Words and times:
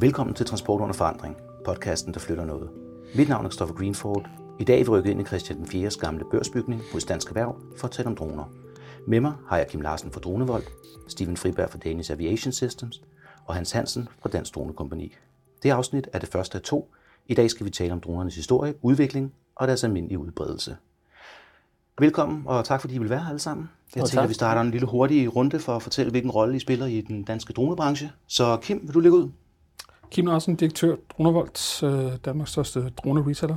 Velkommen 0.00 0.34
til 0.34 0.46
Transport 0.46 0.80
under 0.80 0.94
forandring, 0.94 1.36
podcasten, 1.64 2.14
der 2.14 2.20
flytter 2.20 2.44
noget. 2.44 2.70
Mit 3.16 3.28
navn 3.28 3.44
er 3.44 3.50
Christopher 3.50 3.74
Greenford. 3.74 4.28
I 4.58 4.64
dag 4.64 4.80
er 4.80 4.84
vi 4.84 4.90
rykket 4.90 5.10
ind 5.10 5.20
i 5.20 5.24
Christian 5.24 5.62
4's 5.62 5.98
gamle 6.00 6.24
børsbygning 6.30 6.82
hos 6.92 7.04
Dansk 7.04 7.28
Erhverv 7.28 7.56
for 7.76 7.86
at 7.86 7.90
tale 7.90 8.08
om 8.08 8.16
droner. 8.16 8.44
Med 9.06 9.20
mig 9.20 9.32
har 9.48 9.56
jeg 9.56 9.68
Kim 9.68 9.80
Larsen 9.80 10.12
fra 10.12 10.20
Dronevold, 10.20 10.62
Steven 11.08 11.36
Friberg 11.36 11.70
fra 11.70 11.78
Danish 11.78 12.12
Aviation 12.12 12.52
Systems 12.52 13.02
og 13.46 13.54
Hans 13.54 13.72
Hansen 13.72 14.08
fra 14.22 14.28
Dansk 14.28 14.54
Dronekompani. 14.54 15.14
Det 15.62 15.70
afsnit 15.70 16.08
er 16.12 16.18
det 16.18 16.28
første 16.28 16.58
af 16.58 16.62
to. 16.62 16.92
I 17.26 17.34
dag 17.34 17.50
skal 17.50 17.66
vi 17.66 17.70
tale 17.70 17.92
om 17.92 18.00
dronernes 18.00 18.34
historie, 18.34 18.74
udvikling 18.82 19.32
og 19.56 19.68
deres 19.68 19.84
almindelige 19.84 20.18
udbredelse. 20.18 20.76
Velkommen, 21.98 22.42
og 22.46 22.64
tak 22.64 22.80
fordi 22.80 22.94
I 22.94 22.98
vil 22.98 23.10
være 23.10 23.20
her 23.20 23.28
alle 23.28 23.38
sammen. 23.38 23.70
Jeg 23.96 24.04
tænker, 24.04 24.22
at 24.22 24.28
vi 24.28 24.34
starter 24.34 24.60
en 24.60 24.70
lille 24.70 24.86
hurtig 24.86 25.36
runde 25.36 25.58
for 25.58 25.76
at 25.76 25.82
fortælle, 25.82 26.10
hvilken 26.10 26.30
rolle 26.30 26.56
I 26.56 26.58
spiller 26.58 26.86
i 26.86 27.00
den 27.00 27.22
danske 27.24 27.52
dronebranche. 27.52 28.10
Så 28.26 28.56
Kim, 28.62 28.80
vil 28.82 28.94
du 28.94 29.00
lægge 29.00 29.18
ud? 29.18 29.30
Kim 30.10 30.26
Larsen, 30.26 30.56
direktør 30.56 30.96
Dronevolt, 31.10 31.82
øh, 31.82 32.16
Danmarks 32.24 32.50
største 32.50 32.90
drone-reseller. 32.90 33.56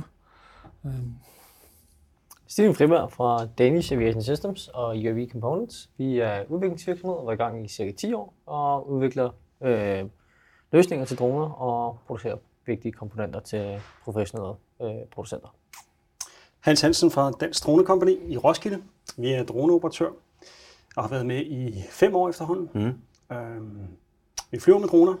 Steven 2.46 2.74
Friberg 2.74 3.12
fra 3.12 3.46
Danish 3.58 3.92
Aviation 3.92 4.22
Systems 4.22 4.68
og 4.68 4.88
UAV 4.88 5.28
Components. 5.30 5.90
Vi 5.96 6.18
er 6.18 6.44
udviklingsvirksomhed 6.48 7.16
og 7.16 7.26
er 7.26 7.32
i 7.32 7.36
gang 7.36 7.64
i 7.64 7.68
cirka 7.68 7.92
10 7.92 8.12
år 8.12 8.34
og 8.46 8.90
udvikler 8.90 9.30
øh, 9.62 10.04
løsninger 10.72 11.06
til 11.06 11.18
droner 11.18 11.50
og 11.50 11.98
producerer 12.06 12.36
vigtige 12.66 12.92
komponenter 12.92 13.40
til 13.40 13.80
professionelle 14.04 14.54
øh, 14.82 15.06
producenter. 15.12 15.48
Hans 16.60 16.80
Hansen 16.80 17.10
fra 17.10 17.30
Dansk 17.30 17.64
Dronekompani 17.64 18.18
i 18.28 18.36
Roskilde. 18.36 18.82
Vi 19.16 19.32
er 19.32 19.44
droneoperatør 19.44 20.10
og 20.96 21.02
har 21.02 21.08
været 21.08 21.26
med 21.26 21.40
i 21.40 21.82
fem 21.90 22.14
år 22.14 22.28
efterhånden. 22.28 22.70
Mm. 22.74 23.36
Øhm, 23.36 23.86
vi 24.50 24.58
flyver 24.60 24.78
med 24.78 24.88
droner, 24.88 25.14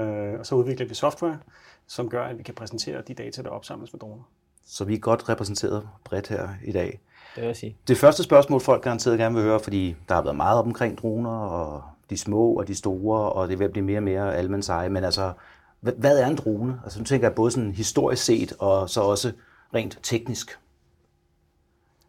øh, 0.00 0.38
og 0.40 0.46
så 0.46 0.54
udvikler 0.54 0.86
vi 0.88 0.94
software, 0.94 1.38
som 1.86 2.08
gør, 2.08 2.24
at 2.24 2.38
vi 2.38 2.42
kan 2.42 2.54
præsentere 2.54 3.02
de 3.08 3.14
data, 3.14 3.42
der 3.42 3.48
opsamles 3.48 3.92
med 3.92 4.00
droner. 4.00 4.22
Så 4.66 4.84
vi 4.84 4.94
er 4.94 4.98
godt 4.98 5.28
repræsenteret 5.28 5.88
bredt 6.04 6.28
her 6.28 6.48
i 6.64 6.72
dag. 6.72 7.00
Det 7.34 7.40
vil 7.42 7.46
jeg 7.46 7.56
sige. 7.56 7.76
Det 7.88 7.98
første 7.98 8.22
spørgsmål, 8.22 8.60
folk 8.60 8.82
garanteret 8.82 9.18
gerne 9.18 9.34
vil 9.34 9.44
høre, 9.44 9.60
fordi 9.60 9.96
der 10.08 10.14
har 10.14 10.22
været 10.22 10.36
meget 10.36 10.58
op 10.58 10.66
omkring 10.66 10.98
droner, 10.98 11.30
og 11.30 11.82
de 12.10 12.16
små 12.18 12.52
og 12.52 12.68
de 12.68 12.74
store, 12.74 13.32
og 13.32 13.48
det 13.48 13.58
vil 13.58 13.68
blive 13.70 13.84
mere 13.84 13.98
og 13.98 14.02
mere 14.02 14.34
almandseje. 14.36 14.88
Men 14.88 15.04
altså, 15.04 15.32
hvad- 15.80 16.18
er 16.18 16.26
en 16.26 16.36
drone? 16.36 16.80
Altså, 16.84 16.98
nu 16.98 17.04
tænker 17.04 17.26
jeg 17.28 17.34
både 17.34 17.50
sådan 17.50 17.72
historisk 17.72 18.24
set, 18.24 18.52
og 18.58 18.90
så 18.90 19.00
også 19.00 19.32
rent 19.74 19.98
teknisk. 20.02 20.58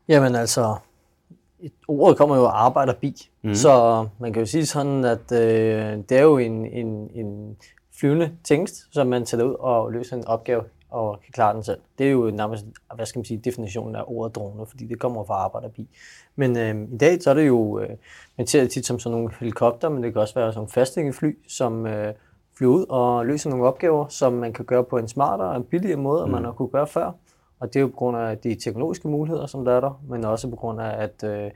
Jamen 0.07 0.35
altså, 0.35 0.75
ordet 1.87 2.17
kommer 2.17 2.35
jo 2.35 2.45
arbejderbi, 2.45 3.29
mm. 3.41 3.55
så 3.55 4.05
man 4.19 4.33
kan 4.33 4.41
jo 4.41 4.45
sige 4.45 4.65
sådan, 4.65 5.05
at 5.05 5.31
øh, 5.31 5.97
det 6.09 6.11
er 6.11 6.21
jo 6.21 6.37
en, 6.37 6.65
en, 6.65 7.09
en 7.13 7.57
flyvende 7.99 8.31
tingest, 8.43 8.93
som 8.93 9.07
man 9.07 9.25
sætter 9.25 9.45
ud 9.45 9.55
og 9.59 9.91
løser 9.91 10.17
en 10.17 10.27
opgave 10.27 10.63
og 10.89 11.19
kan 11.25 11.31
klare 11.31 11.55
den 11.55 11.63
selv. 11.63 11.79
Det 11.97 12.07
er 12.07 12.11
jo 12.11 12.31
nærmest, 12.31 12.65
hvad 12.95 13.05
skal 13.05 13.19
man 13.19 13.25
sige, 13.25 13.37
definitionen 13.37 13.95
af 13.95 14.03
ordet 14.07 14.35
drone, 14.35 14.65
fordi 14.65 14.85
det 14.85 14.99
kommer 14.99 15.23
fra 15.23 15.33
arbejderbi. 15.33 15.89
Men 16.35 16.57
øh, 16.57 16.93
i 16.93 16.97
dag 16.97 17.21
så 17.21 17.29
er 17.29 17.33
det 17.33 17.47
jo, 17.47 17.79
øh, 17.79 17.89
man 18.37 18.47
ser 18.47 18.61
det 18.61 18.71
tit 18.71 18.85
som 18.85 18.99
sådan 18.99 19.17
nogle 19.17 19.33
helikopter, 19.39 19.89
men 19.89 20.03
det 20.03 20.13
kan 20.13 20.21
også 20.21 20.33
være 20.33 20.51
sådan 20.51 20.57
nogle 20.57 20.71
fastlingefly, 20.71 21.37
som 21.47 21.85
øh, 21.87 22.13
flyver 22.57 22.73
ud 22.73 22.85
og 22.89 23.25
løser 23.25 23.49
nogle 23.49 23.65
opgaver, 23.65 24.07
som 24.07 24.33
man 24.33 24.53
kan 24.53 24.65
gøre 24.65 24.83
på 24.83 24.97
en 24.97 25.07
smartere 25.07 25.49
og 25.49 25.55
en 25.55 25.63
billigere 25.63 25.97
måde, 25.97 26.23
end 26.23 26.31
man 26.31 26.43
har 26.43 26.51
kunne 26.51 26.69
gøre 26.69 26.87
før. 26.87 27.11
Og 27.63 27.73
det 27.73 27.75
er 27.75 27.81
jo 27.81 27.87
på 27.87 27.95
grund 27.95 28.17
af 28.17 28.37
de 28.37 28.55
teknologiske 28.55 29.07
muligheder, 29.07 29.45
som 29.45 29.65
der 29.65 29.71
er 29.71 29.79
der, 29.79 30.01
men 30.09 30.25
også 30.25 30.49
på 30.49 30.55
grund 30.55 30.81
af, 30.81 31.03
at 31.03 31.23
øh, 31.23 31.51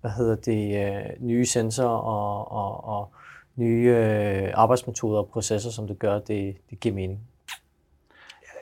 hvad 0.00 0.10
hedder 0.10 0.34
det, 0.34 0.86
øh, 0.86 1.26
nye 1.26 1.46
sensorer 1.46 1.88
og, 1.88 2.52
og, 2.52 2.84
og 2.98 3.10
nye 3.56 3.94
øh, 3.96 4.48
arbejdsmetoder 4.54 5.18
og 5.18 5.28
processer, 5.28 5.70
som 5.70 5.86
det 5.86 5.98
gør, 5.98 6.18
det, 6.18 6.56
det 6.70 6.80
giver 6.80 6.94
mening. 6.94 7.20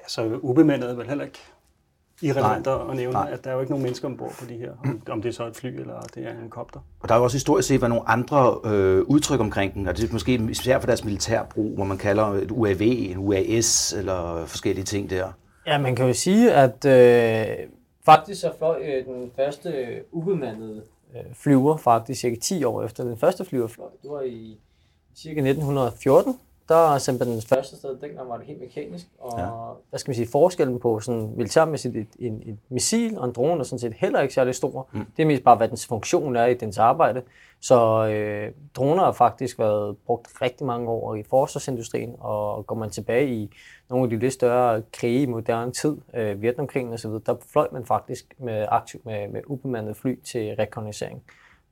Så 0.09 0.39
ubemandet 0.43 0.91
er 0.91 0.95
vel 0.95 1.09
heller 1.09 1.25
ikke 1.25 1.39
irrelevant 2.23 2.67
Nej. 2.67 2.91
at 2.91 2.97
nævne, 2.97 3.13
Nej. 3.13 3.31
at 3.33 3.45
der 3.45 3.51
er 3.51 3.55
jo 3.55 3.61
ikke 3.61 3.73
nogen 3.73 3.83
mennesker 3.83 4.09
ombord 4.09 4.33
på 4.39 4.45
de 4.49 4.55
her, 4.55 4.73
om, 4.85 5.03
om 5.11 5.23
det 5.23 5.29
er 5.29 5.33
så 5.33 5.47
et 5.47 5.57
fly 5.57 5.81
eller 5.81 6.01
det 6.15 6.27
er 6.27 6.31
en 6.43 6.51
kopter. 6.51 6.81
Og 7.01 7.09
der 7.09 7.15
er 7.15 7.19
jo 7.19 7.25
også 7.25 7.37
historisk 7.37 7.69
set 7.69 7.81
været 7.81 7.91
nogle 7.91 8.09
andre 8.09 8.61
øh, 8.65 9.03
udtryk 9.03 9.41
omkring 9.41 9.75
den, 9.75 9.89
og 9.89 9.97
det 9.97 10.09
er 10.09 10.13
måske 10.13 10.35
især 10.35 10.79
for 10.79 10.87
deres 10.87 11.05
militærbrug, 11.05 11.75
hvor 11.75 11.85
man 11.85 11.99
kalder 11.99 12.27
et 12.27 12.51
UAV, 12.51 12.81
en 12.81 13.19
UAS 13.19 13.93
eller 13.93 14.47
forskellige 14.47 14.85
ting 14.85 15.11
der. 15.11 15.33
Ja, 15.67 15.79
man 15.79 15.97
kan 15.97 16.07
jo 16.07 16.13
sige, 16.13 16.53
at 16.53 16.85
øh, 16.85 17.69
faktisk 18.05 18.41
så 18.41 18.53
fløj 18.59 18.83
øh, 18.83 19.05
den 19.07 19.31
første 19.37 19.69
øh, 19.69 20.01
ubemandede 20.13 20.83
øh, 21.15 21.35
flyver 21.35 21.77
faktisk 21.77 22.21
cirka 22.21 22.37
10 22.37 22.65
år 22.65 22.83
efter 22.83 23.05
den 23.05 23.17
første 23.17 23.45
flyver 23.45 23.67
fløj. 23.67 23.89
Det 24.03 24.11
var 24.11 24.23
i 24.23 24.59
cirka 25.17 25.41
1914. 25.41 26.39
Der 26.69 26.99
sendte 26.99 27.25
den 27.25 27.43
første 27.43 27.77
sted, 27.77 27.97
dengang 28.01 28.29
var 28.29 28.37
det 28.37 28.47
helt 28.47 28.61
mekanisk. 28.61 29.07
Og 29.19 29.39
ja. 29.39 29.49
hvad 29.91 29.99
skal 29.99 30.11
man 30.11 30.15
sige, 30.15 30.29
forskellen 30.29 30.81
på 30.81 31.01
sådan 31.01 31.33
militærmæssigt 31.37 31.97
et, 31.97 32.09
en, 32.19 32.43
et 32.47 32.59
missil 32.69 33.19
og 33.19 33.25
en 33.25 33.33
drone 33.33 33.61
er 33.61 33.65
sådan 33.65 33.79
set 33.79 33.93
heller 33.93 34.21
ikke 34.21 34.35
særlig 34.35 34.55
stor. 34.55 34.89
Mm. 34.93 35.05
Det 35.17 35.23
er 35.23 35.27
mest 35.27 35.45
bare, 35.45 35.57
hvad 35.57 35.69
dens 35.69 35.87
funktion 35.87 36.37
er 36.37 36.47
i 36.47 36.55
dens 36.55 36.79
arbejde. 36.79 37.23
Så 37.61 38.07
øh, 38.07 38.53
droner 38.77 39.05
har 39.05 39.13
faktisk 39.13 39.59
været 39.59 39.97
brugt 40.07 40.29
rigtig 40.43 40.67
mange 40.67 40.89
år 40.89 41.15
i 41.15 41.23
forsvarsindustrien, 41.23 42.15
og 42.21 42.67
går 42.67 42.75
man 42.75 42.91
tilbage 42.91 43.29
i 43.29 43.51
nogle 43.91 44.05
af 44.05 44.11
de 44.11 44.19
lidt 44.19 44.33
større 44.33 44.83
krige 44.93 45.23
i 45.23 45.27
moderne 45.27 45.73
tid, 45.73 45.97
øh, 46.15 46.43
Vietnamkrigen 46.43 46.93
osv., 46.93 47.11
der 47.11 47.35
fløj 47.53 47.69
man 47.73 47.87
faktisk 47.87 48.35
med 48.39 48.67
aktivt 48.69 49.07
med, 49.07 49.29
med 49.29 49.41
ubemandede 49.47 49.95
fly 49.95 50.23
til 50.23 50.55
rekognoscering. 50.59 51.23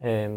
Øh, 0.04 0.30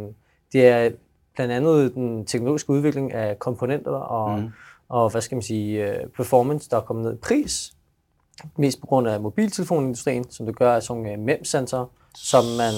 det 0.54 0.68
er 0.68 0.90
blandt 1.36 1.54
andet 1.54 1.94
den 1.94 2.26
teknologiske 2.26 2.70
udvikling 2.70 3.14
af 3.14 3.40
komponenter 3.40 3.92
og, 3.92 4.40
mm. 4.40 4.50
og 4.90 5.10
hvad 5.10 5.22
skal 5.22 5.36
man 5.36 5.42
sige, 5.42 5.90
øh, 5.90 6.08
performance, 6.10 6.70
der 6.70 6.78
er 6.78 6.82
kommet 6.82 7.06
ned 7.06 7.14
i 7.14 7.18
pris, 7.18 7.74
mest 8.58 8.82
på 8.82 8.88
grund 8.88 9.08
af 9.08 9.22
mobiltelefonindustrien, 9.22 10.32
som 10.32 10.46
det 10.46 10.56
gør 10.56 10.76
af 10.76 10.84
sådan 10.84 11.04
nogle 11.04 11.18
MEM-sensorer, 11.18 11.86
som 12.16 12.44
man 12.58 12.74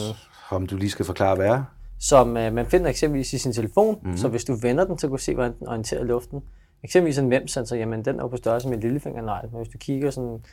Om 0.50 0.68
du 0.68 0.78
lige 0.78 0.90
skal 0.90 1.06
forklare, 1.06 1.36
hvad 1.36 1.48
er. 1.48 1.64
som 2.00 2.38
øh, 2.38 2.54
man 2.54 2.66
finder 2.66 2.90
eksempelvis 2.90 3.34
i 3.34 3.38
sin 3.38 3.54
telefon, 3.54 4.00
mm. 4.04 4.18
så 4.18 4.28
hvis 4.28 4.46
du 4.46 4.56
vender 4.62 4.86
den, 4.86 4.98
så 4.98 5.08
kan 5.08 5.18
du 5.18 5.24
se, 5.24 5.34
hvordan 5.34 5.54
den 5.60 5.68
orienterer 5.68 6.04
luften. 6.04 6.42
Eksempelvis 6.84 7.18
en 7.18 7.30
MEM-sensor, 7.30 7.76
jamen 7.76 8.06
den 8.06 8.20
er 8.20 8.24
jo 8.24 8.28
på 8.28 8.38
størrelse 8.38 8.68
med 8.68 8.78
en 8.78 8.84
lillefingernegl, 8.84 9.50
men 9.52 9.58
hvis 9.58 9.74
du 9.74 9.78
kigger 9.78 10.12
sådan 10.12 10.46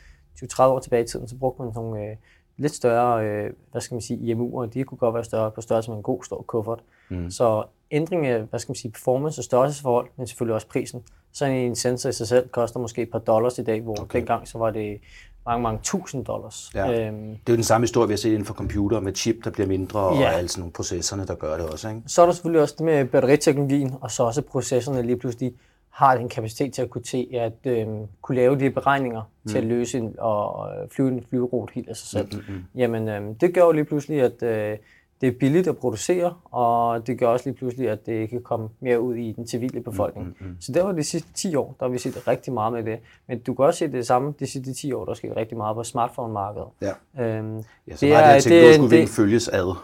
20-30 0.43 0.61
år 0.63 0.79
tilbage 0.79 1.03
i 1.03 1.07
tiden, 1.07 1.27
så 1.27 1.35
brugte 1.37 1.61
man 1.61 1.71
nogle 1.75 2.01
øh, 2.03 2.15
lidt 2.57 2.73
større, 2.73 3.25
øh, 3.25 3.53
hvad 3.71 3.81
skal 3.81 3.95
man 3.95 4.01
sige, 4.01 4.33
IMU'er, 4.33 4.65
de 4.65 4.83
kunne 4.83 4.97
godt 4.97 5.15
være 5.15 5.23
større 5.23 5.51
på 5.51 5.61
størrelse 5.61 5.91
med 5.91 5.97
en 5.97 6.03
god 6.03 6.23
stor 6.23 6.41
kuffert. 6.41 6.79
Mm. 7.09 7.31
Så 7.31 7.63
ændring 7.91 8.27
af, 8.27 8.41
hvad 8.41 8.59
skal 8.59 8.71
man 8.71 8.75
sige, 8.75 8.91
performance 8.91 9.39
og 9.39 9.43
størrelsesforhold, 9.43 10.07
men 10.17 10.27
selvfølgelig 10.27 10.55
også 10.55 10.67
prisen. 10.67 11.03
Så 11.31 11.45
en 11.45 11.75
sensor 11.75 12.09
i 12.09 12.13
sig 12.13 12.27
selv 12.27 12.49
koster 12.49 12.79
måske 12.79 13.01
et 13.01 13.11
par 13.11 13.19
dollars 13.19 13.57
i 13.59 13.63
dag, 13.63 13.81
hvor 13.81 14.01
okay. 14.01 14.19
dengang 14.19 14.47
så 14.47 14.57
var 14.57 14.71
det 14.71 14.99
mange, 15.45 15.63
mange 15.63 15.79
tusind 15.83 16.25
dollars. 16.25 16.71
Ja. 16.75 17.07
Øhm, 17.07 17.17
Det 17.27 17.33
er 17.33 17.53
jo 17.53 17.55
den 17.55 17.63
samme 17.63 17.83
historie, 17.83 18.07
vi 18.07 18.11
har 18.11 18.17
set 18.17 18.29
inden 18.29 18.45
for 18.45 18.53
computer 18.53 18.99
med 18.99 19.13
chip, 19.15 19.35
der 19.43 19.49
bliver 19.49 19.67
mindre, 19.67 19.99
og 19.99 20.19
Ja. 20.19 20.29
alle 20.31 20.49
sådan 20.49 20.59
nogle 20.61 20.73
processerne, 20.73 21.25
der 21.27 21.35
gør 21.35 21.57
det 21.57 21.65
også. 21.65 21.89
Ikke? 21.89 22.01
Så 22.07 22.21
er 22.21 22.25
der 22.25 22.33
selvfølgelig 22.33 22.61
også 22.61 22.75
det 22.77 22.85
med 22.85 23.05
batteriteknologien, 23.05 23.93
og 24.01 24.11
så 24.11 24.23
også 24.23 24.41
processorerne 24.41 25.01
lige 25.01 25.17
pludselig 25.17 25.53
har 25.89 26.17
den 26.17 26.29
kapacitet 26.29 26.73
til 26.73 26.81
at 26.81 26.89
kunne, 26.89 27.03
til 27.03 27.27
at 27.33 27.53
øh, 27.65 27.87
kunne 28.21 28.35
lave 28.35 28.59
de 28.59 28.69
beregninger 28.69 29.21
mm. 29.43 29.49
til 29.51 29.57
at 29.57 29.63
løse 29.63 29.97
en, 29.97 30.15
og 30.17 30.69
øh, 30.69 30.89
flyve 30.89 31.07
en 31.09 31.25
flyverute 31.29 31.73
helt 31.73 31.89
af 31.89 31.95
sig 31.95 32.07
selv. 32.07 32.27
Mm, 32.35 32.41
mm, 32.47 32.53
mm. 32.55 32.63
Jamen, 32.75 33.07
øh, 33.09 33.21
det 33.41 33.53
gør 33.53 33.61
jo 33.61 33.71
lige 33.71 33.85
pludselig, 33.85 34.21
at 34.21 34.43
øh, 34.43 34.77
det 35.21 35.27
er 35.27 35.31
billigt 35.39 35.67
at 35.67 35.77
producere, 35.77 36.33
og 36.51 37.07
det 37.07 37.19
gør 37.19 37.27
også 37.27 37.45
lige 37.49 37.57
pludselig, 37.57 37.89
at 37.89 38.05
det 38.05 38.29
kan 38.29 38.41
komme 38.41 38.69
mere 38.79 39.01
ud 39.01 39.15
i 39.15 39.31
den 39.31 39.47
civile 39.47 39.81
befolkning. 39.81 40.27
Mm, 40.27 40.35
mm, 40.39 40.47
mm. 40.47 40.57
Så 40.61 40.71
der 40.71 40.83
var 40.83 40.91
de 40.91 41.03
sidste 41.03 41.33
10 41.33 41.55
år, 41.55 41.75
der 41.79 41.85
har 41.85 41.91
vi 41.91 41.97
set 41.97 42.27
rigtig 42.27 42.53
meget 42.53 42.73
med 42.73 42.83
det. 42.83 42.99
Men 43.27 43.39
du 43.39 43.53
kan 43.53 43.65
også 43.65 43.77
se 43.77 43.87
det 43.91 44.07
samme 44.07 44.33
de 44.39 44.47
sidste 44.47 44.73
10 44.73 44.91
år, 44.93 45.05
der 45.05 45.13
sker 45.13 45.35
rigtig 45.37 45.57
meget 45.57 45.75
på 45.75 45.83
smartphone-markedet. 45.83 46.67
Ja. 46.81 47.23
Øhm, 47.23 47.63
Ja, 47.87 47.95
så 47.95 48.05
det 48.05 48.09
meget 48.13 48.23
af 48.23 48.41
det 48.41 48.43
teknologiske 48.43 48.83
udvikling 48.83 49.09
følges 49.09 49.47
ad. 49.47 49.75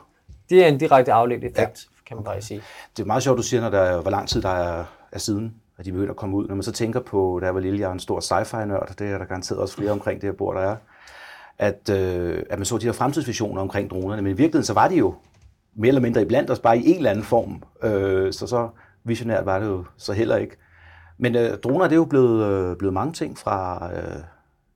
det 0.49 0.63
er 0.63 0.67
en 0.67 0.77
direkte 0.77 1.13
afledt 1.13 1.43
effekt, 1.43 1.57
ja. 1.57 2.05
kan 2.07 2.17
man 2.17 2.23
bare 2.23 2.41
sige. 2.41 2.61
Det 2.97 3.03
er 3.03 3.07
meget 3.07 3.23
sjovt, 3.23 3.37
du 3.37 3.43
siger, 3.43 3.61
når 3.61 3.69
der 3.69 3.79
er, 3.79 4.01
hvor 4.01 4.11
lang 4.11 4.27
tid 4.27 4.41
der 4.41 4.49
er, 4.49 4.85
er 5.11 5.19
siden, 5.19 5.55
at 5.77 5.85
de 5.85 5.91
begynder 5.91 6.11
at 6.11 6.17
komme 6.17 6.37
ud. 6.37 6.47
Når 6.47 6.55
man 6.55 6.63
så 6.63 6.71
tænker 6.71 6.99
på, 6.99 7.37
da 7.41 7.45
jeg 7.45 7.55
var 7.55 7.61
lille, 7.61 7.79
jeg 7.79 7.87
er 7.87 7.91
en 7.93 7.99
stor 7.99 8.19
sci-fi-nørd, 8.19 8.93
det 8.99 9.07
er 9.07 9.17
der 9.17 9.25
garanteret 9.25 9.59
også 9.61 9.75
flere 9.75 9.91
omkring 9.91 10.21
det 10.21 10.27
her 10.29 10.35
bord, 10.37 10.55
der 10.55 10.61
er, 10.61 10.75
at, 11.57 11.89
øh, 11.89 12.43
at 12.49 12.59
man 12.59 12.65
så 12.65 12.77
de 12.77 12.85
her 12.85 12.91
fremtidsvisioner 12.93 13.61
omkring 13.61 13.89
dronerne, 13.89 14.21
men 14.21 14.31
i 14.31 14.35
virkeligheden 14.35 14.65
så 14.65 14.73
var 14.73 14.87
de 14.87 14.95
jo 14.95 15.13
mere 15.75 15.87
eller 15.87 16.01
mindre 16.01 16.21
iblandt 16.21 16.51
os, 16.51 16.59
bare 16.59 16.77
i 16.77 16.89
en 16.89 16.97
eller 16.97 17.09
anden 17.09 17.25
form. 17.25 17.63
Øh, 17.83 18.33
så 18.33 18.47
så 18.47 18.69
visionært 19.03 19.45
var 19.45 19.59
det 19.59 19.65
jo 19.65 19.85
så 19.97 20.13
heller 20.13 20.37
ikke. 20.37 20.57
Men 21.17 21.35
øh, 21.35 21.57
droner, 21.57 21.85
det 21.85 21.91
er 21.91 21.97
jo 21.97 22.05
blevet, 22.05 22.45
øh, 22.45 22.77
blevet 22.77 22.93
mange 22.93 23.13
ting 23.13 23.37
fra 23.37 23.89
øh, 23.93 24.21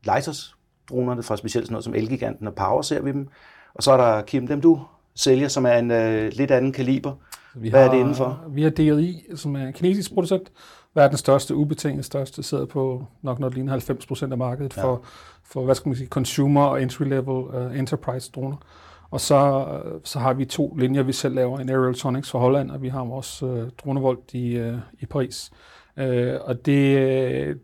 Leitos 0.05 0.55
dronerne, 0.89 1.23
fra 1.23 1.37
specielt 1.37 1.67
sådan 1.67 1.73
noget 1.73 1.83
som 1.83 1.95
Elgiganten 1.95 2.47
og 2.47 2.55
Power 2.55 2.81
ser 2.81 3.01
vi 3.01 3.11
dem. 3.11 3.27
Og 3.73 3.83
så 3.83 3.91
er 3.91 3.97
der 3.97 4.21
Kim, 4.21 4.47
dem 4.47 4.61
du 4.61 4.81
sælger, 5.15 5.47
som 5.47 5.65
er 5.65 5.73
en 5.73 5.91
øh, 5.91 6.31
lidt 6.33 6.51
anden 6.51 6.71
kaliber. 6.71 7.13
Vi 7.55 7.69
Hvad 7.69 7.79
er 7.79 7.83
har, 7.83 7.91
det 7.91 7.99
indenfor? 7.99 8.43
Vi 8.49 8.63
har 8.63 8.69
DRI, 8.69 9.25
som 9.35 9.55
er 9.55 9.67
en 9.67 9.73
kinesisk 9.73 10.13
producent. 10.13 10.51
Verdens 10.95 11.19
største, 11.19 11.55
ubetinget 11.55 12.05
største, 12.05 12.43
sidder 12.43 12.65
på 12.65 13.05
nok 13.21 13.39
noget 13.39 13.53
lignende 13.53 13.71
90 13.71 14.05
procent 14.05 14.31
af 14.31 14.37
markedet 14.37 14.77
ja. 14.77 14.83
for, 14.83 15.03
for, 15.43 15.65
hvad 15.65 15.75
skal 15.75 15.89
man 15.89 15.95
sige, 15.95 16.07
consumer 16.07 16.63
og 16.63 16.81
entry-level 16.81 17.29
uh, 17.29 17.79
enterprise 17.79 18.31
droner. 18.31 18.57
Og 19.11 19.21
så, 19.21 19.67
øh, 19.85 20.01
så 20.03 20.19
har 20.19 20.33
vi 20.33 20.45
to 20.45 20.75
linjer, 20.75 21.03
vi 21.03 21.13
selv 21.13 21.35
laver. 21.35 21.59
En 21.59 21.69
Aerial 21.69 21.93
Tonics 21.93 22.31
fra 22.31 22.39
Holland, 22.39 22.71
og 22.71 22.81
vi 22.81 22.89
har 22.89 23.03
vores 23.03 23.43
uh, 23.43 23.69
dronevolt 23.83 24.33
i, 24.33 24.61
uh, 24.61 24.77
i 24.99 25.05
Paris. 25.05 25.51
Øh, 25.97 26.33
og 26.41 26.65
det, 26.65 27.61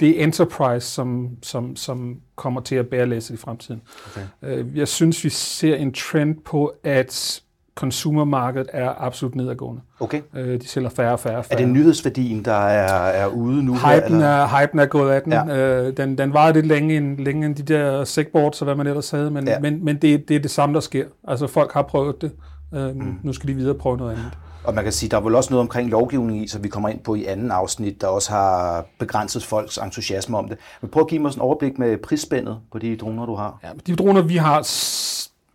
det 0.00 0.20
er 0.20 0.24
Enterprise, 0.24 0.86
som, 0.86 1.36
som, 1.42 1.76
som 1.76 2.20
kommer 2.36 2.60
til 2.60 2.74
at 2.74 2.88
bære 2.88 3.06
læsset 3.06 3.34
i 3.34 3.36
fremtiden. 3.36 3.82
Okay. 4.06 4.26
Øh, 4.42 4.76
jeg 4.76 4.88
synes, 4.88 5.24
vi 5.24 5.28
ser 5.28 5.76
en 5.76 5.92
trend 5.92 6.36
på, 6.44 6.74
at 6.84 7.42
consumermarkedet 7.80 8.68
er 8.72 8.94
absolut 8.98 9.34
nedadgående. 9.34 9.82
Okay. 10.00 10.20
Øh, 10.34 10.60
de 10.60 10.68
sælger 10.68 10.88
færre 10.88 11.12
og 11.12 11.20
færre, 11.20 11.44
færre. 11.44 11.60
Er 11.60 11.64
det 11.64 11.74
nyhedsværdien, 11.74 12.44
der 12.44 12.52
er, 12.52 13.06
er 13.06 13.26
ude 13.26 13.64
nu? 13.64 13.74
Hypen, 13.74 13.90
her, 13.90 14.02
eller? 14.02 14.26
er, 14.26 14.60
hypen 14.60 14.78
er 14.78 14.86
gået 14.86 15.10
af 15.10 15.22
den. 15.22 15.32
Ja. 15.32 15.56
Øh, 15.56 15.96
den, 15.96 16.18
den 16.18 16.32
var 16.32 16.52
lidt 16.52 16.66
længe 16.66 16.96
end, 16.96 17.18
længe 17.18 17.46
end 17.46 17.54
de 17.54 17.62
der 17.62 18.04
segboards, 18.04 18.62
og 18.62 18.64
hvad 18.64 18.74
man 18.74 18.86
ellers 18.86 19.10
havde, 19.10 19.30
men, 19.30 19.48
ja. 19.48 19.58
men, 19.58 19.84
men 19.84 19.96
det, 19.96 20.28
det 20.28 20.36
er 20.36 20.40
det 20.40 20.50
samme, 20.50 20.74
der 20.74 20.80
sker. 20.80 21.04
Altså 21.28 21.46
folk 21.46 21.72
har 21.72 21.82
prøvet 21.82 22.22
det. 22.22 22.32
Øh, 22.74 22.96
mm. 22.96 23.18
Nu 23.22 23.32
skal 23.32 23.48
de 23.48 23.54
videre 23.54 23.74
prøve 23.74 23.96
noget 23.96 24.12
andet. 24.12 24.30
Og 24.64 24.74
man 24.74 24.84
kan 24.84 24.92
sige, 24.92 25.10
der 25.10 25.16
er 25.16 25.20
vel 25.20 25.34
også 25.34 25.50
noget 25.50 25.60
omkring 25.60 25.90
lovgivning 25.90 26.42
i, 26.42 26.48
så 26.48 26.58
vi 26.58 26.68
kommer 26.68 26.88
ind 26.88 27.00
på 27.00 27.14
i 27.14 27.24
anden 27.24 27.50
afsnit, 27.50 28.00
der 28.00 28.06
også 28.06 28.30
har 28.30 28.84
begrænset 28.98 29.44
folks 29.44 29.78
entusiasme 29.78 30.38
om 30.38 30.48
det. 30.48 30.58
Men 30.80 30.90
prøv 30.90 31.00
at 31.00 31.08
give 31.08 31.22
mig 31.22 31.32
sådan 31.32 31.40
en 31.40 31.44
overblik 31.44 31.78
med 31.78 31.96
prisspændet 31.96 32.58
på 32.72 32.78
de 32.78 32.96
droner, 32.96 33.26
du 33.26 33.34
har. 33.34 33.58
Ja, 33.62 33.68
de 33.86 33.96
droner, 33.96 34.22
vi 34.22 34.36
har 34.36 34.62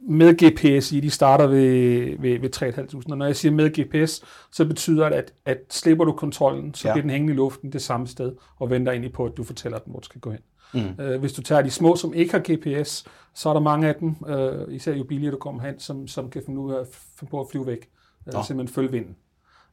med 0.07 0.33
GPS 0.33 0.91
i, 0.91 0.99
de 0.99 1.09
starter 1.09 1.47
ved, 1.47 2.19
ved, 2.19 2.39
ved 2.39 2.55
3.500. 2.55 3.11
Og 3.11 3.17
når 3.17 3.25
jeg 3.25 3.35
siger 3.35 3.51
med 3.51 3.69
GPS, 3.69 4.23
så 4.51 4.65
betyder 4.65 5.09
det, 5.09 5.15
at, 5.15 5.33
at 5.45 5.57
slipper 5.69 6.05
du 6.05 6.11
kontrollen, 6.11 6.73
så 6.73 6.87
ja. 6.87 6.93
bliver 6.93 7.01
den 7.03 7.09
hængende 7.09 7.33
i 7.33 7.35
luften 7.35 7.71
det 7.71 7.81
samme 7.81 8.07
sted, 8.07 8.35
og 8.57 8.69
venter 8.69 8.91
egentlig 8.91 9.13
på, 9.13 9.25
at 9.25 9.31
du 9.37 9.43
fortæller 9.43 9.77
den, 9.77 9.91
hvor 9.91 9.99
du 9.99 10.05
skal 10.05 10.21
gå 10.21 10.31
hen. 10.31 10.39
Mm. 10.73 11.03
Øh, 11.03 11.19
hvis 11.19 11.33
du 11.33 11.41
tager 11.41 11.61
de 11.61 11.71
små, 11.71 11.95
som 11.95 12.13
ikke 12.13 12.31
har 12.31 12.39
GPS, 12.39 13.05
så 13.33 13.49
er 13.49 13.53
der 13.53 13.59
mange 13.59 13.87
af 13.87 13.95
dem, 13.95 14.15
øh, 14.27 14.75
især 14.75 14.93
jo 14.93 15.03
billigere 15.03 15.31
du 15.31 15.37
kommer 15.37 15.61
hen, 15.61 15.79
som, 15.79 16.07
som 16.07 16.29
kan 16.29 16.43
finde, 16.45 16.59
ud 16.59 16.73
af, 16.73 16.85
finde 17.19 17.31
på 17.31 17.41
at 17.41 17.47
flyve 17.51 17.67
væk. 17.67 17.89
Øh, 18.27 18.45
simpelthen 18.45 18.75
følge 18.75 18.91
vinden. 18.91 19.15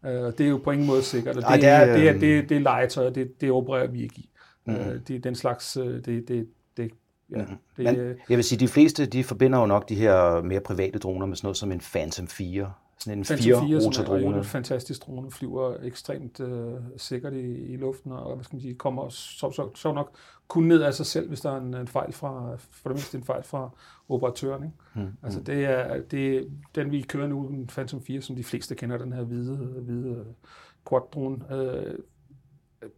Øh, 0.07 0.13
det 0.13 0.41
er 0.41 0.49
jo 0.49 0.61
på 0.65 0.71
ingen 0.71 0.87
måde 0.87 1.03
sikkert. 1.03 1.37
Og 1.37 1.43
det, 1.43 1.49
Ej, 1.49 1.57
det, 1.57 1.69
er, 1.69 1.97
det, 1.97 2.09
er, 2.09 2.13
det, 2.19 2.39
er, 2.39 2.43
det 2.43 2.57
er 2.57 2.61
legetøj, 2.61 3.07
og 3.07 3.15
det, 3.15 3.41
det 3.41 3.51
opererer 3.51 3.87
vi 3.87 4.03
ikke 4.03 4.19
i. 4.19 4.31
Mm. 4.67 4.75
Øh, 4.75 5.01
det 5.09 5.17
er 5.17 5.21
den 5.21 5.35
slags, 5.35 5.77
øh, 5.77 6.05
det, 6.05 6.29
det, 6.29 6.49
det, 6.77 6.91
ja, 7.37 7.45
mm. 7.45 7.57
det, 7.77 7.85
Men 7.85 7.97
jeg 8.29 8.37
vil 8.37 8.45
sige, 8.45 8.59
de 8.59 8.69
fleste 8.69 9.07
de 9.07 9.25
forbinder 9.25 9.59
jo 9.59 9.67
nok 9.67 9.89
de 9.89 9.95
her 9.95 10.43
mere 10.43 10.61
private 10.61 10.99
droner 10.99 11.27
med 11.27 11.37
sådan 11.37 11.47
noget 11.47 11.57
som 11.57 11.73
en 11.73 11.81
Phantom 11.81 12.27
4, 12.27 12.73
sådan 12.99 13.19
en 13.19 13.25
fire 13.25 13.57
rotor 13.57 14.05
drone. 14.05 14.37
en 14.37 14.45
fantastisk 14.45 15.07
drone, 15.07 15.31
flyver 15.31 15.77
ekstremt 15.83 16.41
øh, 16.41 16.75
sikkert 16.97 17.33
i, 17.33 17.73
i 17.73 17.77
luften, 17.77 18.13
og 18.13 18.35
hvad 18.35 18.45
skal 18.45 18.57
man 18.57 18.63
sige, 18.63 18.75
kommer 18.75 19.09
så, 19.09 19.51
så, 19.51 19.69
så 19.75 19.93
nok 19.93 20.17
kun 20.49 20.65
ned 20.65 20.83
af 20.83 20.95
sig 20.95 21.07
selv, 21.07 21.29
hvis 21.29 21.41
der 21.41 21.53
er 21.53 21.61
en, 21.61 21.75
en 21.75 21.89
fejl 21.89 22.13
fra, 22.13 22.57
for 22.71 22.89
det 22.89 22.97
mindste 22.97 23.19
en 23.19 23.25
fejl 23.25 23.43
fra 23.43 23.71
operatøren. 24.09 24.63
Ikke? 24.63 24.77
Hmm. 24.95 25.17
Altså 25.23 25.41
det 25.41 25.65
er, 25.65 26.01
det, 26.01 26.49
den 26.75 26.91
vi 26.91 27.03
kører 27.03 27.27
nu, 27.27 27.49
den 27.49 27.67
Phantom 27.67 28.03
4, 28.03 28.21
som 28.21 28.37
de 28.37 28.45
fleste 28.45 28.75
kender, 28.75 28.99
den 28.99 29.13
her 29.13 29.23
hvide, 29.23 29.57
hvide 29.57 30.25
quad-drone. 30.89 31.55
Øh, 31.55 31.95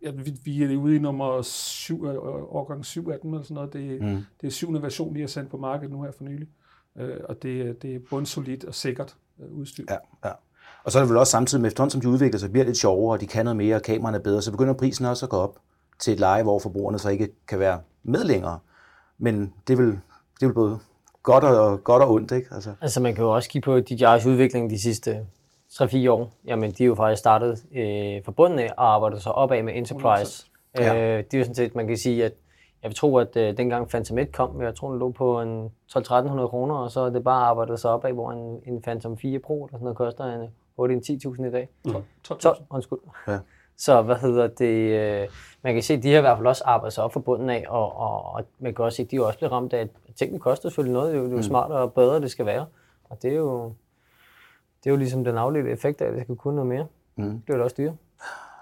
ja, 0.02 0.10
vi, 0.10 0.34
vi 0.44 0.62
er 0.62 0.76
ude 0.76 0.96
i 0.96 0.98
nummer 0.98 1.42
7, 1.42 2.06
øh, 2.06 2.14
årgang 2.54 2.84
7 2.84 3.10
af 3.10 3.18
den, 3.22 3.30
eller 3.30 3.42
sådan 3.42 3.54
noget. 3.54 3.72
Det, 3.72 4.02
mm. 4.02 4.24
det 4.40 4.46
er 4.46 4.50
syvende 4.50 4.82
version, 4.82 5.14
de 5.14 5.20
har 5.20 5.26
sendt 5.26 5.50
på 5.50 5.56
markedet 5.56 5.90
nu 5.90 6.02
her 6.02 6.12
for 6.12 6.24
nylig. 6.24 6.48
Øh, 6.98 7.16
og 7.28 7.42
det, 7.42 7.82
det 7.82 7.94
er 7.94 7.98
bundsolidt 8.10 8.64
og 8.64 8.74
sikkert 8.74 9.16
øh, 9.40 9.52
udstyr. 9.52 9.84
Ja, 9.90 9.96
ja. 10.24 10.32
Og 10.84 10.92
så 10.92 10.98
er 10.98 11.02
det 11.02 11.10
vel 11.10 11.18
også 11.18 11.30
samtidig 11.30 11.62
med 11.62 11.70
efterhånden, 11.70 11.90
som 11.90 12.00
de 12.00 12.08
udvikler 12.08 12.38
sig, 12.38 12.52
bliver 12.52 12.64
lidt 12.64 12.76
sjovere, 12.76 13.16
og 13.16 13.20
de 13.20 13.26
kan 13.26 13.44
noget 13.44 13.56
mere, 13.56 13.76
og 13.76 13.82
kameraerne 13.82 14.18
er 14.18 14.22
bedre, 14.22 14.42
så 14.42 14.50
begynder 14.50 14.74
prisen 14.74 15.04
også 15.04 15.26
at 15.26 15.30
gå 15.30 15.36
op 15.36 15.58
til 15.98 16.12
et 16.12 16.20
leje, 16.20 16.42
hvor 16.42 16.58
forbrugerne 16.58 16.98
så 16.98 17.08
ikke 17.08 17.28
kan 17.48 17.58
være 17.58 17.80
med 18.02 18.24
længere. 18.24 18.58
Men 19.18 19.52
det 19.68 19.78
vil, 19.78 19.86
det 20.40 20.48
vil 20.48 20.54
både 20.54 20.78
godt 21.22 21.44
og, 21.44 21.84
godt 21.84 22.02
og 22.02 22.10
ondt, 22.10 22.32
ikke? 22.32 22.48
Altså. 22.50 22.74
altså 22.80 23.00
man 23.00 23.14
kan 23.14 23.24
jo 23.24 23.34
også 23.34 23.48
kigge 23.48 23.64
på 23.64 23.76
DJI's 23.76 24.28
udvikling 24.28 24.70
de 24.70 24.82
sidste 24.82 25.26
3-4 25.74 26.10
år. 26.10 26.32
Jamen, 26.46 26.70
de 26.70 26.82
er 26.82 26.86
jo 26.86 26.94
faktisk 26.94 27.18
startet 27.18 27.64
øh, 27.74 28.24
forbundet 28.24 28.58
af 28.58 28.70
og 28.76 28.94
arbejdet 28.94 29.22
sig 29.22 29.32
opad 29.32 29.62
med 29.62 29.76
Enterprise. 29.76 30.46
Ja. 30.78 30.94
Øh, 30.94 31.24
det 31.24 31.34
er 31.34 31.38
jo 31.38 31.44
sådan 31.44 31.54
set, 31.54 31.74
man 31.74 31.86
kan 31.86 31.96
sige, 31.96 32.24
at 32.24 32.32
jeg 32.82 32.88
vil 32.88 32.96
tro, 32.96 33.16
at 33.18 33.36
øh, 33.36 33.56
dengang 33.56 33.88
Phantom 33.88 34.18
1 34.18 34.32
kom, 34.32 34.62
jeg 34.62 34.74
tror, 34.74 34.90
den 34.90 34.98
lå 34.98 35.10
på 35.10 35.40
en 35.40 35.70
12-1300 35.92 36.46
kroner, 36.46 36.74
og 36.74 36.90
så 36.90 37.00
er 37.00 37.10
det 37.10 37.24
bare 37.24 37.44
arbejdet 37.44 37.80
sig 37.80 37.90
opad, 37.90 38.12
hvor 38.12 38.32
en, 38.32 38.60
en 38.66 38.82
Phantom 38.82 39.18
4 39.18 39.38
Pro, 39.38 39.68
der 39.70 39.76
sådan 39.76 39.84
noget, 39.84 39.96
koster 39.96 40.24
en 40.24 40.50
8-10.000 41.40 41.46
i 41.46 41.50
dag. 41.50 41.68
12, 41.84 42.04
12, 42.24 42.40
12 42.40 42.56
undskyld. 42.70 42.98
Ja. 43.28 43.38
Så 43.76 44.02
hvad 44.02 44.16
hedder 44.16 44.46
det, 44.46 45.00
øh, 45.00 45.28
man 45.62 45.74
kan 45.74 45.82
se, 45.82 45.94
at 45.94 46.02
de 46.02 46.10
har 46.10 46.18
i 46.18 46.20
hvert 46.20 46.36
fald 46.38 46.46
også 46.46 46.62
arbejdet 46.66 46.92
sig 46.92 47.04
op 47.04 47.12
for 47.12 47.20
bunden 47.20 47.50
af, 47.50 47.64
og, 47.68 47.96
og, 47.96 48.34
og 48.34 48.44
man 48.58 48.74
kan 48.74 48.84
også 48.84 48.96
se, 48.96 49.02
at 49.02 49.10
de 49.10 49.26
også 49.26 49.38
bliver 49.38 49.52
ramt 49.52 49.72
af, 49.72 49.80
at 49.80 49.88
tingene 50.16 50.40
koster 50.40 50.68
selvfølgelig 50.68 50.92
noget, 50.92 51.12
det 51.12 51.18
er 51.18 51.22
jo, 51.22 51.24
det 51.24 51.30
er 51.30 51.36
jo 51.36 51.36
mm. 51.36 51.42
smartere 51.42 51.78
og 51.78 51.92
bedre, 51.92 52.20
det 52.20 52.30
skal 52.30 52.46
være. 52.46 52.66
Og 53.04 53.22
det 53.22 53.30
er 53.30 53.36
jo, 53.36 53.72
det 54.84 54.90
er 54.90 54.94
jo 54.94 54.96
ligesom 54.96 55.24
den 55.24 55.36
afledte 55.36 55.70
effekt 55.70 56.00
af, 56.00 56.06
at 56.06 56.14
det 56.14 56.22
skal 56.22 56.36
kunne 56.36 56.54
noget 56.54 56.68
mere. 56.68 56.86
Mm. 57.16 57.30
Det 57.30 57.44
bliver 57.44 57.56
det 57.56 57.64
også 57.64 57.76
dyre. 57.78 57.96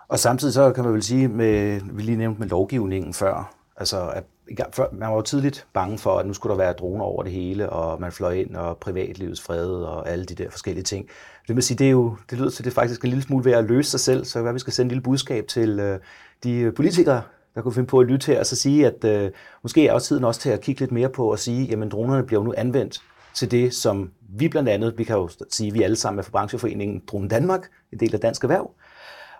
Og 0.09 0.19
samtidig 0.19 0.55
så 0.55 0.73
kan 0.73 0.85
man 0.85 0.93
vel 0.93 1.03
sige, 1.03 1.29
med, 1.29 1.81
vi 1.93 2.03
lige 2.03 2.19
nævnte 2.19 2.41
med 2.41 2.49
lovgivningen 2.49 3.15
før, 3.15 3.55
altså 3.77 4.11
at 4.11 4.25
før, 4.73 4.87
man 4.93 5.09
var 5.09 5.15
jo 5.15 5.23
tidligt 5.23 5.67
bange 5.73 5.99
for, 5.99 6.19
at 6.19 6.27
nu 6.27 6.33
skulle 6.33 6.51
der 6.51 6.57
være 6.57 6.73
droner 6.73 7.05
over 7.05 7.23
det 7.23 7.33
hele, 7.33 7.71
og 7.71 8.01
man 8.01 8.13
fløj 8.13 8.33
ind, 8.33 8.57
og 8.57 8.77
privatlivets 8.77 9.43
fred, 9.43 9.69
og 9.69 10.09
alle 10.09 10.25
de 10.25 10.35
der 10.35 10.51
forskellige 10.51 10.85
ting. 10.85 11.09
Det 11.49 11.57
vil 11.57 11.63
sige, 11.63 11.79
det, 11.79 11.87
er 11.87 11.91
jo, 11.91 12.17
det 12.31 12.39
lyder 12.39 12.51
til, 12.51 12.65
det 12.65 12.71
er 12.71 12.75
faktisk 12.75 13.05
en 13.05 13.09
lille 13.09 13.23
smule 13.23 13.45
ved 13.45 13.53
at 13.53 13.65
løse 13.65 13.91
sig 13.91 14.01
selv, 14.01 14.25
så 14.25 14.43
hvad 14.43 14.53
vi 14.53 14.59
skal 14.59 14.73
sende 14.73 14.87
en 14.87 14.91
lille 14.91 15.03
budskab 15.03 15.47
til 15.47 15.81
øh, 15.81 15.99
de 16.45 16.73
politikere, 16.77 17.23
der 17.55 17.63
kunne 17.63 17.75
finde 17.75 17.87
på 17.87 17.99
at 17.99 18.07
lytte 18.07 18.27
her, 18.27 18.39
og 18.39 18.47
så 18.47 18.57
sige, 18.57 18.87
at 18.87 19.05
øh, 19.05 19.31
måske 19.63 19.89
er 19.89 19.93
også 19.93 20.09
tiden 20.09 20.25
også 20.25 20.41
til 20.41 20.51
at 20.51 20.61
kigge 20.61 20.81
lidt 20.81 20.93
mere 20.93 21.09
på 21.09 21.31
og 21.31 21.39
sige, 21.39 21.65
jamen 21.65 21.89
dronerne 21.89 22.23
bliver 22.23 22.41
jo 22.41 22.45
nu 22.45 22.55
anvendt 22.57 23.03
til 23.35 23.51
det, 23.51 23.75
som 23.75 24.13
vi 24.29 24.49
blandt 24.49 24.69
andet, 24.69 24.99
vi 24.99 25.05
kan 25.05 25.17
jo 25.17 25.29
sige, 25.51 25.69
at 25.69 25.75
vi 25.75 25.83
alle 25.83 25.97
sammen 25.97 26.19
er 26.19 26.23
fra 26.23 26.31
brancheforeningen 26.31 27.03
Drone 27.07 27.29
Danmark, 27.29 27.71
en 27.93 28.01
del 28.01 28.15
af 28.15 28.21
Dansk 28.21 28.43
Erhverv, 28.45 28.71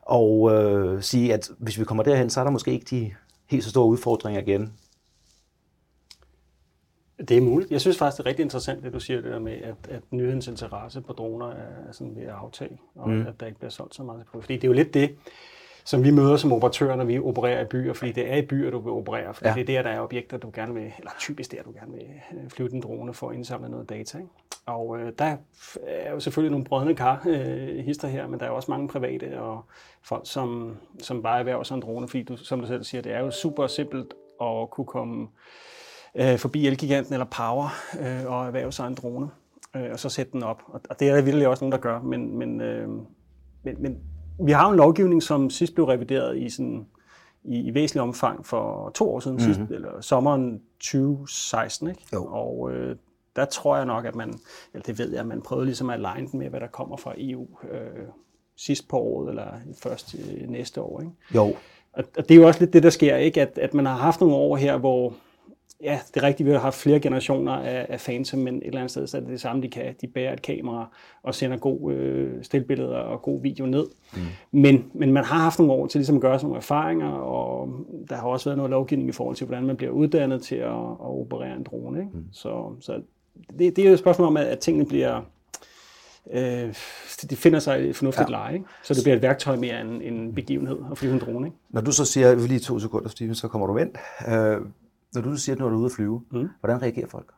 og 0.03 0.53
øh, 0.53 1.03
sige, 1.03 1.35
at 1.35 1.51
hvis 1.59 1.79
vi 1.79 1.85
kommer 1.85 2.03
derhen, 2.03 2.31
så 2.31 2.41
er 2.41 2.45
der 2.45 2.51
måske 2.51 2.73
ikke 2.73 2.87
de 2.91 3.15
helt 3.47 3.65
så 3.65 3.71
store 3.71 3.87
udfordringer 3.87 4.43
igen. 4.43 4.73
Det 7.29 7.37
er 7.37 7.41
muligt. 7.41 7.71
Jeg 7.71 7.81
synes 7.81 7.99
faktisk, 7.99 8.17
det 8.19 8.25
er 8.25 8.29
rigtig 8.29 8.43
interessant, 8.43 8.85
det 8.85 8.93
du 8.93 9.01
siger, 9.01 9.21
det 9.21 9.33
der 9.33 9.39
med, 9.39 9.53
at, 9.53 9.75
at 9.89 10.03
nyhedens 10.11 10.49
interesse 10.49 11.01
på 11.01 11.13
droner 11.13 11.51
er 11.51 11.93
sådan 11.93 12.17
ved 12.17 12.23
at 12.23 12.31
aftage, 12.31 12.79
og 12.95 13.11
mm. 13.11 13.27
at 13.27 13.41
der 13.41 13.47
ikke 13.47 13.59
bliver 13.59 13.71
solgt 13.71 13.95
så 13.95 14.03
meget 14.03 14.25
på. 14.33 14.41
Fordi 14.41 14.55
det 14.55 14.65
er 14.65 14.69
jo 14.69 14.73
lidt 14.73 14.95
det, 14.95 15.17
som 15.85 16.05
vi 16.05 16.11
møder 16.11 16.37
som 16.37 16.53
operatører, 16.53 16.97
når 16.97 17.05
vi 17.05 17.19
opererer 17.19 17.61
i 17.61 17.65
byer, 17.65 17.93
fordi 17.93 18.13
det 18.13 18.33
er 18.33 18.37
i 18.37 18.43
byer, 18.43 18.71
du 18.71 18.79
vil 18.79 18.93
operere, 18.93 19.35
fordi 19.35 19.49
ja. 19.49 19.55
det 19.55 19.63
er 19.63 19.65
der, 19.67 19.83
der 19.83 19.91
er 19.91 20.01
objekter, 20.01 20.37
du 20.39 20.51
gerne 20.55 20.75
vil, 20.75 20.93
eller 20.99 21.11
typisk 21.19 21.53
der, 21.53 21.63
du 21.63 21.73
gerne 21.73 21.93
vil 21.93 22.07
øh, 22.33 22.51
flyve 22.51 22.69
den 22.69 22.81
drone 22.81 23.15
for 23.15 23.29
at 23.29 23.37
indsamle 23.37 23.69
noget 23.69 23.89
data. 23.89 24.19
Ikke? 24.19 24.31
Og 24.67 24.99
øh, 25.01 25.13
der 25.19 25.37
er 25.87 26.13
jo 26.13 26.21
selvfølgelig 26.21 26.51
nogle 26.51 26.65
brødne 26.65 26.95
kar 26.95 27.23
øh, 27.27 27.79
hister 27.79 28.09
her, 28.09 28.27
men 28.27 28.41
der 28.41 28.47
er 28.47 28.51
også 28.51 28.71
mange 28.71 28.89
private 28.89 29.41
og 29.41 29.65
folk, 30.03 30.23
som, 30.25 30.77
som 31.03 31.23
bare 31.23 31.39
erhverver 31.39 31.63
sig 31.63 31.75
en 31.75 31.83
drone, 31.83 32.09
fordi 32.09 32.23
du, 32.23 32.37
som 32.37 32.61
du 32.61 32.67
selv 32.67 32.85
siger, 32.85 33.03
det 33.03 33.13
er 33.13 33.21
jo 33.21 33.31
super 33.31 33.67
simpelt 33.67 34.15
at 34.43 34.71
kunne 34.71 34.87
komme 34.87 35.29
øh, 36.15 36.39
forbi 36.39 36.67
Elgiganten 36.67 37.15
eller 37.15 37.27
Power 37.27 37.69
øh, 38.01 38.33
og 38.33 38.47
erhverve 38.47 38.73
sig 38.73 38.87
en 38.87 38.95
drone, 38.95 39.31
øh, 39.77 39.91
og 39.93 39.99
så 39.99 40.09
sætte 40.09 40.33
den 40.33 40.43
op. 40.43 40.63
Og, 40.67 40.81
og 40.91 41.01
det 41.01 41.09
er 41.09 41.15
der 41.15 41.23
virkelig 41.23 41.49
også 41.49 41.65
nogen, 41.65 41.73
der 41.73 41.79
gør, 41.79 42.01
men, 42.01 42.39
men, 42.39 42.61
øh, 42.61 42.89
men, 43.63 43.83
men 43.83 43.99
vi 44.47 44.53
har 44.53 44.71
en 44.71 44.77
lovgivning, 44.77 45.23
som 45.23 45.51
sidst 45.51 45.75
blev 45.75 45.87
revideret 45.87 46.39
i 46.39 46.51
sådan 46.51 46.87
i, 47.45 47.59
i 47.59 47.75
væsentlig 47.75 48.03
omfang 48.03 48.47
for 48.47 48.91
to 48.95 49.15
år 49.15 49.21
siden, 49.21 49.37
mm-hmm. 49.37 49.55
sidst, 49.55 49.71
eller 49.71 50.01
sommeren 50.01 50.61
2016, 50.81 51.89
ikke? 51.89 52.03
Jo. 52.13 52.27
Og 52.31 52.73
øh, 52.73 52.97
der 53.37 53.45
tror 53.45 53.77
jeg 53.77 53.87
nok, 53.87 54.05
at 54.05 54.15
man, 54.15 54.35
eller 54.73 54.85
det 54.85 54.99
ved 54.99 55.11
jeg, 55.11 55.21
at 55.21 55.27
man 55.27 55.43
prøvede 55.43 55.67
ligesom 55.67 55.91
at 55.91 55.97
align 55.97 56.27
den 56.27 56.39
med, 56.39 56.49
hvad 56.49 56.61
der 56.61 56.67
kommer 56.67 56.97
fra 56.97 57.15
EU 57.19 57.47
øh, 57.71 58.07
sidst 58.57 58.89
på 58.89 58.99
året, 58.99 59.29
eller 59.29 59.47
først 59.83 60.15
øh, 60.15 60.49
næste 60.49 60.81
år, 60.81 61.01
ikke? 61.01 61.13
Jo. 61.35 61.55
Og, 61.93 62.05
og 62.17 62.29
det 62.29 62.31
er 62.31 62.41
jo 62.41 62.47
også 62.47 62.61
lidt 62.61 62.73
det, 62.73 62.83
der 62.83 62.91
sker, 62.91 63.17
ikke? 63.17 63.43
At, 63.43 63.59
at 63.59 63.75
man 63.75 63.87
har 63.87 63.97
haft 63.97 64.21
nogle 64.21 64.37
år 64.37 64.57
her, 64.57 64.79
hvor 64.79 65.15
ja, 65.83 66.01
det 66.15 66.23
er 66.23 66.27
rigtigt, 66.27 66.47
vi 66.47 66.53
har 66.53 66.59
haft 66.59 66.77
flere 66.79 67.01
generationer 67.01 67.53
af, 67.53 67.87
af 67.89 67.99
Phantom, 67.99 68.41
men 68.41 68.57
et 68.57 68.67
eller 68.67 68.81
andet 68.81 68.91
sted 68.91 69.07
så 69.07 69.17
er 69.17 69.21
det 69.21 69.31
det 69.31 69.41
samme, 69.41 69.63
de 69.63 69.69
kan. 69.69 69.95
De 70.01 70.07
bærer 70.07 70.33
et 70.33 70.43
kamera 70.43 70.89
og 71.23 71.35
sender 71.35 71.57
god 71.57 71.93
øh, 71.93 72.45
stillbilleder 72.45 72.97
og 72.97 73.23
god 73.23 73.43
video 73.43 73.67
ned. 73.67 73.87
Mm. 74.15 74.21
Men, 74.53 74.85
men 74.95 75.13
man 75.13 75.25
har 75.25 75.39
haft 75.39 75.59
nogle 75.59 75.73
år 75.73 75.87
til 75.87 75.99
ligesom 75.99 76.17
at 76.17 76.23
gøre 76.23 76.39
sådan 76.39 76.47
nogle 76.47 76.59
erfaringer, 76.59 77.09
og 77.11 77.69
der 78.09 78.17
har 78.17 78.29
også 78.29 78.49
været 78.49 78.57
noget 78.57 78.71
lovgivning 78.71 79.09
i 79.09 79.13
forhold 79.13 79.37
til, 79.37 79.47
hvordan 79.47 79.67
man 79.67 79.77
bliver 79.77 79.93
uddannet 79.93 80.43
til 80.43 80.57
at, 80.57 80.71
at 80.71 81.11
operere 81.21 81.57
en 81.57 81.63
drone. 81.63 81.99
Ikke? 81.99 82.11
Mm. 82.15 82.25
Så, 82.33 82.73
så 82.81 83.01
det, 83.59 83.77
det 83.77 83.79
er 83.79 83.89
jo 83.89 83.93
et 83.93 83.99
spørgsmål 83.99 84.29
om, 84.29 84.37
at, 84.37 84.47
at 84.47 84.59
tingene 84.59 84.87
bliver 84.87 85.21
øh, 86.33 86.75
de 87.31 87.37
finder 87.37 87.59
sig 87.59 87.85
i 87.85 87.89
et 87.89 87.97
fornuftigt 87.97 88.29
ja. 88.29 88.33
leje. 88.33 88.55
Ikke? 88.55 88.67
Så 88.83 88.95
det 88.95 89.03
bliver 89.03 89.17
et 89.17 89.23
værktøj 89.23 89.57
mere 89.57 89.81
end 89.81 90.03
en 90.03 90.35
begivenhed 90.35 90.79
at 90.91 90.99
flyve 90.99 91.13
en 91.13 91.19
drone. 91.19 91.47
Ikke? 91.47 91.57
Når 91.71 91.81
du 91.81 91.93
så 91.93 92.05
siger, 92.05 92.35
vi 92.35 92.47
lige 92.47 92.61
to 92.61 92.79
sekunder, 92.79 93.09
Steven, 93.09 93.35
så 93.35 93.49
kommer 93.49 93.67
du 93.67 93.77
ind. 93.77 93.91
Øh, 94.29 94.61
når 95.15 95.21
du 95.21 95.37
siger, 95.37 95.57
at 95.57 95.61
du 95.61 95.67
er 95.67 95.77
ude 95.77 95.87
at 95.87 95.93
flyve, 95.93 96.23
mm. 96.33 96.49
hvordan 96.61 96.83
reagerer 96.83 97.07
folk? 97.09 97.33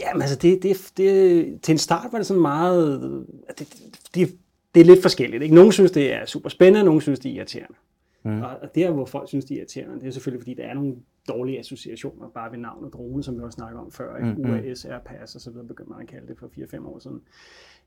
Jamen 0.00 0.22
altså, 0.22 0.36
det, 0.36 0.62
det, 0.62 0.92
det, 0.96 1.60
til 1.62 1.72
en 1.72 1.78
start 1.78 2.12
var 2.12 2.18
det 2.18 2.26
sådan 2.26 2.40
meget... 2.42 3.00
Det, 3.58 3.68
det, 4.14 4.38
det 4.74 4.80
er 4.80 4.84
lidt 4.84 5.02
forskelligt. 5.02 5.42
Ikke? 5.42 5.54
Nogle 5.54 5.72
synes, 5.72 5.90
det 5.90 6.14
er 6.14 6.26
super 6.26 6.48
spændende, 6.48 6.84
nogle 6.84 7.02
synes, 7.02 7.18
det 7.18 7.30
er 7.30 7.36
irriterende. 7.36 7.74
Mm. 8.24 8.42
Og 8.42 8.74
det 8.74 8.84
er, 8.84 8.90
hvor 8.90 9.04
folk 9.04 9.28
synes, 9.28 9.44
det 9.44 9.54
er 9.54 9.58
irriterende, 9.58 10.00
det 10.00 10.06
er 10.06 10.10
selvfølgelig, 10.10 10.42
fordi 10.42 10.54
der 10.54 10.62
er 10.62 10.74
nogle 10.74 10.94
dårlige 11.28 11.58
associationer 11.58 12.28
bare 12.28 12.52
ved 12.52 12.58
navnet 12.58 12.92
drone, 12.92 13.22
som 13.22 13.38
vi 13.38 13.42
også 13.42 13.56
snakker 13.56 13.80
om 13.80 13.90
før. 13.90 14.16
Ikke? 14.16 14.28
Mm, 14.28 14.44
mm. 14.44 14.50
UAS, 14.50 14.84
Airpass 14.84 15.34
og 15.34 15.40
så 15.40 15.50
videre 15.50 15.66
begyndte 15.66 15.92
man 15.92 16.00
at 16.00 16.08
kalde 16.08 16.26
det 16.26 16.38
for 16.38 16.46
4-5 16.46 16.86
år 16.86 16.98
siden. 16.98 17.20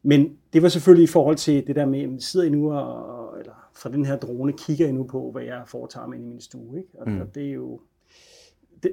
Men 0.03 0.37
det 0.53 0.61
var 0.61 0.69
selvfølgelig 0.69 1.03
i 1.03 1.07
forhold 1.07 1.35
til 1.35 1.67
det 1.67 1.75
der 1.75 1.85
med, 1.85 2.13
at 2.15 2.23
sidder 2.23 2.45
I 2.45 2.49
nu 2.49 2.73
og, 2.73 3.39
eller 3.39 3.69
fra 3.75 3.89
den 3.91 4.05
her 4.05 4.15
drone, 4.17 4.53
kigger 4.53 4.87
I 4.87 4.91
nu 4.91 5.03
på, 5.03 5.31
hvad 5.31 5.43
jeg 5.43 5.63
foretager 5.65 6.07
mig 6.07 6.17
i 6.17 6.21
min 6.21 6.41
stue. 6.41 6.77
Ikke? 6.77 6.89
Og, 6.93 7.09
Mm. 7.09 7.21
og 7.21 7.35
det 7.35 7.47
er 7.47 7.51
jo, 7.53 7.79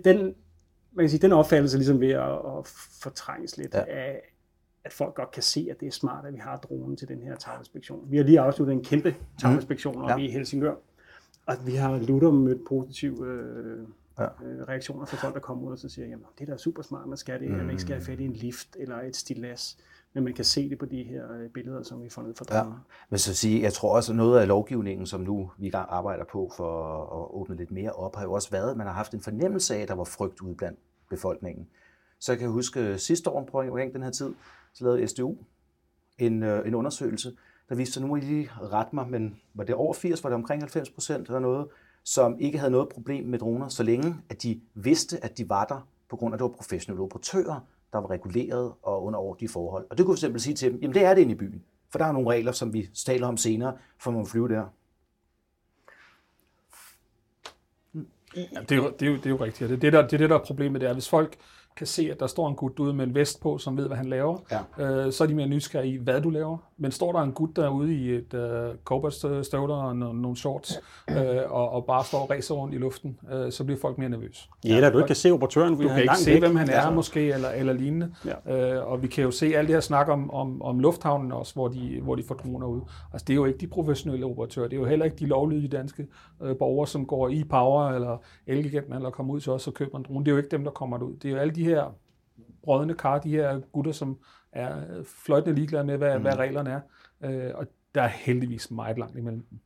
den, 0.04 0.35
man 0.92 1.02
kan 1.02 1.11
sige, 1.11 1.21
den 1.21 1.33
opfattelse 1.33 1.76
er 1.76 1.78
ligesom 1.78 2.00
ved 2.00 2.11
at, 2.11 2.33
at 2.33 2.66
fortrænges 3.02 3.57
lidt 3.57 3.75
Ja. 3.75 3.85
af, 3.88 4.33
at 4.85 4.92
folk 4.92 5.14
godt 5.14 5.30
kan 5.30 5.42
se, 5.42 5.68
at 5.71 5.80
det 5.80 5.87
er 5.88 5.92
smart, 5.92 6.26
at 6.26 6.33
vi 6.33 6.38
har 6.38 6.57
dronen 6.57 6.97
til 6.97 7.09
den 7.09 7.23
her 7.23 7.37
taginspektion. 7.37 8.11
Vi 8.11 8.16
har 8.16 8.25
lige 8.25 8.40
afsluttet 8.40 8.73
en 8.73 8.85
kæmpe 8.85 9.14
taginspektion 9.40 9.99
mm. 9.99 10.04
Ja. 10.04 10.16
i 10.16 10.28
Helsingør, 10.30 10.75
og 11.47 11.54
vi 11.66 11.75
har 11.75 11.99
lutter 11.99 12.30
mødt 12.30 12.64
positive 12.68 13.26
øh, 13.26 13.87
Ja. 14.18 14.25
øh, 14.25 14.68
reaktioner 14.68 15.07
fra 15.07 15.16
folk, 15.16 15.35
der 15.35 15.40
kommer 15.40 15.66
ud 15.66 15.73
og 15.73 15.78
så 15.78 15.88
siger, 15.88 16.09
jamen 16.09 16.25
det 16.38 16.49
er 16.49 16.52
da 16.52 16.59
super 16.59 16.83
smart, 16.83 17.09
man 17.09 17.16
skal 17.18 17.40
det, 17.40 17.49
mm. 17.49 17.54
at 17.54 17.61
man 17.61 17.71
ikke 17.71 17.83
skal 17.83 17.95
have 17.95 18.04
fat 18.04 18.21
i 18.21 18.25
en 18.25 18.33
lift 18.33 18.76
eller 18.80 19.00
et 19.00 19.16
stilas, 19.16 19.78
men 20.18 20.25
man 20.25 20.34
kan 20.34 20.44
se 20.44 20.70
det 20.70 20.78
på 20.78 20.87
de 20.87 21.02
her 21.02 21.32
øh, 21.32 21.50
billeder, 21.50 21.82
som 21.82 22.02
vi 22.02 22.08
får 22.08 22.22
ned 22.22 22.34
fra 22.34 22.44
Ja. 22.50 22.58
droner. 22.60 22.78
Men 23.10 23.18
så 23.18 23.34
sige, 23.34 23.62
jeg 23.62 23.72
tror 23.72 23.96
også, 23.96 24.12
at 24.12 24.16
noget 24.16 24.40
af 24.40 24.48
lovgivningen, 24.48 25.06
som 25.06 25.20
nu 25.20 25.50
vi 25.58 25.66
i 25.66 25.70
gang 25.70 25.88
arbejder 25.90 26.25
på 26.32 26.50
for 26.56 27.02
at 27.02 27.40
åbne 27.40 27.56
lidt 27.56 27.70
mere 27.70 27.92
op, 27.92 28.16
har 28.16 28.22
jo 28.22 28.32
også 28.32 28.50
været, 28.50 28.70
at 28.70 28.76
man 28.76 28.87
har 28.87 28.94
haft 28.94 29.14
en 29.14 29.20
fornemmelse 29.20 29.76
af, 29.76 29.80
at 29.80 29.88
der 29.88 29.94
var 29.94 30.04
frygt 30.04 30.40
ude 30.40 30.54
blandt 30.54 30.78
befolkningen. 31.10 31.66
Så 32.20 32.32
jeg 32.32 32.38
kan 32.38 32.48
huske 32.50 32.80
øh, 32.80 32.98
sidste 32.98 33.30
år 33.30 33.38
omkring 33.52 33.94
den 33.94 34.02
her 34.02 34.10
tid, 34.10 34.34
så 34.75 34.84
lavede 34.84 35.08
SDU 35.08 35.34
en, 36.18 36.42
øh, 36.42 36.68
en 36.68 36.75
undersøgelse, 36.75 37.32
der 37.68 37.75
viste 37.75 37.92
sig, 37.92 38.02
nu 38.02 38.08
må 38.08 38.16
I 38.16 38.20
lige 38.20 38.50
rette 38.72 38.94
mig, 38.94 39.08
men 39.10 39.40
var 39.54 39.64
det 39.64 39.75
over 39.75 39.94
80, 39.94 40.25
var 40.25 40.30
det 40.30 40.34
omkring 40.34 40.62
90 40.62 40.90
procent 40.90 41.26
eller 41.26 41.40
noget, 41.40 41.68
som 42.04 42.37
ikke 42.40 42.58
havde 42.58 42.70
noget 42.70 42.88
problem 42.88 43.25
med 43.26 43.38
droner, 43.38 43.68
så 43.68 43.82
længe 43.82 44.16
at 44.28 44.42
de 44.42 44.60
vidste, 44.75 45.25
at 45.25 45.38
de 45.38 45.48
var 45.48 45.64
der, 45.64 45.88
på 46.10 46.16
grund 46.16 46.32
af, 46.32 46.37
at 46.37 46.38
det 46.38 46.44
var 46.44 46.56
professionelle 46.56 47.02
operatører, 47.02 47.60
der 47.92 47.99
var 47.99 48.11
reguleret 48.11 48.73
og 48.83 49.04
under 49.04 49.18
ordentlige 49.18 49.50
forhold. 49.50 49.87
Og 49.90 49.99
det 49.99 50.07
kunne 50.07 50.14
vi 50.16 50.21
simpelthen 50.21 50.40
sige 50.40 50.54
til 50.54 50.73
dem, 50.73 50.80
jamen 50.80 50.95
det 50.95 51.04
er 51.04 51.14
det 51.14 51.21
inde 51.23 51.33
i 51.33 51.37
byen. 51.37 51.62
For 51.90 51.99
der 51.99 52.07
er 52.07 52.12
nogle 52.12 52.30
regler, 52.30 52.52
som 52.52 52.73
vi 52.73 52.88
taler 53.07 53.26
om 53.26 53.37
senere, 53.37 53.76
for 53.99 54.11
man 54.11 54.26
flyve 54.26 54.49
der. 54.49 54.64
Ja, 58.37 58.61
det, 58.61 58.73
er, 58.73 58.76
jo- 58.76 58.90
det, 59.00 59.02
er 59.07 59.11
jo, 59.11 59.16
det 59.16 59.26
er 59.26 59.30
jo 59.30 59.37
rigtigt. 59.37 59.71
Det 59.71 59.76
er 59.76 59.80
det, 59.80 59.92
der, 59.92 60.02
det 60.02 60.12
er 60.12 60.18
det, 60.18 60.30
der 60.30 60.38
er 60.38 60.45
problemet. 60.45 60.80
Det 60.80 60.88
er, 60.88 60.92
hvis 60.92 61.09
folk 61.09 61.37
kan 61.78 61.87
se, 61.87 62.08
at 62.11 62.20
der 62.20 62.26
står 62.26 62.49
en 62.49 62.54
gut 62.54 62.78
ude 62.78 62.92
med 62.94 63.06
en 63.06 63.14
vest 63.14 63.40
på, 63.42 63.58
som 63.58 63.76
ved, 63.76 63.87
hvad 63.87 63.97
han 63.97 64.06
laver, 64.06 64.38
Ja. 64.78 65.06
øh, 65.06 65.12
så 65.12 65.25
er 65.25 65.28
de 65.28 65.35
mere 65.35 65.47
nysgerrige 65.47 65.94
i, 65.94 65.97
hvad 65.97 66.20
du 66.20 66.30
laver. 66.30 66.56
Men 66.76 66.90
står 66.92 67.12
der 67.12 67.20
en 67.20 67.32
gut 67.32 67.56
derude 67.56 67.94
i 67.94 68.11
et 68.14 68.35
øh, 68.35 68.75
cowboystøvler 68.85 69.75
og 69.75 69.90
no- 69.90 69.94
nogle 70.16 70.37
shorts, 70.37 70.80
øh, 71.11 71.16
og, 71.49 71.70
og 71.70 71.85
bare 71.85 72.04
står 72.04 72.18
og 72.18 72.30
racer 72.30 72.54
rundt 72.54 72.75
i 72.75 72.78
luften, 72.78 73.18
øh, 73.32 73.52
så 73.52 73.64
bliver 73.64 73.80
folk 73.80 73.99
mere 73.99 74.08
nervøse. 74.08 74.49
Ja, 74.64 74.75
eller 74.76 74.90
du 74.90 74.99
ikke 74.99 75.06
kan 75.06 75.16
se 75.16 75.30
operatøren, 75.30 75.80
Du 75.80 75.88
kan 75.88 76.02
ikke 76.02 76.16
se, 76.16 76.30
væk. 76.30 76.40
hvem 76.42 76.56
han 76.56 76.68
er 76.70 76.75
Altså, 76.75 76.90
måske, 76.90 77.32
eller, 77.32 77.49
eller 77.50 77.73
lignende. 77.73 78.14
Ja. 78.47 78.76
Øh, 78.78 78.90
og 78.92 79.02
vi 79.02 79.06
kan 79.06 79.25
jo 79.25 79.30
se 79.30 79.47
alt 79.56 79.68
det 79.68 79.76
her 79.76 79.80
snak 79.80 80.08
om, 80.08 80.30
om, 80.30 80.62
om 80.62 80.80
lufthavnen 80.80 81.32
også, 81.32 81.54
hvor 81.54 81.68
de, 81.68 82.00
hvor 82.02 82.14
de 82.14 82.23
får 82.23 82.35
droner 82.35 82.66
ud. 82.66 82.80
Altså, 83.12 83.25
det 83.28 83.32
er 83.32 83.37
jo 83.37 83.44
ikke 83.44 83.58
de 83.58 83.66
professionelle 83.66 84.26
operatører. 84.26 84.68
Det 84.68 84.76
er 84.76 84.80
jo 84.80 84.87
heller 84.87 85.04
ikke 85.04 85.16
de 85.16 85.26
lovlydige 85.26 85.68
danske 85.68 86.06
øh, 86.42 86.56
borgere, 86.56 86.87
som 86.87 87.06
går 87.06 87.28
i 87.28 87.44
Power 87.44 87.88
eller 87.88 88.16
Elgiganten, 88.47 88.92
eller 88.94 89.11
kommer 89.11 89.35
ud 89.35 89.40
til 89.40 89.52
os 89.52 89.66
og 89.66 89.75
køber 89.75 89.99
en 89.99 90.04
drone. 90.08 90.25
Det 90.25 90.30
er 90.30 90.32
jo 90.32 90.38
ikke 90.38 90.50
dem, 90.50 90.64
der 90.64 90.70
kommer 90.70 90.99
ud. 90.99 91.12
Det 91.14 91.28
er 91.28 91.32
jo 91.32 91.38
alle 91.38 91.54
de 91.54 91.64
her 91.68 91.94
brødende 92.62 92.94
kar, 92.94 93.18
de 93.18 93.30
her 93.30 93.60
gutter, 93.72 93.92
som 93.92 94.18
er 94.52 95.02
fløjtende 95.04 95.54
ligeglade 95.54 95.84
med, 95.84 95.96
hvad, 95.96 96.16
mm. 96.16 96.22
hvad 96.22 96.37
reglerne 96.37 96.70
er. 96.70 96.80
Øh, 97.30 97.50
og 97.54 97.66
der 97.94 98.02
er 98.02 98.08
heldigvis 98.08 98.70
meget 98.70 98.98
langt 98.98 99.18
imellem 99.18 99.46
dem. 99.50 99.58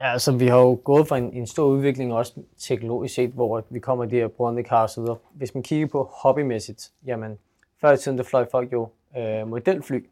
Ja, 0.00 0.12
altså 0.12 0.36
vi 0.36 0.46
har 0.46 0.58
jo 0.58 0.80
gået 0.84 1.08
fra 1.08 1.18
en, 1.18 1.32
en 1.32 1.46
stor 1.46 1.64
udvikling 1.64 2.14
også 2.14 2.42
teknologisk 2.58 3.14
set, 3.14 3.30
hvor 3.30 3.64
vi 3.70 3.78
kommer 3.78 4.04
de 4.04 4.16
her 4.16 4.28
brøndende 4.28 4.68
kar 4.68 4.82
og 4.82 4.90
så 4.90 5.00
videre. 5.00 5.16
Hvis 5.34 5.54
man 5.54 5.62
kigger 5.62 5.86
på 5.86 6.10
hobbymæssigt, 6.22 6.90
jamen 7.06 7.38
før 7.80 7.92
i 7.92 7.96
tiden 7.96 8.18
der 8.18 8.24
fløj 8.24 8.46
folk 8.50 8.72
jo 8.72 8.88
øh, 9.18 9.48
modelfly. 9.48 10.06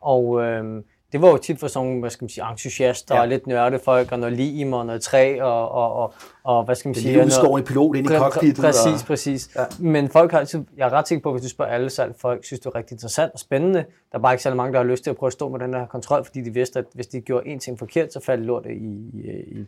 Og 0.00 0.42
øh, 0.42 0.82
det 1.12 1.22
var 1.22 1.28
jo 1.30 1.36
tit 1.36 1.60
for 1.60 1.66
sådan 1.66 1.86
nogle, 1.86 2.00
hvad 2.00 2.10
skal 2.10 2.24
man 2.24 2.28
sige, 2.28 2.50
entusiaster 2.50 3.14
Ja. 3.14 3.20
og 3.20 3.28
lidt 3.28 3.46
nørde 3.46 3.78
folk, 3.78 4.12
og 4.12 4.18
noget 4.18 4.36
lim 4.36 4.72
og 4.72 4.86
noget 4.86 5.02
træ, 5.02 5.40
og, 5.42 5.68
og, 5.70 5.92
og, 5.94 6.12
og 6.44 6.64
hvad 6.64 6.74
skal 6.74 6.88
man 6.88 6.94
Den 6.94 7.00
sige... 7.02 7.12
lille 7.12 7.18
noget- 7.18 7.32
udskårne 7.42 7.64
pilot 7.64 7.96
ind 7.96 8.10
i 8.10 8.14
cockpittet. 8.16 8.64
Præcis, 8.64 9.00
og- 9.00 9.06
præcis. 9.06 9.50
Ja. 9.56 9.64
Men 9.78 10.08
folk 10.08 10.30
har 10.32 10.38
altid, 10.38 10.64
jeg 10.76 10.86
er 10.86 10.92
ret 10.92 11.08
sikker 11.08 11.22
på, 11.22 11.28
at 11.28 11.34
hvis 11.34 11.42
du 11.42 11.48
spørger 11.48 11.72
alle 11.72 11.90
salg, 11.90 12.14
folk 12.18 12.44
synes, 12.44 12.60
det 12.60 12.66
er 12.66 12.74
rigtig 12.74 12.94
interessant 12.94 13.32
og 13.32 13.38
spændende. 13.38 13.78
Der 14.12 14.18
er 14.18 14.22
bare 14.22 14.32
ikke 14.32 14.42
særlig 14.42 14.56
mange, 14.56 14.72
der 14.72 14.78
har 14.78 14.86
lyst 14.86 15.02
til 15.02 15.10
at 15.10 15.16
prøve 15.16 15.28
at 15.28 15.32
stå 15.32 15.48
med 15.48 15.58
den 15.58 15.72
der 15.72 15.86
kontrol, 15.86 16.24
fordi 16.24 16.40
de 16.42 16.50
vidste, 16.54 16.78
at 16.78 16.84
hvis 16.94 17.06
de 17.06 17.20
gjorde 17.20 17.46
en 17.48 17.58
ting 17.58 17.78
forkert, 17.78 18.12
så 18.12 18.20
faldt 18.20 18.44
lortet 18.46 18.70
i, 18.70 19.10
i, 19.14 19.66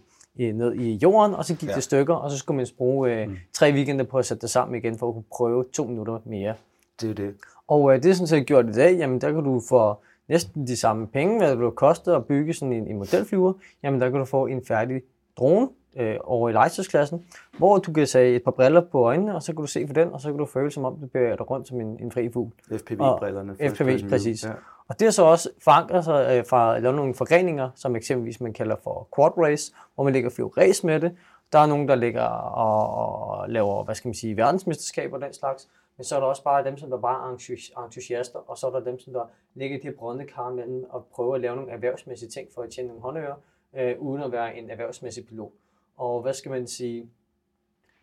i, 0.48 0.52
ned 0.52 0.74
i 0.74 0.92
jorden, 1.02 1.34
og 1.34 1.44
så 1.44 1.54
gik 1.54 1.68
Ja. 1.68 1.74
det 1.74 1.82
stykker, 1.82 2.14
og 2.14 2.30
så 2.30 2.38
skulle 2.38 2.56
man 2.56 2.66
bruge 2.78 3.10
øh, 3.12 3.28
tre 3.52 3.72
weekender 3.72 4.04
på 4.04 4.18
at 4.18 4.26
sætte 4.26 4.40
det 4.40 4.50
sammen 4.50 4.74
igen, 4.78 4.98
for 4.98 5.08
at 5.08 5.14
kunne 5.14 5.24
prøve 5.36 5.64
to 5.72 5.84
minutter 5.86 6.18
mere. 6.24 6.54
Det 7.00 7.10
er 7.10 7.14
det. 7.14 7.34
Og 7.68 7.94
øh, 7.94 8.02
det 8.02 8.10
er 8.10 8.14
sådan 8.14 8.26
set 8.26 8.46
gjort 8.46 8.68
i 8.68 8.72
dag, 8.72 8.96
jamen 8.98 9.20
der 9.20 9.32
kan 9.32 9.44
du 9.44 9.62
få 9.68 9.96
næsten 10.28 10.66
de 10.66 10.76
samme 10.76 11.06
penge, 11.06 11.38
hvad 11.38 11.50
det 11.50 11.58
vil 11.58 11.70
koste 11.70 12.12
at 12.12 12.26
bygge 12.26 12.54
sådan 12.54 12.72
en, 12.72 12.86
en 12.86 12.96
modelflyver, 12.96 13.52
jamen 13.82 14.00
der 14.00 14.10
kan 14.10 14.18
du 14.18 14.24
få 14.24 14.46
en 14.46 14.64
færdig 14.64 15.02
drone 15.38 15.68
øh, 15.96 16.16
over 16.24 16.48
i 16.48 16.52
Leicesters-klassen, 16.52 17.26
hvor 17.58 17.78
du 17.78 17.92
kan 17.92 18.06
sætte 18.06 18.36
et 18.36 18.42
par 18.44 18.50
briller 18.50 18.80
på 18.80 19.04
øjnene, 19.04 19.34
og 19.34 19.42
så 19.42 19.52
kan 19.52 19.60
du 19.60 19.66
se 19.66 19.86
på 19.86 19.92
den, 19.92 20.12
og 20.12 20.20
så 20.20 20.28
kan 20.28 20.38
du 20.38 20.46
føle 20.46 20.70
som 20.70 20.84
om, 20.84 20.96
du 20.96 21.06
bevæger 21.06 21.36
dig 21.36 21.50
rundt 21.50 21.68
som 21.68 21.80
en, 21.80 21.98
en 22.00 22.12
fri 22.12 22.32
fugl. 22.32 22.50
FPV-brillerne. 22.72 23.56
FPV, 23.70 24.08
præcis. 24.08 24.44
Ja. 24.44 24.50
Og 24.88 25.00
det 25.00 25.06
er 25.06 25.10
så 25.10 25.24
også 25.24 25.48
forankret 25.64 26.04
sig 26.04 26.36
øh, 26.36 26.44
fra 26.48 26.78
lave 26.78 26.96
nogle 26.96 27.14
forgreninger, 27.14 27.70
som 27.74 27.96
eksempelvis 27.96 28.40
man 28.40 28.52
kalder 28.52 28.76
for 28.84 29.08
quad 29.16 29.38
race, 29.38 29.72
hvor 29.94 30.04
man 30.04 30.12
ligger 30.12 30.28
og 30.28 30.32
flyver 30.32 30.58
race 30.58 30.86
med 30.86 31.00
det. 31.00 31.12
Der 31.52 31.58
er 31.58 31.66
nogen, 31.66 31.88
der 31.88 31.94
ligger 31.94 32.22
og, 32.22 32.96
og 33.30 33.50
laver, 33.50 33.84
hvad 33.84 33.94
skal 33.94 34.08
man 34.08 34.14
sige, 34.14 34.36
verdensmesterskaber 34.36 35.16
og 35.16 35.22
den 35.22 35.32
slags. 35.32 35.68
Men 35.96 36.04
så 36.04 36.16
er 36.16 36.20
der 36.20 36.26
også 36.26 36.44
bare 36.44 36.64
dem, 36.64 36.76
som 36.76 36.90
der 36.90 36.98
bare 36.98 37.30
er 37.30 37.34
entusi- 37.36 37.84
entusiaster, 37.84 38.38
og 38.38 38.58
så 38.58 38.66
er 38.66 38.70
der 38.70 38.80
dem, 38.80 38.98
som 38.98 39.12
der 39.12 39.26
ligger 39.54 39.76
i 39.78 39.80
de 39.80 39.86
her 39.88 39.96
brøndende 39.96 40.32
kar 40.32 40.50
mellem 40.50 40.84
og 40.90 41.06
prøver 41.06 41.34
at 41.34 41.40
lave 41.40 41.56
nogle 41.56 41.70
erhvervsmæssige 41.72 42.28
ting 42.30 42.48
for 42.54 42.62
at 42.62 42.70
tjene 42.70 42.88
nogle 42.88 43.02
håndører, 43.02 43.34
øh, 43.76 43.98
uden 44.00 44.22
at 44.22 44.32
være 44.32 44.56
en 44.58 44.70
erhvervsmæssig 44.70 45.26
pilot. 45.26 45.52
Og 45.96 46.22
hvad 46.22 46.34
skal 46.34 46.50
man 46.50 46.66
sige, 46.66 47.10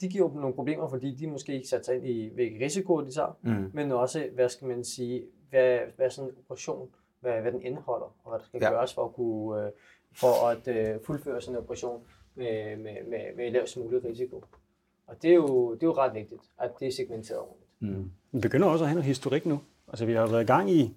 de 0.01 0.09
giver 0.09 0.29
jo 0.33 0.39
nogle 0.39 0.55
problemer, 0.55 0.87
fordi 0.87 1.15
de 1.15 1.27
måske 1.27 1.53
ikke 1.53 1.67
sat 1.67 1.85
sig 1.85 1.95
ind 1.95 2.05
i, 2.07 2.33
hvilke 2.33 2.65
risikoer 2.65 3.01
de 3.01 3.11
tager, 3.11 3.37
Mm. 3.41 3.71
men 3.73 3.91
også, 3.91 4.29
hvad 4.33 4.49
skal 4.49 4.67
man 4.67 4.83
sige, 4.83 5.25
hvad, 5.49 5.79
hvad 5.95 6.09
sådan 6.09 6.29
en 6.31 6.37
operation, 6.39 6.89
hvad, 7.19 7.41
hvad 7.41 7.51
den 7.51 7.61
indeholder, 7.61 8.15
og 8.23 8.29
hvad 8.31 8.39
der 8.39 8.45
skal 8.45 8.59
ja. 8.61 8.69
gøres 8.69 8.93
for 8.93 9.05
at 9.05 9.13
kunne 9.13 9.65
øh, 9.65 9.71
for 10.11 10.47
at 10.47 10.67
øh, 10.67 11.01
fuldføre 11.05 11.41
sådan 11.41 11.55
en 11.57 11.63
operation 11.63 12.03
med, 12.35 12.77
med, 12.77 13.03
med, 13.07 13.35
med 13.35 13.51
lavest 13.51 13.77
mulig 13.77 14.03
risiko. 14.05 14.43
Og 15.07 15.21
det 15.21 15.29
er, 15.31 15.35
jo, 15.35 15.73
det 15.73 15.83
er 15.83 15.87
jo 15.87 15.93
ret 15.93 16.13
vigtigt, 16.13 16.41
at 16.59 16.71
det 16.79 16.87
er 16.87 16.91
segmenteret 16.91 17.39
ordentligt. 17.39 17.68
Mm. 17.79 18.11
Vi 18.31 18.39
begynder 18.39 18.67
også 18.67 18.83
at 18.83 18.89
have 18.89 18.95
noget 18.95 19.05
historik 19.05 19.45
nu. 19.45 19.59
Altså, 19.87 20.05
vi 20.05 20.13
har 20.13 20.27
været 20.27 20.43
i 20.43 20.45
gang 20.45 20.71
i... 20.71 20.95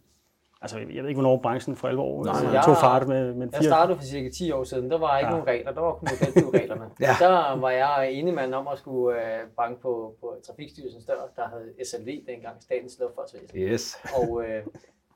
Altså, 0.62 0.78
jeg 0.78 0.86
ved 1.02 1.08
ikke, 1.08 1.20
hvornår 1.20 1.36
branchen 1.42 1.76
for 1.76 1.88
alvor 1.88 2.24
Nej, 2.24 2.34
altså, 2.34 2.50
jeg- 2.52 2.64
tog 2.64 2.76
fart 2.76 3.08
med, 3.08 3.34
med 3.34 3.48
Jeg 3.52 3.60
fire... 3.60 3.68
startede 3.70 3.96
for 3.98 4.04
cirka 4.04 4.30
10 4.30 4.52
år 4.52 4.64
siden, 4.64 4.90
der 4.90 4.98
var 4.98 5.18
ikke 5.18 5.26
Ja. 5.26 5.30
nogen 5.30 5.46
regler, 5.46 5.72
der 5.72 5.80
var 5.80 5.92
kun 5.94 6.08
modelflyvereglerne. 6.10 6.84
Ja. 7.00 7.06
ja. 7.20 7.26
Der 7.26 7.56
var 7.56 7.70
jeg 7.70 8.12
enig 8.12 8.34
mand 8.34 8.54
om 8.54 8.68
at 8.68 8.78
skulle 8.78 9.18
øh, 9.40 9.48
banke 9.56 9.80
på, 9.80 10.14
på 10.20 10.36
Trafikstyrelsens 10.46 11.04
dør, 11.04 11.14
der 11.36 11.48
havde 11.48 11.72
SLV 11.84 12.08
dengang, 12.26 12.62
Statens 12.62 12.98
Luftfartsvæsen. 13.00 13.58
Yes. 13.58 13.96
Og 14.18 14.42
øh, 14.44 14.62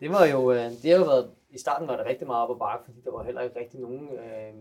det 0.00 0.10
var 0.10 0.24
jo, 0.26 0.52
øh, 0.52 0.58
det 0.82 0.90
har 0.90 0.98
jo 0.98 1.04
været, 1.04 1.30
i 1.50 1.58
starten 1.58 1.88
var 1.88 1.96
det 1.96 2.06
rigtig 2.06 2.26
meget 2.26 2.44
op 2.48 2.56
ad 2.56 2.58
bakke, 2.58 2.84
fordi 2.84 3.00
der 3.04 3.10
var 3.12 3.22
heller 3.24 3.40
ikke 3.40 3.58
rigtig 3.60 3.80
nogen 3.80 4.00
øh, 4.12 4.54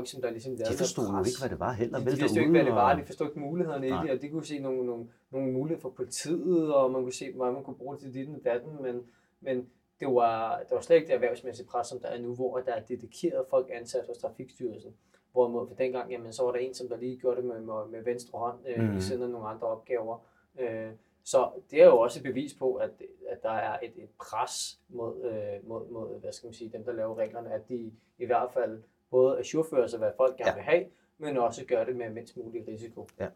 folk, 0.00 0.08
som 0.08 0.22
der 0.22 0.30
ligesom 0.30 0.52
lavede 0.52 0.72
De 0.72 0.78
forstod 0.78 1.04
jo 1.04 1.18
ikke, 1.28 1.40
hvad 1.42 1.50
det 1.50 1.60
var 1.60 1.72
heller. 1.72 1.98
De, 1.98 2.04
de 2.04 2.10
derude, 2.16 2.40
ikke, 2.40 2.50
hvad 2.50 2.64
det 2.64 2.72
var, 2.72 2.92
og- 2.94 3.00
de 3.00 3.06
forstod 3.06 3.26
ikke 3.26 3.40
mulighederne 3.40 3.86
i 3.86 3.90
Nej. 3.90 4.02
det, 4.02 4.10
og 4.10 4.22
de 4.22 4.28
kunne 4.28 4.44
se 4.44 4.58
nogle, 4.58 4.86
nogle, 4.86 5.04
nogle 5.30 5.52
muligheder 5.52 5.80
for 5.82 5.90
politiet, 5.90 6.74
og 6.74 6.90
man 6.90 7.02
kunne 7.02 7.12
se, 7.12 7.32
hvordan 7.32 7.54
man 7.54 7.64
kunne 7.64 7.76
bruge 7.76 7.94
det 7.94 8.02
til 8.02 8.14
dit 8.14 8.28
og 8.28 8.40
datten, 8.44 8.82
men, 8.82 8.96
men 9.40 9.56
det 10.00 10.08
var, 10.08 10.58
det 10.58 10.70
var 10.70 10.80
slet 10.80 10.96
ikke 10.96 11.06
det 11.08 11.14
erhvervsmæssige 11.14 11.66
pres, 11.66 11.86
som 11.86 12.00
der 12.00 12.08
er 12.08 12.20
nu, 12.20 12.34
hvor 12.34 12.58
der 12.58 12.72
er 12.72 12.80
dedikeret 12.82 13.44
folk 13.50 13.66
ansat 13.72 14.04
hos 14.08 14.18
Trafikstyrelsen. 14.18 14.94
Hvorimod 15.32 15.68
for 15.68 15.74
dengang, 15.74 16.10
jamen, 16.12 16.32
så 16.32 16.42
var 16.44 16.52
der 16.52 16.58
en, 16.58 16.74
som 16.74 16.88
der 16.88 16.96
lige 16.96 17.16
gjorde 17.16 17.36
det 17.36 17.44
med, 17.44 17.60
med, 17.60 17.88
med 17.90 18.02
venstre 18.04 18.38
hånd, 18.38 18.58
øh, 18.68 18.82
Mhm. 18.84 18.94
ved 18.94 19.00
siden 19.00 19.22
af 19.22 19.30
nogle 19.30 19.48
andre 19.48 19.66
opgaver. 19.66 20.18
Øh, 20.60 20.90
så 21.24 21.48
det 21.70 21.82
er 21.82 21.86
jo 21.86 21.98
også 21.98 22.18
et 22.18 22.22
bevis 22.22 22.54
på, 22.54 22.74
at, 22.74 22.90
at 23.30 23.42
der 23.42 23.50
er 23.50 23.78
et, 23.82 23.92
et 23.96 24.08
pres 24.20 24.80
mod, 24.88 25.14
øh, 25.24 25.68
mod, 25.68 25.88
mod, 25.90 26.20
hvad 26.20 26.32
skal 26.32 26.46
man 26.46 26.54
sige, 26.54 26.70
dem, 26.72 26.84
der 26.84 26.92
laver 26.92 27.14
reglerne, 27.18 27.52
at 27.52 27.68
de 27.68 27.92
i 28.18 28.26
hvert 28.26 28.50
fald 28.54 28.82
både 29.10 29.38
ajourfører 29.38 29.86
sig, 29.86 29.98
hvad 29.98 30.10
folk 30.16 30.36
gerne 30.36 30.50
Ja. 30.50 30.54
vil 30.54 30.62
have, 30.62 30.84
men 31.18 31.36
også 31.36 31.64
gør 31.66 31.84
det 31.84 31.96
med 31.96 32.10
mindst 32.10 32.36
mulig 32.36 32.68
risiko. 32.68 33.08
Ja. 33.20 33.28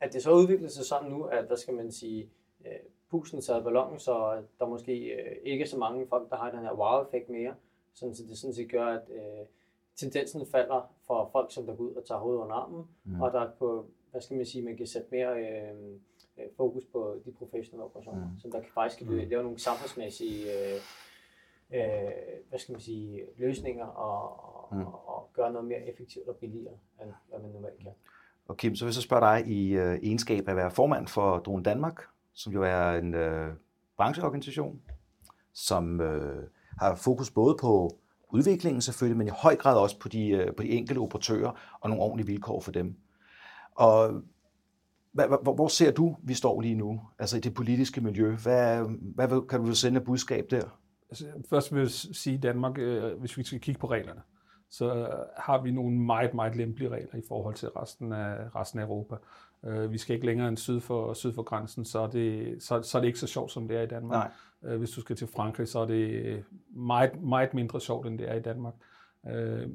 At 0.00 0.12
det 0.12 0.22
så 0.22 0.30
udvikler 0.32 0.68
sig 0.68 0.84
sådan 0.84 1.10
nu, 1.10 1.24
at, 1.24 1.44
hvad 1.44 1.56
skal 1.56 1.74
man 1.74 1.92
sige, 1.92 2.30
øh, 2.66 2.72
pusten 3.10 3.40
taget 3.40 3.64
ballonen, 3.64 3.98
så 3.98 4.42
der 4.58 4.66
måske 4.66 4.92
øh, 5.04 5.36
ikke 5.42 5.66
så 5.66 5.78
mange 5.78 6.06
folk, 6.06 6.30
der 6.30 6.36
har 6.36 6.50
den 6.50 6.60
her 6.60 6.72
wow-effekt 6.74 7.28
mere, 7.28 7.54
sådan, 7.94 8.14
så 8.14 8.22
det 8.28 8.38
sådan 8.38 8.54
set 8.54 8.70
gør, 8.70 8.86
at 8.86 9.10
øh, 9.10 9.46
tendensen 9.96 10.46
falder 10.46 10.92
for 11.06 11.28
folk, 11.32 11.52
som 11.52 11.66
der 11.66 11.74
går 11.76 11.84
ud 11.84 11.94
og 11.94 12.04
tager 12.06 12.20
hovedet 12.20 12.40
under 12.40 12.54
armen, 12.56 12.84
Mm. 13.04 13.20
og 13.20 13.32
der 13.32 13.40
er 13.40 13.50
på, 13.58 13.86
hvad 14.10 14.20
skal 14.20 14.36
man 14.36 14.46
sige, 14.46 14.64
man 14.64 14.76
kan 14.76 14.86
sætte 14.86 15.08
mere 15.10 15.38
øh, 15.38 15.92
øh, 16.38 16.44
fokus 16.56 16.84
på 16.92 17.16
de 17.24 17.32
professionelle 17.32 17.84
operationer, 17.84 18.24
Mm. 18.26 18.32
mm. 18.32 18.38
som 18.38 18.50
der 18.50 18.60
kan 18.60 18.70
faktisk 18.74 18.98
kan 18.98 19.12
Mm. 19.12 19.28
lave 19.28 19.42
nogle 19.42 19.58
samfundsmæssige 19.58 20.52
øh, 20.52 20.80
øh, 21.74 22.12
hvad 22.48 22.58
skal 22.58 22.72
man 22.72 22.80
sige, 22.80 23.26
løsninger 23.36 23.86
og, 23.86 24.54
Mm. 24.72 24.78
og, 24.78 25.08
og 25.08 25.30
gøre 25.34 25.52
noget 25.52 25.68
mere 25.68 25.88
effektivt 25.88 26.28
og 26.28 26.36
billigere, 26.36 26.74
end 27.02 27.10
hvad 27.28 27.38
man 27.40 27.50
normalt 27.50 27.78
kan. 27.82 27.92
Og 28.48 28.56
Kim, 28.56 28.76
så 28.76 28.84
vil 28.84 28.88
jeg 28.88 28.94
så 28.94 29.02
spørge 29.02 29.22
dig 29.22 29.46
i 29.46 29.72
øh, 29.72 29.98
egenskab 30.02 30.48
af 30.48 30.50
at 30.50 30.56
være 30.56 30.70
formand 30.70 31.08
for 31.08 31.38
Drone 31.38 31.62
Danmark, 31.62 32.02
som 32.32 32.52
jo 32.52 32.62
er 32.62 32.90
en 32.90 33.14
øh, 33.14 33.52
brancheorganisation, 33.96 34.80
som 35.52 36.00
øh, 36.00 36.46
har 36.78 36.94
fokus 36.94 37.30
både 37.30 37.56
på 37.60 37.98
udviklingen 38.32 38.80
selvfølgelig, 38.80 39.18
men 39.18 39.26
i 39.26 39.30
høj 39.30 39.56
grad 39.56 39.76
også 39.76 39.98
på 39.98 40.08
de, 40.08 40.28
øh, 40.28 40.54
på 40.54 40.62
de 40.62 40.68
enkelte 40.68 40.98
operatører 40.98 41.78
og 41.80 41.90
nogle 41.90 42.04
ordentlige 42.04 42.26
vilkår 42.26 42.60
for 42.60 42.72
dem. 42.72 42.96
Og 43.74 44.22
hvor, 45.12 45.54
hvor 45.54 45.68
ser 45.68 45.90
du, 45.90 46.16
vi 46.22 46.34
står 46.34 46.60
lige 46.60 46.74
nu, 46.74 47.00
altså 47.18 47.36
i 47.36 47.40
det 47.40 47.54
politiske 47.54 48.00
miljø? 48.00 48.36
Hvad, 48.36 48.84
hvad 49.14 49.48
kan 49.48 49.64
du 49.64 49.74
sende 49.74 49.98
et 49.98 50.04
budskab 50.04 50.50
der? 50.50 50.78
Altså, 51.10 51.26
først 51.50 51.74
vil 51.74 51.80
jeg 51.80 51.90
sige, 51.90 52.36
at 52.36 52.42
Danmark, 52.42 52.78
øh, 52.78 53.20
hvis 53.20 53.38
vi 53.38 53.44
skal 53.44 53.60
kigge 53.60 53.80
på 53.80 53.90
reglerne, 53.90 54.20
så 54.70 55.16
har 55.36 55.62
vi 55.62 55.70
nogle 55.70 55.96
meget, 55.96 56.34
meget 56.34 56.56
lempelige 56.56 56.88
regler 56.88 57.14
i 57.14 57.22
forhold 57.28 57.54
til 57.54 57.68
resten 57.68 58.12
af, 58.12 58.54
resten 58.54 58.78
af 58.80 58.84
Europa. 58.84 59.16
Øh, 59.64 59.92
vi 59.92 59.98
skal 59.98 60.14
ikke 60.14 60.26
længere 60.26 60.48
end 60.48 60.56
syd 60.56 60.80
for, 60.80 61.14
syd 61.14 61.32
for 61.32 61.42
grænsen, 61.42 61.84
så 61.84 61.98
er, 61.98 62.06
det, 62.06 62.56
så, 62.62 62.82
så 62.82 62.98
er 62.98 63.02
det 63.02 63.06
ikke 63.06 63.18
så 63.18 63.26
sjovt, 63.26 63.52
som 63.52 63.68
det 63.68 63.76
er 63.76 63.82
i 63.82 63.86
Danmark. 63.86 64.30
Nej. 64.62 64.72
Øh, 64.72 64.78
hvis 64.78 64.90
du 64.90 65.00
skal 65.00 65.16
til 65.16 65.26
Frankrig, 65.26 65.68
så 65.68 65.78
er 65.78 65.86
det 65.86 66.44
meget, 66.70 67.22
meget 67.22 67.54
mindre 67.54 67.80
sjovt, 67.80 68.06
end 68.06 68.18
det 68.18 68.30
er 68.30 68.34
i 68.34 68.40
Danmark. 68.40 68.74
Øh, 69.28 69.68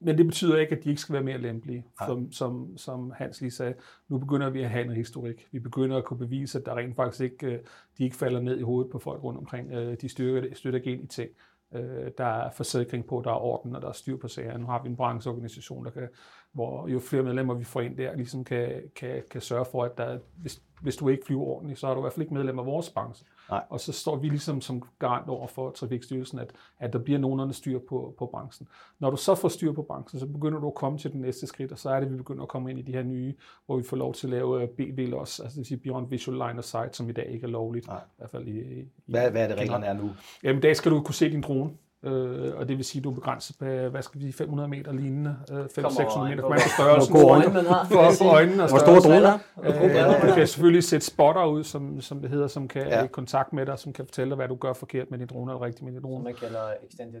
men 0.00 0.18
det 0.18 0.26
betyder 0.26 0.56
ikke, 0.56 0.76
at 0.76 0.84
de 0.84 0.88
ikke 0.88 1.00
skal 1.00 1.12
være 1.12 1.22
mere 1.22 1.38
lempelige. 1.38 1.86
Som, 2.06 2.32
som, 2.32 2.78
som 2.78 3.12
Hans 3.16 3.40
lige 3.40 3.50
sagde, 3.50 3.74
nu 4.08 4.18
begynder 4.18 4.50
vi 4.50 4.62
at 4.62 4.70
have 4.70 4.84
en 4.84 4.92
historik. 4.92 5.48
Vi 5.52 5.58
begynder 5.58 5.96
at 5.96 6.04
kunne 6.04 6.18
bevise, 6.18 6.58
at 6.58 6.66
der 6.66 6.76
rent 6.76 6.96
faktisk 6.96 7.20
ikke, 7.20 7.60
de 7.98 8.04
ikke 8.04 8.16
falder 8.16 8.40
ned 8.40 8.58
i 8.58 8.62
hovedet 8.62 8.92
på 8.92 8.98
folk 8.98 9.24
rundt 9.24 9.38
omkring. 9.38 9.70
De 10.00 10.08
styrker, 10.08 10.54
støtter 10.54 10.80
gen 10.80 11.00
i 11.02 11.06
ting. 11.06 11.30
Øh, 11.74 12.10
der 12.18 12.24
er 12.24 12.50
forsikring 12.50 13.06
på, 13.06 13.22
der 13.24 13.30
er 13.30 13.44
orden, 13.44 13.76
og 13.76 13.82
der 13.82 13.88
er 13.88 13.92
styr 13.92 14.16
på 14.16 14.28
sager. 14.28 14.58
Nu 14.58 14.66
har 14.66 14.82
vi 14.82 14.88
en 14.88 14.96
brancheorganisation, 14.96 15.84
der 15.84 15.90
kan, 15.90 16.08
hvor 16.52 16.88
jo 16.88 16.98
flere 16.98 17.22
medlemmer 17.22 17.54
vi 17.54 17.64
får 17.64 17.80
ind 17.80 17.96
der, 17.96 18.16
ligesom 18.16 18.44
kan, 18.44 18.82
kan, 18.96 19.22
kan 19.30 19.40
sørge 19.40 19.64
for, 19.64 19.84
at 19.84 19.98
der, 19.98 20.18
hvis, 20.36 20.62
hvis 20.82 20.96
du 20.96 21.08
ikke 21.08 21.26
flyver 21.26 21.42
ordentligt, 21.42 21.78
så 21.78 21.86
er 21.86 21.94
du 21.94 22.00
i 22.00 22.02
hvert 22.02 22.12
fald 22.12 22.22
ikke 22.22 22.34
medlem 22.34 22.58
af 22.58 22.66
vores 22.66 22.90
branche. 22.90 23.26
Nej. 23.50 23.62
Og 23.70 23.80
så 23.80 23.92
står 23.92 24.16
vi 24.16 24.28
ligesom 24.28 24.60
som 24.60 24.82
garant 24.98 25.28
over 25.28 25.46
for 25.46 25.70
Trafikstyrelsen, 25.70 26.38
at, 26.38 26.52
at 26.78 26.92
der 26.92 26.98
bliver 26.98 27.18
nogenlunde 27.18 27.54
styr 27.54 27.78
på, 27.88 28.14
på 28.18 28.26
branchen. 28.26 28.68
Når 28.98 29.10
du 29.10 29.16
så 29.16 29.34
får 29.34 29.48
styr 29.48 29.72
på 29.72 29.82
branchen, 29.82 30.20
så 30.20 30.26
begynder 30.26 30.60
du 30.60 30.66
at 30.66 30.74
komme 30.74 30.98
til 30.98 31.12
den 31.12 31.20
næste 31.20 31.46
skridt, 31.46 31.72
og 31.72 31.78
så 31.78 31.90
er 31.90 32.00
det, 32.00 32.06
at 32.06 32.12
vi 32.12 32.16
begynder 32.16 32.42
at 32.42 32.48
komme 32.48 32.70
ind 32.70 32.78
i 32.78 32.82
de 32.82 32.92
her 32.92 33.02
nye, 33.02 33.34
hvor 33.66 33.76
vi 33.76 33.82
får 33.82 33.96
lov 33.96 34.14
til 34.14 34.26
at 34.26 34.30
lave 34.30 34.62
øh, 34.62 34.68
BVLOS, 34.68 35.40
altså 35.40 35.54
det 35.54 35.56
vil 35.56 35.66
sige 35.66 35.78
Beyond 35.78 36.10
Visual 36.10 36.48
Line 36.48 36.58
of 36.58 36.64
Sight, 36.64 36.96
som 36.96 37.08
i 37.08 37.12
dag 37.12 37.26
ikke 37.26 37.44
er 37.44 37.50
lovligt. 37.50 37.86
Nej. 37.86 37.98
I 37.98 38.14
hvert 38.16 38.30
fald 38.30 38.48
i, 38.48 38.80
i, 38.80 38.84
hvad, 39.06 39.30
hvad 39.30 39.42
er 39.44 39.48
det, 39.48 39.58
reglerne 39.58 39.86
er 39.86 39.92
nu? 39.92 40.10
Jamen, 40.42 40.58
i 40.58 40.60
dag 40.60 40.76
skal 40.76 40.92
du 40.92 41.02
kunne 41.02 41.14
se 41.14 41.30
din 41.30 41.40
drone. 41.40 41.70
Øh, 42.04 42.56
og 42.56 42.68
det 42.68 42.76
vil 42.76 42.84
sige, 42.84 43.00
at 43.00 43.04
du 43.04 43.10
er 43.10 43.14
begrænset 43.14 43.58
på, 43.58 43.64
hvad 43.64 44.02
skal 44.02 44.20
vi 44.20 44.24
sige, 44.24 44.32
500 44.32 44.68
meter 44.68 44.92
lignende, 44.92 45.36
øh, 45.50 45.56
500-600 45.56 46.28
meter, 46.28 46.42
kommer 46.42 46.56
på 46.56 46.68
størrelsen 46.76 47.16
Hvor 47.16 47.30
øjne 47.30 47.52
man 47.54 47.66
har. 47.66 47.84
For, 47.84 48.10
for 48.18 48.30
øjnene 48.30 48.62
og 48.62 48.68
Hvor 48.68 48.78
store 48.78 49.00
droner? 49.00 49.38
Øh, 49.64 50.28
du 50.28 50.34
kan 50.34 50.46
selvfølgelig 50.46 50.84
sætte 50.84 51.06
spotter 51.06 51.44
ud, 51.46 51.64
som, 51.64 52.00
som 52.00 52.20
det 52.20 52.30
hedder, 52.30 52.46
som 52.46 52.68
kan 52.68 52.86
ja. 52.86 53.04
i 53.04 53.06
kontakt 53.06 53.52
med 53.52 53.66
dig, 53.66 53.78
som 53.78 53.92
kan 53.92 54.06
fortælle 54.06 54.30
dig, 54.30 54.36
hvad 54.36 54.48
du 54.48 54.54
gør 54.54 54.72
forkert 54.72 55.10
med 55.10 55.18
din 55.18 55.26
drone 55.26 55.52
eller 55.52 55.62
rigtigt 55.62 55.82
med 55.82 55.92
din 55.92 56.02
drone. 56.02 56.16
Som 56.16 56.24
man 56.24 56.34
kalder 56.34 56.72
extended 56.86 57.20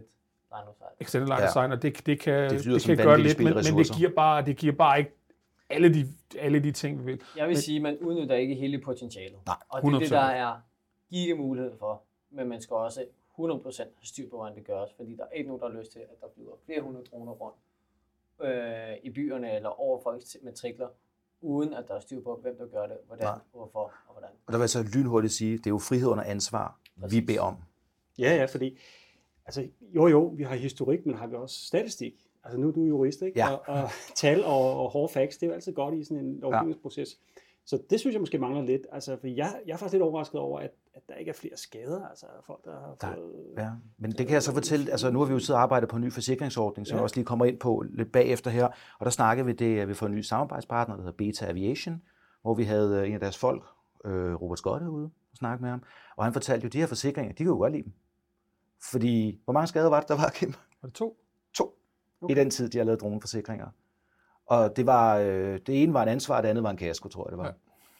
line 0.54 0.68
of 0.68 0.74
sight. 0.76 0.92
Extended 1.00 1.28
line 1.28 1.42
of 1.42 1.52
sight, 1.52 1.72
og 1.72 1.82
det, 1.82 2.06
det 2.06 2.20
kan, 2.20 2.50
det, 2.50 2.64
det 2.64 2.82
kan 2.82 2.96
gøre 2.96 3.20
lidt, 3.20 3.38
men, 3.38 3.54
men 3.54 3.78
det 3.78 3.92
giver 3.96 4.10
bare, 4.16 4.44
det 4.44 4.56
giver 4.56 4.72
bare 4.72 4.98
ikke 4.98 5.10
alle 5.70 5.94
de, 5.94 6.06
alle 6.38 6.60
de 6.60 6.72
ting, 6.72 6.98
vi 6.98 7.04
vil. 7.04 7.20
Jeg 7.36 7.44
vil 7.46 7.54
men, 7.54 7.56
sige, 7.56 7.76
at 7.76 7.82
man 7.82 7.98
udnytter 8.00 8.34
ikke 8.34 8.54
hele 8.54 8.78
potentialet. 8.78 9.38
Nej, 9.46 9.56
100%. 9.56 9.76
Og 9.76 9.82
det 9.82 9.94
er 9.94 9.98
det, 9.98 10.10
der 10.10 10.20
er 10.20 10.52
gigamulighed 11.10 11.72
for. 11.78 12.02
Men 12.30 12.48
man 12.48 12.60
skal 12.60 12.74
også 12.74 13.00
100% 13.38 13.78
have 13.78 13.88
styr 14.02 14.30
på, 14.30 14.36
hvordan 14.36 14.56
det 14.56 14.64
gøres, 14.64 14.90
fordi 14.96 15.16
der 15.16 15.24
er 15.24 15.30
ikke 15.30 15.48
nogen, 15.48 15.60
der 15.62 15.68
har 15.68 15.78
lyst 15.78 15.92
til, 15.92 15.98
at 15.98 16.20
der 16.20 16.26
bliver 16.34 16.56
flere 16.64 16.80
hundrede 16.80 17.04
droner 17.04 17.32
rundt 17.32 17.56
øh, 18.42 18.96
i 19.02 19.10
byerne 19.10 19.54
eller 19.54 19.68
over 19.68 20.00
folks 20.02 20.36
matrikler, 20.42 20.88
uden 21.40 21.74
at 21.74 21.88
der 21.88 21.94
er 21.94 22.00
styr 22.00 22.20
på, 22.22 22.38
hvem 22.42 22.56
der 22.58 22.66
gør 22.66 22.86
det, 22.86 22.96
hvordan, 23.06 23.24
Nej. 23.26 23.38
hvorfor 23.52 23.92
og 24.06 24.12
hvordan. 24.12 24.30
Og 24.46 24.52
der 24.52 24.58
vil 24.58 24.62
jeg 24.62 24.70
så 24.70 24.82
lynhurtigt 24.94 25.32
sige, 25.32 25.58
det 25.58 25.66
er 25.66 25.70
jo 25.70 25.78
frihed 25.78 26.08
under 26.08 26.24
ansvar, 26.24 26.80
Præcis. 27.00 27.20
vi 27.20 27.26
beder 27.26 27.40
om. 27.40 27.56
Ja, 28.18 28.34
ja, 28.34 28.44
fordi 28.44 28.78
altså, 29.46 29.68
jo 29.80 30.06
jo, 30.06 30.32
vi 30.36 30.42
har 30.42 30.56
historik, 30.56 31.06
men 31.06 31.14
har 31.14 31.26
vi 31.26 31.36
også 31.36 31.66
statistik. 31.66 32.14
Altså 32.44 32.60
nu 32.60 32.68
er 32.68 32.72
du 32.72 32.80
jurist, 32.80 33.22
ikke? 33.22 33.38
Ja. 33.38 33.52
Og, 33.52 33.62
og 33.66 33.90
tal 34.14 34.44
og, 34.44 34.80
og 34.84 34.90
hårde 34.90 35.12
facts, 35.12 35.36
det 35.36 35.46
er 35.46 35.50
jo 35.50 35.54
altid 35.54 35.72
godt 35.72 35.94
i 35.94 36.04
sådan 36.04 36.24
en 36.24 36.40
lovgivningsproces. 36.40 37.20
Ja. 37.36 37.40
Så 37.66 37.78
det 37.90 38.00
synes 38.00 38.14
jeg 38.14 38.20
måske 38.20 38.38
mangler 38.38 38.62
lidt. 38.62 38.82
Altså, 38.92 39.16
for 39.20 39.26
jeg, 39.26 39.60
jeg 39.66 39.72
er 39.72 39.76
faktisk 39.76 39.92
lidt 39.92 40.02
overrasket 40.02 40.40
over, 40.40 40.60
at, 40.60 40.70
at 40.94 41.02
der 41.08 41.14
ikke 41.14 41.28
er 41.28 41.34
flere 41.34 41.56
skader. 41.56 42.08
Altså 42.08 42.26
folk, 42.46 42.64
der 42.64 42.70
har 42.70 43.14
fået... 43.14 43.54
Ja, 43.58 43.70
men 43.98 44.10
det 44.10 44.26
kan 44.26 44.34
jeg 44.34 44.42
så 44.42 44.52
fortælle. 44.52 44.90
Altså, 44.90 45.10
nu 45.10 45.18
har 45.18 45.26
vi 45.26 45.32
jo 45.32 45.38
siddet 45.38 45.56
og 45.56 45.62
arbejdet 45.62 45.88
på 45.88 45.96
en 45.96 46.02
ny 46.02 46.12
forsikringsordning, 46.12 46.86
som 46.86 46.94
ja. 46.94 46.96
jeg 46.98 47.02
også 47.02 47.16
lige 47.16 47.24
kommer 47.24 47.44
ind 47.44 47.58
på 47.58 47.84
lidt 47.90 48.12
bagefter 48.12 48.50
her. 48.50 48.66
Og 48.98 49.04
der 49.04 49.10
snakkede 49.10 49.46
vi 49.46 49.52
det, 49.52 49.80
at 49.80 49.88
vi 49.88 49.94
får 49.94 50.06
en 50.06 50.14
ny 50.14 50.20
samarbejdspartner, 50.20 50.96
der 50.96 51.02
hedder 51.02 51.16
Beta 51.16 51.46
Aviation, 51.46 52.02
hvor 52.42 52.54
vi 52.54 52.64
havde 52.64 53.00
øh, 53.00 53.08
en 53.08 53.14
af 53.14 53.20
deres 53.20 53.38
folk, 53.38 53.62
øh, 54.04 54.34
Robert 54.34 54.58
Skotte, 54.58 54.90
ude 54.90 55.04
og 55.04 55.36
snakke 55.36 55.62
med 55.62 55.70
ham. 55.70 55.82
Og 56.16 56.24
han 56.24 56.32
fortalte 56.32 56.64
jo, 56.64 56.66
at 56.66 56.72
de 56.72 56.78
her 56.78 56.86
forsikringer, 56.86 57.32
de 57.32 57.36
kan 57.36 57.46
jo 57.46 57.56
godt 57.56 57.72
lide 57.72 57.84
dem. 57.84 57.92
Fordi, 58.90 59.40
hvor 59.44 59.52
mange 59.52 59.66
skader 59.66 59.88
var 59.88 60.00
det, 60.00 60.08
der 60.08 60.16
var, 60.16 60.30
Kim? 60.34 60.54
Var 60.82 60.88
det 60.88 60.94
to? 60.94 61.20
To. 61.54 61.78
Okay. 62.20 62.34
I 62.34 62.38
den 62.38 62.50
tid, 62.50 62.68
de 62.68 62.78
har 62.78 62.84
lavet 62.84 63.00
droneforsikringer. 63.00 63.66
Og 64.46 64.76
det 64.76 64.86
var, 64.86 65.18
øh, 65.18 65.58
det 65.66 65.82
ene 65.82 65.94
var 65.94 66.02
en 66.02 66.08
ansvar, 66.08 66.40
det 66.40 66.48
andet 66.48 66.64
var 66.64 66.70
en 66.70 66.76
kasko, 66.76 67.08
tror 67.08 67.26
jeg 67.26 67.30
det 67.30 67.38
var. 67.38 67.46
Ja. 67.46 67.52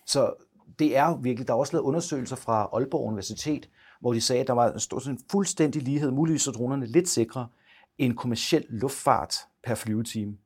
Så 0.07 0.35
det 0.79 0.97
er 0.97 1.17
virkelig, 1.17 1.49
der 1.49 1.55
er 1.55 1.59
også 1.59 1.73
lavet 1.73 1.85
undersøgelser 1.85 2.37
fra 2.37 2.69
Aalborg 2.73 3.07
Universitet, 3.07 3.69
hvor 4.01 4.13
de 4.13 4.21
sagde, 4.21 4.41
at 4.41 4.47
der 4.47 4.53
var 4.53 4.73
en 4.73 4.81
stor, 4.81 4.99
sådan 4.99 5.15
en 5.15 5.25
fuldstændig 5.31 5.83
lighed, 5.83 6.11
muligvis 6.11 6.47
er 6.47 6.53
dronerne 6.53 6.87
lidt 6.87 7.09
sikre, 7.09 7.49
en 7.99 8.17
kommersiel 8.17 8.67
luftfart 8.69 9.35
per 9.63 9.75
flyvetime. 9.75 10.37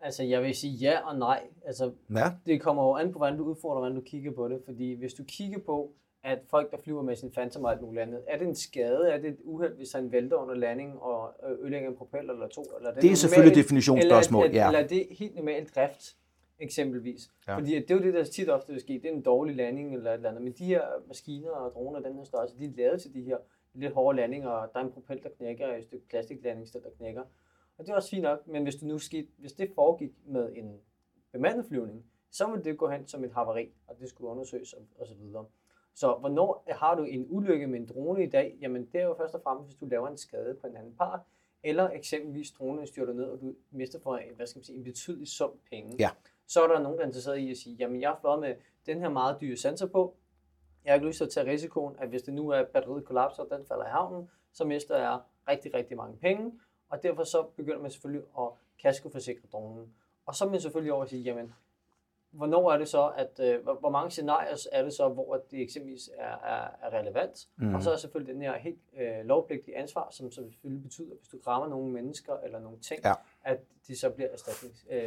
Altså, 0.00 0.22
jeg 0.22 0.42
vil 0.42 0.54
sige 0.54 0.72
ja 0.72 1.08
og 1.08 1.18
nej. 1.18 1.42
Altså, 1.66 1.92
ja. 2.14 2.32
det 2.46 2.60
kommer 2.60 2.82
jo 2.82 2.96
an 2.96 3.12
på, 3.12 3.18
hvordan 3.18 3.38
du 3.38 3.44
udfordrer, 3.44 3.80
hvordan 3.80 3.96
du 3.96 4.02
kigger 4.02 4.32
på 4.32 4.48
det. 4.48 4.60
Fordi 4.64 4.92
hvis 4.92 5.14
du 5.14 5.24
kigger 5.28 5.58
på, 5.66 5.92
at 6.22 6.38
folk, 6.50 6.70
der 6.70 6.76
flyver 6.76 7.02
med 7.02 7.16
sin 7.16 7.30
Phantom 7.30 7.64
og 7.64 7.72
alt 7.72 7.82
muligt 7.82 8.02
andet, 8.02 8.24
er 8.26 8.38
det 8.38 8.48
en 8.48 8.54
skade, 8.54 9.10
er 9.10 9.18
det 9.18 9.30
et 9.30 9.38
uheld, 9.44 9.76
hvis 9.76 9.92
han 9.92 10.12
vælter 10.12 10.36
under 10.36 10.54
landing 10.54 11.00
og 11.02 11.34
ødelægger 11.60 11.88
en 11.88 11.96
propeller 11.96 12.32
eller 12.32 12.48
to? 12.48 12.62
Eller 12.76 12.90
er 12.90 12.94
det, 12.94 13.02
det 13.02 13.10
er 13.10 13.14
selvfølgelig 13.14 13.58
et 13.58 13.64
definitionsspørgsmål, 13.64 14.44
eller, 14.44 14.60
ja. 14.60 14.66
Eller 14.66 14.80
er 14.80 14.86
det 14.86 15.06
helt 15.10 15.34
normal 15.36 15.66
drift, 15.66 16.16
eksempelvis? 16.58 17.30
Ja. 17.48 17.56
Fordi 17.56 17.74
det 17.74 17.90
er 17.90 17.94
jo 17.94 18.00
det, 18.00 18.14
der 18.14 18.24
tit 18.24 18.50
ofte 18.50 18.72
vil 18.72 18.80
ske. 18.80 18.92
Det 18.92 19.04
er 19.06 19.12
en 19.12 19.22
dårlig 19.22 19.56
landing 19.56 19.94
eller 19.94 20.10
et 20.10 20.14
eller 20.14 20.28
andet. 20.28 20.42
Men 20.42 20.52
de 20.52 20.64
her 20.64 20.82
maskiner 21.08 21.50
og 21.50 21.72
droner, 21.72 22.00
den 22.00 22.16
her 22.16 22.24
størrelse, 22.24 22.58
de 22.58 22.64
er 22.64 22.70
lavet 22.76 23.02
til 23.02 23.14
de 23.14 23.22
her 23.22 23.36
lidt 23.74 23.92
hårde 23.92 24.16
landinger, 24.16 24.48
og 24.48 24.70
der 24.72 24.80
er 24.80 24.84
en 24.84 24.92
propel, 24.92 25.22
der 25.22 25.28
knækker, 25.28 25.66
og 25.66 25.78
et 25.78 25.84
stykke 25.84 26.08
plastiklandingssted, 26.08 26.80
der 26.80 26.90
knækker. 26.98 27.22
Og 27.78 27.84
det 27.84 27.90
er 27.90 27.94
også 27.94 28.10
fint 28.10 28.22
nok, 28.22 28.46
men 28.46 28.62
hvis, 28.62 28.76
du 28.76 28.86
nu 28.86 28.98
skete, 28.98 29.28
hvis 29.38 29.52
det 29.52 29.70
foregik 29.74 30.10
med 30.26 30.52
en 30.54 30.80
bemandet 31.32 31.66
flyvning, 31.66 32.04
så 32.30 32.50
ville 32.50 32.64
det 32.64 32.78
gå 32.78 32.88
hen 32.88 33.06
som 33.06 33.24
et 33.24 33.32
havari, 33.32 33.72
og 33.86 33.98
det 34.00 34.08
skulle 34.08 34.30
undersøges 34.30 34.72
og, 34.72 35.06
så 35.06 35.14
videre. 35.14 35.46
Så 35.96 36.14
hvornår 36.14 36.64
har 36.70 36.94
du 36.94 37.02
en 37.02 37.26
ulykke 37.28 37.66
med 37.66 37.80
en 37.80 37.86
drone 37.86 38.24
i 38.24 38.30
dag? 38.30 38.56
Jamen 38.60 38.88
det 38.92 39.00
er 39.00 39.04
jo 39.04 39.14
først 39.14 39.34
og 39.34 39.40
fremmest, 39.42 39.68
hvis 39.68 39.76
du 39.76 39.86
laver 39.86 40.08
en 40.08 40.16
skade 40.16 40.54
på 40.60 40.66
en 40.66 40.76
anden 40.76 40.94
part, 40.94 41.20
eller 41.62 41.90
eksempelvis 41.90 42.50
dronen 42.50 42.86
styrter 42.86 43.12
ned, 43.12 43.24
og 43.24 43.40
du 43.40 43.54
mister 43.70 44.00
for 44.00 44.16
en, 44.16 44.34
hvad 44.36 44.46
skal 44.46 44.58
man 44.58 44.64
sige, 44.64 44.78
en 44.78 44.84
betydelig 44.84 45.28
sum 45.28 45.50
penge. 45.70 45.96
Ja. 45.98 46.10
Så 46.46 46.62
er 46.62 46.68
der 46.68 46.78
nogen, 46.78 46.98
der 46.98 47.04
er 47.04 47.06
interesseret 47.06 47.38
i 47.38 47.50
at 47.50 47.56
sige, 47.56 47.76
jamen 47.76 48.00
jeg 48.00 48.10
har 48.10 48.18
flået 48.20 48.40
med 48.40 48.54
den 48.86 49.00
her 49.00 49.08
meget 49.08 49.40
dyre 49.40 49.56
sensor 49.56 49.86
på, 49.86 50.14
jeg 50.84 50.92
har 50.92 50.94
ikke 50.94 51.06
lyst 51.06 51.16
til 51.16 51.24
at 51.24 51.30
tage 51.30 51.50
risikoen, 51.50 51.96
at 51.98 52.08
hvis 52.08 52.22
det 52.22 52.34
nu 52.34 52.50
er 52.50 52.64
batteriet 52.64 53.04
kollapser, 53.04 53.42
og 53.42 53.58
den 53.58 53.66
falder 53.66 53.84
i 53.84 53.88
havnen, 53.88 54.30
så 54.52 54.64
mister 54.64 54.98
jeg 54.98 55.20
rigtig, 55.48 55.74
rigtig 55.74 55.96
mange 55.96 56.16
penge, 56.16 56.52
og 56.88 57.02
derfor 57.02 57.24
så 57.24 57.46
begynder 57.56 57.82
man 57.82 57.90
selvfølgelig 57.90 58.26
at 58.38 58.48
kaskoforsikre 58.82 59.48
dronen. 59.52 59.94
Og 60.26 60.34
så 60.34 60.44
er 60.44 60.50
man 60.50 60.60
selvfølgelig 60.60 60.92
over 60.92 61.02
at 61.02 61.08
sige, 61.08 61.22
jamen 61.22 61.54
hvornår 62.30 62.72
er 62.72 62.78
det 62.78 62.88
så, 62.88 63.12
at 63.16 63.40
øh, 63.40 63.64
hvor 63.80 63.90
mange 63.90 64.10
scenarier 64.10 64.56
er 64.72 64.82
det 64.82 64.92
så, 64.92 65.08
hvor 65.08 65.44
det 65.50 65.62
eksempelvis 65.62 66.10
er, 66.18 66.24
er, 66.24 66.68
er 66.82 66.98
relevant? 66.98 67.48
Mm. 67.56 67.74
Og 67.74 67.82
så 67.82 67.92
er 67.92 67.96
selvfølgelig 67.96 68.34
den 68.34 68.42
her 68.42 68.58
helt 68.58 68.80
øh, 69.00 69.24
lovpligtige 69.24 69.76
ansvar, 69.76 70.08
som 70.10 70.30
så 70.30 70.42
selvfølgelig 70.50 70.82
betyder, 70.82 71.10
at 71.10 71.18
hvis 71.18 71.28
du 71.28 71.38
rammer 71.46 71.68
nogle 71.68 71.92
mennesker 71.92 72.32
eller 72.44 72.60
nogle 72.60 72.78
ting, 72.78 73.00
ja. 73.04 73.12
at 73.44 73.58
de 73.88 73.98
så 73.98 74.10
bliver, 74.10 74.28
erstatnings, 74.32 74.86
øh, 74.90 75.00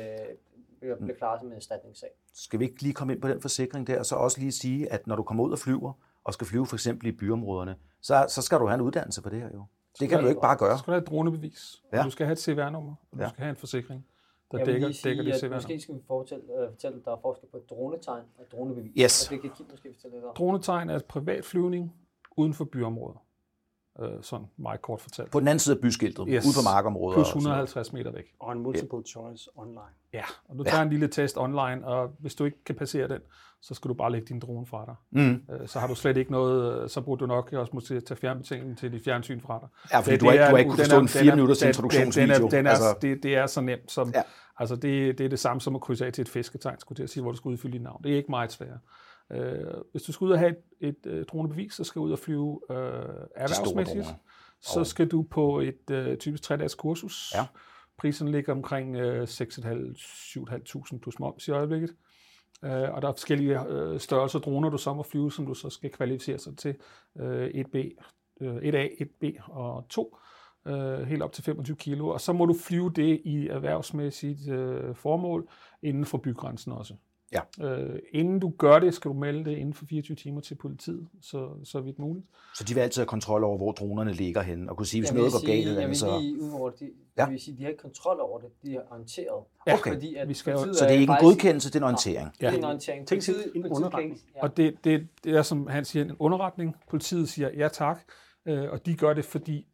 bliver, 0.79 0.95
bliver 0.95 1.15
klaret 1.17 1.39
som 1.39 1.49
en 1.49 1.55
erstatningssag. 1.55 2.10
Skal 2.34 2.60
vi 2.60 2.65
ikke 2.65 2.82
lige 2.82 2.93
komme 2.93 3.13
ind 3.13 3.21
på 3.21 3.27
den 3.27 3.41
forsikring 3.41 3.88
der, 3.88 3.99
og 3.99 4.05
så 4.05 4.15
også 4.15 4.39
lige 4.39 4.51
sige, 4.51 4.91
at 4.91 5.08
når 5.08 5.15
du 5.15 5.23
kommer 5.23 5.43
ud 5.43 5.51
og 5.51 5.60
flyver, 5.60 5.93
og 6.23 6.34
skal 6.34 6.47
flyve 6.47 6.65
for 6.65 6.75
eksempel 6.75 7.08
i 7.08 7.12
byområderne, 7.12 7.75
så, 8.01 8.25
så 8.29 8.41
skal 8.41 8.60
du 8.60 8.67
have 8.67 8.75
en 8.75 8.82
uddannelse 8.82 9.21
for 9.21 9.29
det 9.29 9.39
her 9.41 9.49
jo. 9.53 9.65
Det 9.99 10.10
kan 10.10 10.19
du 10.21 10.27
ikke 10.27 10.41
bare 10.41 10.58
gøre. 10.58 10.73
Du 10.73 10.77
skal 10.77 10.91
have 10.91 11.01
et 11.01 11.08
dronebevis, 11.08 11.84
ja. 11.93 12.03
du 12.03 12.10
skal 12.10 12.25
have 12.25 12.34
et 12.34 12.39
CVR-nummer, 12.39 12.95
og 13.12 13.17
du 13.17 13.23
ja. 13.23 13.29
skal 13.29 13.39
have 13.39 13.49
en 13.49 13.55
forsikring 13.55 14.05
der 14.51 14.57
jeg 14.57 14.67
dækker, 14.67 14.91
sige, 14.91 15.09
dækker 15.09 15.23
det 15.23 15.43
at 15.43 15.51
måske 15.51 15.79
skal 15.79 15.95
vi 15.95 15.99
fortælle, 16.07 16.43
uh, 16.43 16.69
fortælle, 16.69 16.97
at 16.97 17.05
der 17.05 17.12
er 17.12 17.19
forskel 17.21 17.49
på 17.49 17.57
et 17.57 17.69
dronetegn 17.69 18.23
og 18.38 18.43
et 18.43 18.51
dronebevis. 18.51 18.91
Yes. 19.01 19.27
Og 19.27 19.31
det 19.33 19.41
kan 19.41 19.49
Kim 19.49 19.65
måske 19.71 19.93
fortælle 19.93 20.17
lidt 20.17 20.25
om. 20.25 20.35
Dronetegn 20.35 20.89
er 20.89 20.95
et 20.95 21.05
privat 21.05 21.45
flyvning 21.45 21.93
uden 22.38 22.53
for 22.53 22.65
byområder. 22.65 23.23
Øh, 24.02 24.10
sådan 24.21 24.45
meget 24.58 24.82
kort 24.82 25.02
fortalt. 25.02 25.32
På 25.32 25.39
den 25.39 25.47
anden 25.47 25.60
side 25.60 25.75
af 25.75 25.82
byskiltet, 25.82 26.25
yes. 26.30 26.45
Ude 26.45 26.54
på 26.58 26.62
markområder. 26.63 27.15
Plus 27.17 27.28
og 27.28 27.41
sådan 27.41 27.43
noget. 27.43 27.63
150 27.63 27.93
meter 27.93 28.12
væk. 28.12 28.25
Og 28.39 28.52
en 28.52 28.60
multiple 28.63 29.04
choice 29.08 29.49
online. 29.56 29.80
Ja, 30.13 30.23
og 30.49 30.58
du 30.58 30.63
tager 30.63 30.82
en 30.84 30.89
lille 30.89 31.08
test 31.08 31.38
online, 31.38 31.88
og 31.88 32.10
hvis 32.19 32.36
du 32.36 32.45
ikke 32.45 32.63
kan 32.63 32.75
passere 32.75 33.08
den, 33.08 33.19
så 33.62 33.73
skal 33.73 33.89
du 33.89 33.93
bare 33.93 34.12
lægge 34.12 34.28
din 34.28 34.39
drone 34.39 34.65
fra 34.65 34.86
dig. 34.86 34.95
Mm. 35.23 35.41
Øh, 35.62 35.67
Så 35.67 35.80
har 35.80 35.88
du 35.88 35.95
slet 35.95 36.17
ikke 36.17 36.32
noget, 36.32 36.84
øh, 36.84 36.89
så 36.89 37.02
burde 37.02 37.19
du 37.19 37.25
nok 37.25 37.54
også 37.54 37.71
måske 37.73 38.02
tage 38.02 38.17
fjernbetjeningen 38.17 38.75
til 38.75 38.91
dit 38.91 39.04
fjernsyn 39.04 39.41
fra 39.41 39.60
dig. 39.62 39.67
Ja, 39.93 39.99
fordi 39.99 40.12
Det- 40.12 40.21
du 40.21 40.25
har 40.25 40.32
ikke, 40.34 40.41
du 40.43 40.45
har 40.47 40.54
er- 40.54 40.58
ikke 40.58 40.69
kunne 40.69 40.78
den 40.78 40.86
forstå 40.86 40.99
en 40.99 41.08
fire 41.08 41.32
er- 41.32 41.36
minutters 41.36 41.62
introduktionsvideo. 41.62 42.36
Den 42.36 42.43
er, 42.45 42.49
den 42.49 42.65
er, 42.65 42.69
altså, 42.69 42.97
det, 43.02 43.23
det 43.23 43.36
er 43.36 43.45
så 43.47 43.62
nemt 43.62 43.91
som, 43.91 44.10
Ja. 44.10 44.17
ja. 44.17 44.23
altså 44.60 44.75
det, 44.75 45.17
det 45.17 45.25
er 45.25 45.30
det 45.30 45.39
samme 45.39 45.62
som 45.62 45.75
at 45.75 45.82
krydse 45.82 46.06
af 46.06 46.13
til 46.13 46.21
et 46.21 46.30
fisketegn, 46.30 46.80
skulle 46.80 47.02
jeg 47.02 47.10
sige, 47.10 47.21
hvor 47.23 47.32
du 47.32 47.38
skal 47.38 47.49
udfylde 47.49 47.73
dit 47.73 47.82
navn. 47.82 48.04
Det 48.04 48.12
er 48.12 48.15
ikke 48.17 48.32
meget 48.32 48.52
svært. 48.52 48.78
Øh, 49.32 49.74
hvis 49.92 50.04
du 50.04 50.12
skal 50.12 50.26
ud 50.26 50.32
og 50.32 50.39
have 50.39 50.52
et, 50.52 50.58
et 50.89 51.06
øh, 51.06 51.26
dronebevis, 51.26 51.74
så 51.74 51.84
skal 51.84 52.00
du 52.00 52.06
ud 52.06 52.12
og 52.12 52.20
flyve 52.20 52.62
øh, 52.70 52.76
erhvervsmæssigt. 53.36 54.06
Så 54.62 54.84
skal 54.84 55.08
du 55.08 55.24
på 55.24 55.60
et 55.60 55.92
øh, 55.92 56.18
typisk 56.18 56.52
3-dages 56.52 56.76
kursus. 56.76 57.32
Ja. 57.36 57.46
Prisen 57.98 58.28
ligger 58.28 58.54
omkring 58.54 58.96
øh, 58.96 59.24
6.500-7.500 59.24 61.00
plus 61.00 61.20
moms 61.20 61.48
i 61.48 61.52
øjeblikket. 61.52 61.96
Øh, 62.63 62.72
og 62.72 63.02
der 63.02 63.08
er 63.08 63.13
forskellige 63.13 63.68
øh, 63.68 64.00
størrelser 64.00 64.39
droner, 64.39 64.70
du 64.70 64.78
så 64.78 64.94
må 64.94 65.04
flyve, 65.04 65.32
som 65.32 65.46
du 65.46 65.54
så 65.54 65.70
skal 65.70 65.89
kvalificere 65.92 66.38
sig 66.38 66.58
til. 66.58 66.76
Øh, 67.20 67.48
1B, 67.48 67.78
øh, 68.42 68.56
1A, 68.56 69.04
1B 69.04 69.52
og 69.52 69.86
2. 69.89 70.18
Øh, 70.68 71.00
helt 71.00 71.22
op 71.22 71.32
til 71.32 71.44
25 71.44 71.78
kilo. 71.78 72.08
Og 72.08 72.22
så 72.22 72.34
må 72.34 72.46
du 72.46 72.54
flyve 72.54 72.92
det 72.96 73.22
i 73.26 73.48
erhvervsmæssigt 73.48 74.50
øh, 74.50 74.96
formål 74.96 75.50
inden 75.82 76.06
for 76.06 76.18
bygrænsen 76.18 76.72
også. 76.72 76.94
Ja. 77.32 77.65
Øh, 77.65 78.00
inden 78.12 78.39
du 78.39 78.54
gør 78.58 78.80
det, 78.80 78.94
skal 78.94 79.10
du 79.10 79.13
melde 79.13 79.46
det 79.46 79.58
inden 79.58 79.74
for 79.74 79.86
24 79.86 80.15
timer 80.15 80.42
til 80.42 80.56
politiet, 80.56 81.08
så, 81.22 81.50
så 81.63 81.80
vidt 81.82 82.00
muligt. 82.00 82.26
Så 82.56 82.63
de 82.63 82.74
vil 82.74 82.82
altid 82.82 83.02
have 83.02 83.08
kontrol 83.08 83.44
over, 83.44 83.58
hvor 83.58 83.72
dronerne 83.72 84.13
ligger 84.13 84.42
henne, 84.42 84.70
og 84.70 84.78
kunne 84.78 84.86
sige, 84.86 85.02
hvis 85.02 85.10
Jeg 85.10 85.15
noget 85.18 85.32
vil 85.34 85.39
går 85.42 85.48
galt, 85.48 85.60
eller 85.60 85.72
jeg 85.74 85.78
andet, 85.78 85.89
vil 85.89 85.98
så... 85.98 86.20
lige 86.20 86.42
ud 86.42 86.52
over 86.52 86.70
det. 86.70 86.80
De, 86.80 86.86
Ja. 87.18 87.24
ja. 87.24 87.30
vil 87.30 87.39
sige, 87.42 87.58
de 87.58 87.62
har 87.63 87.70
ikke 87.70 87.82
kontrol 87.82 88.20
over 88.20 88.39
det. 88.39 88.50
De 88.63 88.76
er 88.76 88.82
orienteret. 88.92 89.44
Ja, 89.68 89.74
Okay. 89.74 89.94
Fordi 89.94 90.15
at 90.15 90.28
Vi 90.30 90.34
skal 90.34 90.52
jo- 90.52 90.74
Så 90.74 90.86
det 90.86 90.96
er 90.96 91.00
ikke 91.00 91.13
en 91.13 91.18
godkendelse, 91.20 91.70
det 91.70 91.76
er 91.76 91.80
en 91.80 91.84
orientering. 91.84 92.30
Ja. 92.42 92.48
Det 92.48 92.54
er 92.54 92.58
en 92.58 92.63
orientering. 92.63 93.08
Tænk 93.08 93.22
sig 93.22 93.34
Politiet- 93.36 93.56
en 93.56 93.65
underretning. 93.72 94.20
Ja. 94.36 94.42
Og 94.44 94.58
det, 94.58 94.76
det, 94.84 95.08
det 95.24 95.36
er, 95.36 95.42
som 95.42 95.68
han 95.68 95.86
siger, 95.86 96.06
en 96.06 96.15
underretning. 96.20 96.76
Politiet 96.89 97.30
siger 97.30 97.50
ja 97.58 97.68
tak, 97.68 98.00
øh, 98.46 98.70
og 98.72 98.86
de 98.86 98.96
gør 98.96 99.13
det, 99.13 99.26
fordi 99.26 99.65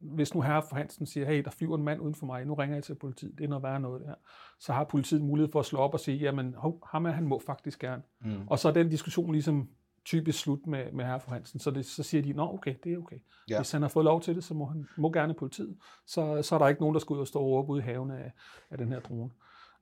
hvis 0.00 0.34
nu 0.34 0.40
herre 0.40 0.62
for 0.68 0.76
Hansen 0.76 1.06
siger, 1.06 1.26
hey, 1.26 1.44
der 1.44 1.50
flyver 1.50 1.76
en 1.76 1.84
mand 1.84 2.00
uden 2.00 2.14
for 2.14 2.26
mig, 2.26 2.46
nu 2.46 2.54
ringer 2.54 2.76
jeg 2.76 2.84
til 2.84 2.94
politiet, 2.94 3.38
det 3.38 3.44
er 3.44 3.48
noget 3.48 3.62
værre 3.62 3.80
noget 3.80 4.00
det 4.00 4.08
her, 4.08 4.14
så 4.58 4.72
har 4.72 4.84
politiet 4.84 5.22
mulighed 5.22 5.52
for 5.52 5.60
at 5.60 5.66
slå 5.66 5.78
op 5.78 5.94
og 5.94 6.00
sige, 6.00 6.16
jamen, 6.16 6.54
hov, 6.54 6.82
ham 6.86 7.06
er, 7.06 7.10
han 7.10 7.24
må 7.24 7.42
faktisk 7.46 7.78
gerne. 7.78 8.02
Mm. 8.20 8.48
Og 8.48 8.58
så 8.58 8.68
er 8.68 8.72
den 8.72 8.88
diskussion 8.88 9.32
ligesom 9.32 9.68
typisk 10.04 10.38
slut 10.38 10.66
med, 10.66 10.92
med 10.92 11.04
herre 11.04 11.20
for 11.20 11.30
Hansen, 11.30 11.60
så, 11.60 11.70
det, 11.70 11.86
så 11.86 12.02
siger 12.02 12.22
de, 12.22 12.32
nå 12.32 12.54
okay, 12.54 12.74
det 12.84 12.92
er 12.92 12.98
okay. 12.98 13.16
Ja. 13.16 13.54
Ja. 13.54 13.58
Hvis 13.58 13.72
han 13.72 13.82
har 13.82 13.88
fået 13.88 14.04
lov 14.04 14.20
til 14.20 14.34
det, 14.34 14.44
så 14.44 14.54
må 14.54 14.64
han 14.64 14.88
må 14.96 15.12
gerne 15.12 15.34
politiet. 15.34 15.76
Så, 16.06 16.42
så 16.42 16.54
er 16.54 16.58
der 16.58 16.68
ikke 16.68 16.80
nogen, 16.80 16.94
der 16.94 17.00
skal 17.00 17.14
ud 17.14 17.20
og 17.20 17.26
stå 17.26 17.38
og 17.38 17.46
råbe 17.46 17.72
ude 17.72 17.80
i 17.80 17.84
haven 17.84 18.10
af, 18.10 18.32
af 18.70 18.78
den 18.78 18.88
her 18.88 19.00
drone. 19.00 19.30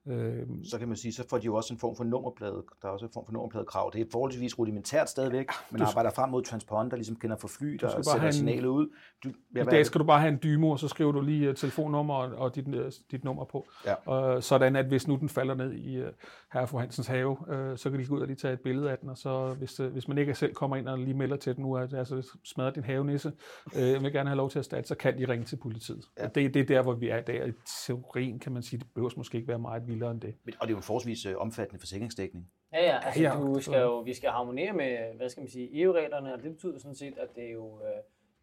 Øhm, 0.06 0.64
Så 0.64 0.78
kan 0.78 0.88
man 0.88 0.96
sige, 0.96 1.12
så 1.12 1.24
får 1.30 1.38
de 1.38 1.44
jo 1.44 1.54
også 1.54 1.74
en 1.74 1.78
form 1.80 1.96
for 1.96 2.04
nummerplade. 2.04 2.64
Der 2.82 2.88
er 2.88 2.92
også 2.92 3.04
en 3.06 3.10
form 3.14 3.24
for 3.26 3.32
nummerpladekrav. 3.32 3.90
Det 3.92 4.00
er 4.00 4.04
forholdsvis 4.12 4.58
rudimentært 4.58 5.10
stadigvæk, 5.10 5.48
men 5.70 5.82
arbejder 5.82 6.10
frem 6.10 6.30
mod 6.30 6.42
transponder, 6.42 6.96
ligesom 6.96 7.16
kender 7.16 7.36
for 7.36 7.48
fly, 7.48 7.78
der 7.80 8.24
en- 8.26 8.32
signalet 8.32 8.66
ud. 8.68 8.88
Du, 9.24 9.28
I 9.28 9.32
hvad, 9.50 9.64
dag 9.64 9.86
skal 9.86 9.98
du 9.98 10.04
bare 10.04 10.20
have 10.20 10.32
en 10.32 10.38
dymo, 10.42 10.70
og 10.70 10.78
så 10.78 10.88
skriver 10.88 11.12
du 11.12 11.20
lige 11.20 11.48
uh, 11.48 11.54
telefonnummer 11.54 12.14
og, 12.14 12.36
og 12.38 12.54
dit, 12.54 12.68
uh, 12.68 12.74
dit 13.10 13.24
nummer 13.24 13.44
på. 13.44 13.66
Ja. 14.06 14.34
Uh, 14.36 14.42
sådan 14.42 14.76
at 14.76 14.86
hvis 14.86 15.08
nu 15.08 15.16
den 15.16 15.28
falder 15.28 15.54
ned 15.54 15.72
i 15.72 16.00
uh, 16.02 16.08
herre 16.52 16.66
fru 16.66 16.78
Hansens 16.78 17.06
have, 17.06 17.30
uh, 17.30 17.76
så 17.76 17.90
kan 17.90 18.00
de 18.00 18.06
gå 18.06 18.14
ud 18.14 18.20
og 18.20 18.26
lige 18.26 18.36
tage 18.36 18.52
et 18.54 18.60
billede 18.60 18.90
af 18.90 18.98
den, 18.98 19.08
og 19.08 19.18
så 19.18 19.54
hvis, 19.58 19.80
uh, 19.80 19.86
hvis 19.86 20.08
man 20.08 20.18
ikke 20.18 20.34
selv 20.34 20.54
kommer 20.54 20.76
ind 20.76 20.88
og 20.88 20.98
lige 20.98 21.14
melder 21.14 21.36
til 21.36 21.56
den 21.56 21.64
nu, 21.64 21.76
at 21.76 21.94
altså, 21.94 22.36
smadret 22.44 22.74
din 22.74 22.84
havenisse, 22.84 23.32
uh, 23.76 23.80
jeg 23.80 24.02
vil 24.02 24.12
gerne 24.12 24.28
have 24.30 24.36
lov 24.36 24.50
til 24.50 24.58
at 24.58 24.64
starte, 24.64 24.88
så 24.88 24.94
kan 24.94 25.18
de 25.18 25.24
ringe 25.28 25.44
til 25.44 25.56
politiet. 25.56 26.04
Ja. 26.18 26.22
Ja. 26.22 26.28
Det, 26.28 26.54
det 26.54 26.62
er 26.62 26.66
der, 26.66 26.82
hvor 26.82 26.94
vi 26.94 27.08
er 27.08 27.18
i 27.18 27.22
dag. 27.22 27.48
I 27.48 27.52
teorien 27.86 28.38
kan 28.38 28.52
man 28.52 28.62
sige, 28.62 28.78
det 28.80 28.86
behøver 28.94 29.10
måske 29.16 29.36
ikke 29.36 29.48
være 29.48 29.58
meget 29.58 29.88
vildere 29.96 30.10
end 30.10 30.20
det. 30.20 30.34
Men- 30.44 30.54
Og 30.60 30.66
det 30.66 30.72
er 30.72 30.76
jo 30.76 30.76
en 30.76 30.82
forholdsvis 30.82 31.26
øh, 31.26 31.36
omfattende 31.36 31.80
forsikringsdækning. 31.80 32.50
Ja, 32.72 32.82
ja, 32.84 32.98
altså 33.06 33.22
Ja, 33.22 33.28
ja, 33.28 33.38
ja. 33.38 33.44
du 33.54 33.60
skal 33.60 33.80
jo, 33.80 33.98
vi 34.00 34.14
skal 34.14 34.30
harmonere 34.30 34.72
med, 34.72 35.14
hvad 35.16 35.28
skal 35.28 35.40
man 35.40 35.50
sige, 35.50 35.80
EU-reglerne, 35.82 36.32
og 36.34 36.42
det 36.42 36.52
betyder 36.52 36.78
sådan 36.78 36.94
set, 36.94 37.18
at 37.18 37.28
det 37.36 37.44
er 37.44 37.50
jo, 37.52 37.80
øh, 37.80 37.96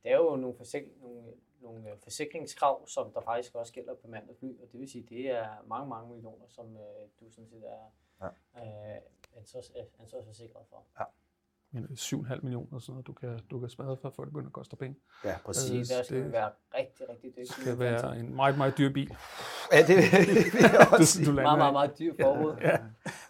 det 0.03 0.11
er 0.11 0.17
jo 0.17 0.35
nogle, 0.35 0.55
forsik, 0.57 0.83
nogle, 1.01 1.21
nogle 1.61 1.89
øh, 1.91 1.97
forsikringskrav, 2.03 2.87
som 2.87 3.11
der 3.13 3.21
faktisk 3.21 3.55
også 3.55 3.73
gælder 3.73 3.93
på 3.95 4.07
mand 4.07 4.29
og 4.29 4.35
fly, 4.39 4.59
og 4.61 4.67
det 4.71 4.79
vil 4.79 4.89
sige, 4.91 5.05
det 5.09 5.29
er 5.29 5.47
mange, 5.67 5.89
mange 5.89 6.09
millioner, 6.13 6.45
som 6.47 6.65
du 7.19 7.29
sådan 7.29 7.47
set 7.49 7.63
er 7.65 7.91
Ja. 8.55 8.61
øh, 8.95 9.01
ansvars, 9.37 9.71
ansvarsforsikret 9.99 10.65
for. 10.69 10.83
Men 10.97 11.05
7,5 11.81 12.39
millioner 12.43 12.67
og 12.73 12.81
sådan 12.81 12.93
noget, 12.93 13.07
du 13.07 13.13
kan, 13.13 13.39
du 13.51 13.59
kan 13.59 13.69
smadre 13.69 13.97
for, 13.97 14.09
før 14.15 14.23
det 14.23 14.33
begynder 14.33 14.47
at 14.49 14.53
koste 14.53 14.75
penge. 14.75 14.97
Ja, 15.25 15.33
Så 15.37 15.43
præcis. 15.45 15.87
det, 15.87 15.97
der 15.97 16.03
skal 16.03 16.23
det- 16.23 16.31
være 16.31 16.49
rigtig, 16.77 17.09
rigtig 17.09 17.29
dygtig. 17.31 17.47
Det 17.55 17.61
skal 17.61 17.79
være 17.79 18.19
en 18.19 18.35
meget, 18.35 18.57
meget 18.57 18.77
dyr 18.77 18.93
bil. 18.93 19.15
Ja, 19.71 19.79
det, 19.79 19.87
det 19.87 20.53
vil 20.53 20.61
jeg 20.61 20.87
også. 20.99 21.19
Du, 21.25 21.29
du 21.29 21.35
meget, 21.35 21.57
meget, 21.59 21.73
meget 21.73 21.99
dyr 21.99 22.13
forråd. 22.21 22.57
Ja. 22.61 22.77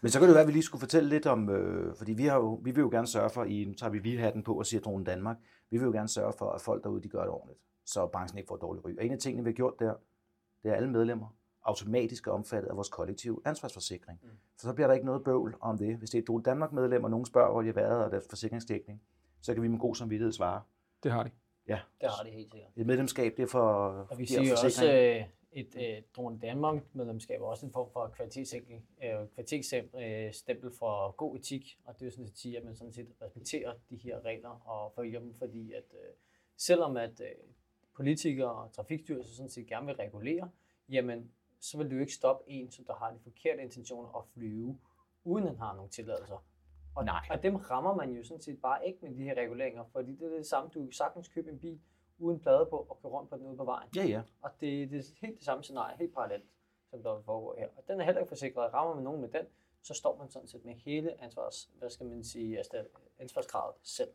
Men 0.01 0.11
så 0.11 0.19
kan 0.19 0.27
det 0.27 0.33
være, 0.35 0.41
at 0.41 0.47
vi 0.47 0.51
lige 0.53 0.63
skulle 0.63 0.79
fortælle 0.79 1.09
lidt 1.09 1.25
om, 1.25 1.49
øh, 1.49 1.95
fordi 1.95 2.13
vi, 2.13 2.25
har 2.25 2.35
jo, 2.35 2.53
vi 2.63 2.71
vil 2.71 2.81
jo 2.81 2.89
gerne 2.89 3.07
sørge 3.07 3.29
for, 3.29 3.43
i, 3.43 3.65
nu 3.65 3.73
tager 3.73 3.91
vi 3.91 3.99
vi 3.99 4.15
hatten 4.15 4.43
på 4.43 4.53
og 4.59 4.65
siger 4.65 4.81
Drone 4.81 5.05
Danmark, 5.05 5.37
vi 5.71 5.77
vil 5.77 5.85
jo 5.85 5.91
gerne 5.91 6.07
sørge 6.07 6.33
for, 6.37 6.49
at 6.51 6.61
folk 6.61 6.83
derude, 6.83 7.03
de 7.03 7.09
gør 7.09 7.21
det 7.21 7.29
ordentligt, 7.29 7.59
så 7.85 8.07
branchen 8.07 8.37
ikke 8.37 8.47
får 8.47 8.57
dårlig 8.57 8.85
ry. 8.85 8.97
Og 8.97 9.05
en 9.05 9.11
af 9.11 9.17
tingene, 9.19 9.43
vi 9.43 9.49
har 9.49 9.55
gjort 9.55 9.73
der, 9.79 9.93
det 10.63 10.71
er 10.71 10.75
alle 10.75 10.89
medlemmer 10.91 11.27
automatisk 11.65 12.27
er 12.27 12.31
omfattet 12.31 12.69
af 12.69 12.75
vores 12.75 12.89
kollektive 12.89 13.41
ansvarsforsikring. 13.45 14.19
Mm. 14.23 14.29
For 14.59 14.67
så 14.67 14.73
bliver 14.73 14.87
der 14.87 14.93
ikke 14.93 15.05
noget 15.05 15.23
bøvl 15.23 15.55
om 15.61 15.77
det. 15.77 15.97
Hvis 15.97 16.09
det 16.09 16.17
er 16.17 16.21
et 16.21 16.27
Drone 16.27 16.43
Danmark 16.43 16.71
medlem, 16.73 17.03
og 17.03 17.09
nogen 17.09 17.25
spørger, 17.25 17.51
hvor 17.51 17.61
de 17.61 17.67
har 17.67 17.73
været, 17.73 18.05
og 18.05 18.11
deres 18.11 18.25
forsikringsdækning, 18.29 19.01
så 19.41 19.53
kan 19.53 19.63
vi 19.63 19.67
med 19.67 19.79
god 19.79 19.95
samvittighed 19.95 20.31
svare. 20.31 20.61
Det 21.03 21.11
har 21.11 21.23
de. 21.23 21.31
Ja, 21.67 21.79
Det 22.01 22.09
har 22.09 22.23
de 22.23 22.29
helt 22.29 22.51
sikkert. 22.51 22.71
et 22.75 22.85
medlemskab, 22.85 23.37
det 23.37 23.43
er 23.43 23.47
for, 23.47 23.59
Og 24.09 24.17
vi 24.17 24.23
er 24.23 24.27
siger 24.27 24.51
også, 24.65 24.91
øh, 24.91 25.23
et 25.51 25.75
øh, 25.75 26.01
Drone 26.15 26.39
Danmark 26.39 26.83
medlemskab 26.93 27.41
er 27.41 27.45
også 27.45 27.65
en 27.65 27.71
form 27.71 27.89
for 27.93 28.07
kvalitetsstempel, 28.07 28.75
øh, 29.03 29.27
kvalitetsstempel 29.35 30.33
stempel 30.33 30.71
for 30.79 31.11
god 31.11 31.35
etik, 31.35 31.79
og 31.85 31.93
det 31.93 32.01
vil 32.05 32.11
sådan 32.11 32.27
set 32.27 32.37
sige, 32.37 32.57
at 32.57 32.63
man 32.63 32.75
sådan 32.75 32.93
set 32.93 33.07
respekterer 33.21 33.73
de 33.89 33.95
her 33.95 34.25
regler 34.25 34.49
og 34.49 34.93
følger 34.95 35.19
dem, 35.19 35.33
fordi 35.33 35.73
at 35.73 35.83
øh, 35.93 36.13
selvom 36.57 36.97
at 36.97 37.21
øh, 37.21 37.27
politikere 37.95 38.51
og 38.51 38.71
trafikstyrelser 38.71 39.33
sådan 39.35 39.49
set 39.49 39.67
gerne 39.67 39.85
vil 39.85 39.95
regulere, 39.95 40.49
jamen 40.89 41.31
så 41.63 41.77
vil 41.77 41.91
jo 41.91 41.99
ikke 41.99 42.13
stoppe 42.13 42.43
en, 42.51 42.71
som 42.71 42.85
der 42.85 42.93
har 42.93 43.11
de 43.11 43.19
forkerte 43.19 43.61
intentioner 43.61 44.17
at 44.17 44.25
flyve, 44.33 44.79
uden 45.23 45.47
han 45.47 45.57
har 45.57 45.75
nogle 45.75 45.89
tilladelser. 45.89 46.45
Og, 46.95 47.05
Nej. 47.05 47.27
og 47.29 47.43
dem 47.43 47.55
rammer 47.55 47.95
man 47.95 48.11
jo 48.11 48.23
sådan 48.23 48.41
set 48.41 48.61
bare 48.61 48.87
ikke 48.87 48.99
med 49.01 49.15
de 49.15 49.23
her 49.23 49.35
reguleringer, 49.35 49.83
fordi 49.91 50.15
det 50.15 50.33
er 50.33 50.37
det 50.37 50.45
samme, 50.45 50.69
du 50.73 50.91
sagtens 50.91 51.27
købe 51.27 51.51
en 51.51 51.59
bil 51.59 51.79
uden 52.19 52.39
plade 52.39 52.67
på 52.69 52.75
og 52.75 52.99
køre 53.01 53.11
rundt 53.11 53.29
på 53.29 53.37
den 53.37 53.45
ude 53.45 53.57
på 53.57 53.63
vejen. 53.63 53.89
Ja, 53.95 54.05
ja. 54.05 54.21
Og 54.41 54.51
det, 54.61 54.91
det 54.91 54.99
er 54.99 55.03
helt 55.21 55.37
det 55.37 55.45
samme 55.45 55.63
scenarie, 55.63 55.97
helt 55.97 56.13
parallelt, 56.13 56.45
som 56.89 57.03
der 57.03 57.21
foregår 57.25 57.55
her. 57.57 57.67
Og 57.77 57.83
den 57.87 57.99
er 58.01 58.05
heller 58.05 58.21
ikke 58.21 58.29
forsikret. 58.29 58.73
Rammer 58.73 58.95
man 58.95 59.03
nogen 59.03 59.21
med 59.21 59.29
den, 59.29 59.45
så 59.81 59.93
står 59.93 60.17
man 60.17 60.29
sådan 60.29 60.47
set 60.47 60.65
med 60.65 60.73
hele 60.73 61.23
ansvars, 61.23 61.69
hvad 61.79 61.89
skal 61.89 62.05
man 62.05 62.23
sige, 62.23 62.57
altså 62.57 62.85
ansvarskravet 63.19 63.75
selv. 63.83 64.09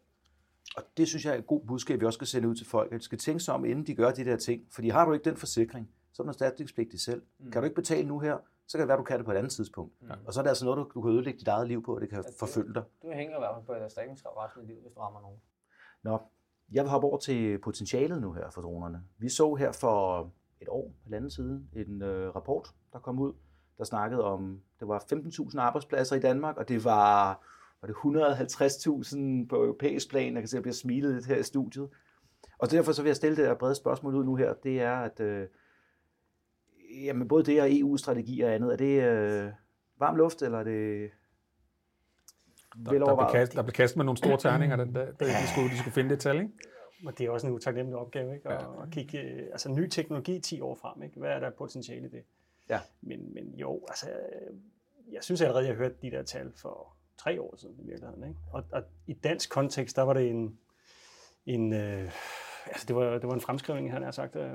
Og 0.76 0.82
det 0.96 1.08
synes 1.08 1.24
jeg 1.24 1.34
er 1.34 1.38
et 1.38 1.46
god 1.46 1.61
budskab, 1.66 2.00
vi 2.00 2.06
også 2.06 2.16
skal 2.16 2.26
sende 2.26 2.48
ud 2.48 2.54
til 2.54 2.66
folk, 2.66 2.92
at 2.92 2.98
de 2.98 3.04
skal 3.04 3.18
tænke 3.18 3.40
sig 3.40 3.54
om, 3.54 3.64
inden 3.64 3.87
de 3.87 3.94
gør 3.94 4.11
de 4.12 4.24
der 4.24 4.37
ting. 4.37 4.66
Fordi 4.70 4.88
har 4.88 5.04
du 5.04 5.12
ikke 5.12 5.24
den 5.24 5.37
forsikring, 5.37 5.90
så 6.12 6.22
er 6.22 6.24
du 6.24 6.28
erstatningspligtig 6.28 7.00
selv. 7.00 7.22
Mm. 7.38 7.50
Kan 7.50 7.62
du 7.62 7.64
ikke 7.64 7.74
betale 7.74 8.08
nu 8.08 8.18
her, 8.18 8.36
så 8.66 8.78
kan 8.78 8.80
det 8.80 8.88
være, 8.88 8.98
du 8.98 9.02
kan 9.02 9.16
det 9.18 9.24
på 9.26 9.32
et 9.32 9.36
andet 9.36 9.52
tidspunkt. 9.52 10.02
Mm. 10.02 10.10
Og 10.26 10.32
så 10.34 10.40
er 10.40 10.42
det 10.42 10.48
altså 10.48 10.64
noget, 10.64 10.76
du, 10.78 10.90
du 10.94 11.02
kan 11.02 11.10
ødelægge 11.10 11.38
dit 11.38 11.48
eget 11.48 11.68
liv 11.68 11.82
på, 11.84 11.94
og 11.94 12.00
det 12.00 12.08
kan 12.10 12.22
det- 12.22 12.34
forfølge 12.38 12.74
dig. 12.74 12.82
Du 13.02 13.10
hænger 13.10 13.36
i 13.36 13.40
hvert 13.40 13.54
fald 13.54 13.66
på 13.66 13.72
et 13.72 13.82
erstatningskrav 13.82 14.32
resten 14.32 14.60
af 14.60 14.66
livet, 14.66 14.82
hvis 14.82 14.92
du 14.92 15.00
rammer 15.00 15.20
nogen. 15.20 15.38
Nå, 16.02 16.18
jeg 16.72 16.84
vil 16.84 16.90
hoppe 16.90 17.06
over 17.06 17.18
til 17.18 17.58
potentialet 17.58 18.20
nu 18.20 18.32
her 18.32 18.50
for 18.50 18.60
dronerne. 18.62 19.02
Vi 19.18 19.28
så 19.28 19.54
her 19.54 19.72
for 19.72 20.30
et 20.60 20.68
år, 20.68 20.92
et 21.08 21.14
andet 21.14 21.32
siden, 21.32 21.70
en 21.76 22.02
øh, 22.02 22.34
rapport, 22.36 22.68
der 22.92 22.98
kom 22.98 23.18
ud, 23.18 23.32
der 23.78 23.84
snakkede 23.84 24.24
om, 24.24 24.60
det 24.80 24.88
var 24.88 25.04
15.000 25.12 25.58
arbejdspladser 25.60 26.16
i 26.16 26.20
Danmark, 26.20 26.56
og 26.56 26.68
det 26.68 26.84
var, 26.84 27.44
var 27.82 27.86
det 27.86 27.94
150.000 27.94 29.48
på 29.48 29.56
europæisk 29.56 30.10
plan. 30.10 30.34
Jeg 30.34 30.42
kan 30.42 30.48
se, 30.48 30.54
at 30.54 30.58
jeg 30.58 30.62
bliver 30.62 30.74
smilet 30.74 31.14
lidt 31.14 31.26
her 31.26 31.36
i 31.36 31.42
studiet. 31.42 31.88
Og 32.58 32.70
derfor 32.70 32.92
så 32.92 33.02
vil 33.02 33.08
jeg 33.08 33.16
stille 33.16 33.36
det 33.36 33.46
her 33.46 33.54
brede 33.54 33.74
spørgsmål 33.74 34.14
ud 34.14 34.24
nu 34.24 34.34
her. 34.36 34.54
Det 34.54 34.80
er, 34.80 34.96
at 34.96 35.20
øh, 35.20 35.46
jamen 37.04 37.28
både 37.28 37.44
det 37.44 37.62
og 37.62 37.68
EU-strategi 37.70 38.40
og 38.40 38.54
andet, 38.54 38.72
er 38.72 38.76
det 38.76 39.02
øh, 39.02 39.52
varm 39.98 40.16
luft, 40.16 40.42
eller 40.42 40.58
er 40.58 40.64
det 40.64 41.11
Der, 42.84 42.92
der, 42.92 43.16
blev 43.16 43.28
kastet, 43.32 43.56
der 43.56 43.62
blev 43.62 43.72
kastet 43.72 43.96
med 43.96 44.04
nogle 44.04 44.18
store 44.18 44.38
terninger, 44.38 44.76
den 44.76 44.94
der, 44.94 45.12
da 45.12 45.24
de 45.24 45.48
skulle, 45.52 45.70
de 45.70 45.78
skulle 45.78 45.94
finde 45.94 46.11
det 46.11 46.20
tal, 46.20 46.37
ikke? 46.37 46.52
Og 47.06 47.18
det 47.18 47.26
er 47.26 47.30
også 47.30 47.46
en 47.46 47.52
utaknemmelig 47.52 47.98
opgave, 47.98 48.34
ikke? 48.34 48.48
At, 48.48 48.64
at 48.82 48.90
kigge, 48.90 49.20
øh, 49.20 49.46
altså 49.52 49.70
ny 49.70 49.88
teknologi 49.88 50.40
10 50.40 50.61
år 50.61 50.74
frem, 50.74 51.02
ikke? 51.02 51.18
Hvad 51.18 51.30
er 51.30 51.40
der 51.40 51.50
potentiale 51.50 52.06
i 52.06 52.11
det? 52.11 52.22
Ja. 52.68 52.80
Men, 53.00 53.34
men 53.34 53.54
jo, 53.54 53.80
altså, 53.88 54.11
øh, 54.11 54.56
jeg 55.12 55.22
synes 55.22 55.40
allerede, 55.40 55.64
jeg 55.64 55.74
har 55.74 55.78
hørt 55.78 56.02
de 56.02 56.11
der 56.11 56.22
tal 56.22 56.52
for 56.56 56.96
tre 57.18 57.40
år 57.40 57.54
siden 57.56 57.74
i 57.78 57.87
virkeligheden, 57.87 58.28
ikke? 58.28 58.40
Og, 58.52 58.64
og 58.72 58.82
i 59.06 59.12
dansk 59.12 59.50
kontekst, 59.50 59.96
der 59.96 60.02
var 60.02 60.12
det 60.12 60.30
en, 60.30 60.58
en, 61.46 61.72
øh, 61.72 62.11
altså 62.68 62.85
det, 62.88 62.96
var, 62.96 63.02
det 63.02 63.28
var 63.28 63.35
en 63.35 63.40
fremskrivning, 63.40 63.92
han 63.92 64.02
har 64.02 64.11
sagt, 64.11 64.37
øh, 64.37 64.50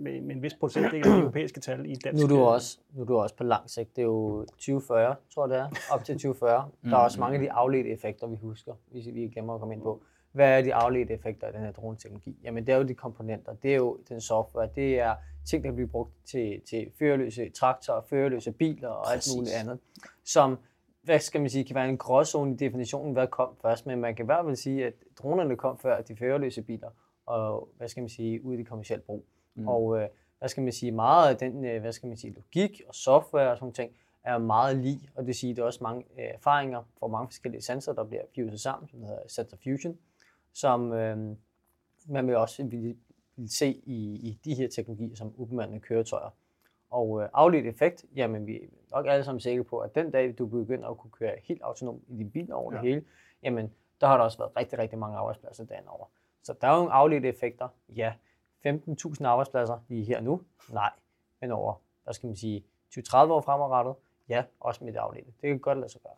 med, 0.00 0.20
med 0.20 0.36
en 0.36 0.42
vis 0.42 0.54
procentdel 0.54 0.96
af 0.96 1.02
de 1.14 1.20
europæiske 1.20 1.60
tal 1.60 1.86
i 1.86 1.94
dansk. 1.94 2.26
Nu 2.28 2.34
er 2.34 2.38
du 2.38 2.44
også, 2.44 2.78
nu 2.92 3.02
er 3.02 3.06
du 3.06 3.18
også 3.18 3.34
på 3.34 3.44
lang 3.44 3.70
sigt. 3.70 3.96
Det 3.96 4.02
er 4.02 4.06
jo 4.06 4.44
2040, 4.44 5.14
tror 5.34 5.46
jeg 5.46 5.50
det 5.50 5.58
er. 5.58 5.94
Op 5.94 6.04
til 6.04 6.14
2040. 6.14 6.70
Der 6.84 6.96
er 6.96 7.00
også 7.00 7.20
mange 7.20 7.34
af 7.34 7.40
de 7.40 7.52
afledte 7.52 7.90
effekter, 7.90 8.26
vi 8.26 8.36
husker, 8.42 8.72
hvis 8.90 9.06
vi 9.14 9.28
glemmer 9.28 9.54
at 9.54 9.60
komme 9.60 9.74
ind 9.74 9.82
på. 9.82 10.02
Hvad 10.32 10.58
er 10.58 10.62
de 10.62 10.74
afledte 10.74 11.14
effekter 11.14 11.46
af 11.46 11.52
den 11.52 11.62
her 11.62 11.72
droneteknologi? 11.72 12.36
Jamen 12.44 12.66
det 12.66 12.72
er 12.72 12.76
jo 12.76 12.82
de 12.82 12.94
komponenter, 12.94 13.52
det 13.62 13.72
er 13.72 13.76
jo 13.76 13.98
den 14.08 14.20
software, 14.20 14.68
det 14.74 15.00
er 15.00 15.14
ting, 15.46 15.64
der 15.64 15.72
bliver 15.72 15.88
brugt 15.88 16.12
til, 16.30 16.60
til 16.70 16.90
førerløse 16.98 17.50
traktorer, 17.50 18.00
førerløse 18.10 18.52
biler 18.52 18.88
og 18.88 19.04
Præcis. 19.06 19.32
alt 19.32 19.38
muligt 19.38 19.54
andet, 19.54 19.78
som 20.24 20.58
hvad 21.02 21.18
skal 21.18 21.40
man 21.40 21.50
sige, 21.50 21.64
kan 21.64 21.74
være 21.74 21.88
en 21.88 21.98
gråzone 21.98 22.52
i 22.52 22.56
definitionen, 22.56 23.12
hvad 23.12 23.26
kom 23.26 23.48
først, 23.62 23.86
men 23.86 24.00
man 24.00 24.14
kan 24.14 24.24
i 24.24 24.26
hvert 24.26 24.44
fald 24.44 24.56
sige, 24.56 24.86
at 24.86 24.92
dronerne 25.18 25.56
kom 25.56 25.78
før 25.78 26.00
de 26.00 26.16
førerløse 26.16 26.62
biler, 26.62 26.88
og 27.28 27.68
hvad 27.76 27.88
skal 27.88 28.00
man 28.00 28.08
sige, 28.08 28.44
ud 28.44 28.54
i 28.54 28.56
det 28.56 28.66
kommersielle 28.68 29.02
brug. 29.02 29.24
Mm. 29.54 29.68
Og 29.68 30.00
øh, 30.00 30.08
hvad 30.38 30.48
skal 30.48 30.62
man 30.62 30.72
sige, 30.72 30.92
meget 30.92 31.30
af 31.30 31.36
den, 31.36 31.64
øh, 31.64 31.80
hvad 31.80 31.92
skal 31.92 32.06
man 32.06 32.16
sige, 32.16 32.34
logik 32.34 32.82
og 32.88 32.94
software 32.94 33.50
og 33.50 33.58
sådan 33.58 33.72
ting, 33.72 33.92
er 34.24 34.38
meget 34.38 34.76
lige, 34.76 35.10
og 35.14 35.26
det 35.26 35.36
siger, 35.36 35.52
at 35.52 35.56
der 35.56 35.62
er 35.62 35.66
også 35.66 35.82
mange 35.82 36.04
øh, 36.18 36.24
erfaringer 36.24 36.82
fra 36.98 37.06
mange 37.06 37.28
forskellige 37.28 37.62
sensorer, 37.62 37.96
der 37.96 38.04
bliver 38.04 38.22
fuset 38.34 38.60
sammen, 38.60 38.88
som 38.88 39.02
hedder 39.02 39.18
sensor 39.28 39.58
fusion, 39.64 39.98
som 40.52 40.92
øh, 40.92 41.36
man 42.08 42.26
vil 42.26 42.36
også 42.36 42.64
vil, 42.64 42.96
vil 43.36 43.50
se 43.50 43.82
i, 43.86 44.14
i 44.28 44.38
de 44.44 44.54
her 44.54 44.68
teknologier 44.68 45.16
som 45.16 45.32
ubemandede 45.36 45.80
køretøjer. 45.80 46.30
Og 46.90 47.22
øh, 47.22 47.28
afledt 47.32 47.66
effekt, 47.66 48.04
jamen 48.16 48.46
vi 48.46 48.56
er 48.56 48.66
nok 48.92 49.06
alle 49.08 49.24
sammen 49.24 49.40
sikre 49.40 49.64
på, 49.64 49.78
at 49.78 49.94
den 49.94 50.10
dag, 50.10 50.34
du 50.38 50.46
begynder 50.46 50.88
at 50.88 50.98
kunne 50.98 51.10
køre 51.10 51.34
helt 51.42 51.62
autonomt 51.62 52.02
i 52.08 52.16
din 52.16 52.30
bil 52.30 52.52
over 52.52 52.72
ja. 52.72 52.80
det 52.80 52.88
hele, 52.88 53.04
jamen 53.42 53.72
der 54.00 54.06
har 54.06 54.16
der 54.16 54.24
også 54.24 54.38
været 54.38 54.56
rigtig, 54.56 54.78
rigtig 54.78 54.98
mange 54.98 55.16
arbejdspladser 55.18 55.64
dagen 55.64 55.88
over. 55.88 56.06
Så 56.42 56.54
der 56.60 56.68
er 56.68 56.72
jo 56.72 56.78
nogle 56.78 56.92
afledte 56.92 57.28
effekter, 57.28 57.68
ja. 57.88 58.12
15.000 58.66 59.24
arbejdspladser 59.24 59.78
lige 59.88 60.04
her 60.04 60.20
nu, 60.20 60.42
nej. 60.72 60.90
Men 61.40 61.50
over, 61.50 61.74
hvad 62.04 62.14
skal 62.14 62.26
man 62.26 62.36
sige, 62.36 62.64
20-30 62.98 63.16
år 63.16 63.40
fremadrettet, 63.40 63.94
ja, 64.28 64.44
også 64.60 64.84
med 64.84 64.92
det 64.92 64.98
afledte. 64.98 65.30
Det 65.30 65.48
kan 65.48 65.58
godt 65.58 65.78
lade 65.78 65.92
sig 65.92 66.00
gøre. 66.00 66.12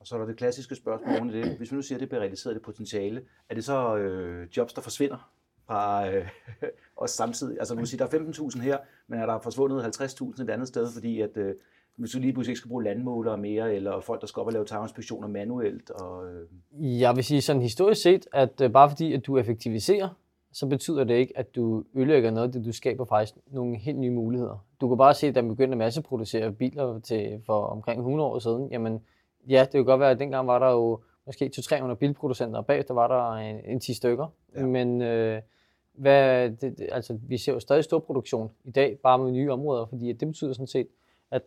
Og 0.00 0.06
så 0.06 0.14
er 0.14 0.18
der 0.18 0.26
det 0.26 0.36
klassiske 0.36 0.74
spørgsmål 0.74 1.32
det. 1.32 1.56
Hvis 1.56 1.70
vi 1.70 1.76
nu 1.76 1.82
siger, 1.82 1.96
at 1.96 2.00
det 2.00 2.08
bliver 2.08 2.20
realiseret, 2.20 2.54
det 2.54 2.62
potentiale, 2.62 3.24
er 3.48 3.54
det 3.54 3.64
så 3.64 3.96
øh, 3.96 4.48
jobs, 4.56 4.72
der 4.72 4.80
forsvinder 4.82 5.32
fra 5.66 6.08
øh, 6.10 6.28
os 6.96 7.10
samtidig? 7.10 7.58
Altså, 7.58 7.74
du 7.74 7.86
siger, 7.86 8.06
der 8.06 8.18
er 8.18 8.22
15.000 8.22 8.60
her, 8.60 8.78
men 9.06 9.20
er 9.20 9.26
der 9.26 9.38
forsvundet 9.38 10.00
50.000 10.00 10.42
et 10.42 10.50
andet 10.50 10.68
sted, 10.68 10.92
fordi 10.92 11.20
at 11.20 11.36
øh, 11.36 11.54
hvis 11.96 12.10
du 12.10 12.18
lige 12.18 12.32
pludselig 12.32 12.52
ikke 12.52 12.58
skal 12.58 12.68
bruge 12.68 12.84
landmålere 12.84 13.38
mere, 13.38 13.74
eller 13.74 14.00
folk, 14.00 14.20
der 14.20 14.26
skal 14.26 14.40
op 14.40 14.46
og 14.46 14.52
lave 14.52 14.64
taginspektioner 14.64 15.28
manuelt? 15.28 15.90
Og, 15.90 16.26
øh... 16.26 17.00
Jeg 17.00 17.16
vil 17.16 17.24
sige 17.24 17.42
sådan 17.42 17.62
historisk 17.62 18.02
set, 18.02 18.26
at 18.32 18.60
øh, 18.60 18.72
bare 18.72 18.90
fordi 18.90 19.12
at 19.12 19.26
du 19.26 19.38
effektiviserer, 19.38 20.08
så 20.52 20.66
betyder 20.66 21.04
det 21.04 21.14
ikke, 21.14 21.38
at 21.38 21.54
du 21.54 21.84
ødelægger 21.94 22.30
noget, 22.30 22.54
det 22.54 22.64
du 22.64 22.72
skaber 22.72 23.04
faktisk 23.04 23.34
nogle 23.46 23.76
helt 23.76 23.98
nye 23.98 24.10
muligheder. 24.10 24.64
Du 24.80 24.88
kan 24.88 24.98
bare 24.98 25.14
se, 25.14 25.26
at 25.26 25.34
der 25.34 25.42
begyndte 25.42 25.72
at 25.72 25.78
masseproducere 25.78 26.52
biler 26.52 27.00
til, 27.00 27.42
for 27.46 27.66
omkring 27.66 28.00
100 28.00 28.30
år 28.30 28.38
siden. 28.38 28.68
Jamen, 28.70 29.00
ja, 29.48 29.60
det 29.60 29.72
kan 29.72 29.84
godt 29.84 30.00
være, 30.00 30.10
at 30.10 30.18
dengang 30.18 30.46
var 30.46 30.58
der 30.58 30.70
jo 30.70 31.00
måske 31.26 31.50
200-300 31.56 31.94
bilproducenter, 31.94 32.58
og 32.58 32.66
bagefter 32.66 32.94
var 32.94 33.08
der 33.08 33.36
en, 33.36 33.60
en 33.64 33.80
10 33.80 33.94
stykker. 33.94 34.26
Ja. 34.56 34.66
Men 34.66 35.02
øh, 35.02 35.42
hvad, 35.92 36.50
det, 36.50 36.78
det, 36.78 36.88
altså, 36.92 37.18
vi 37.28 37.38
ser 37.38 37.52
jo 37.52 37.60
stadig 37.60 37.84
stor 37.84 37.98
produktion 37.98 38.50
i 38.64 38.70
dag, 38.70 38.98
bare 39.02 39.18
med 39.18 39.32
nye 39.32 39.52
områder, 39.52 39.86
fordi 39.86 40.12
det 40.12 40.28
betyder 40.28 40.52
sådan 40.52 40.66
set, 40.66 40.80
at 40.80 40.86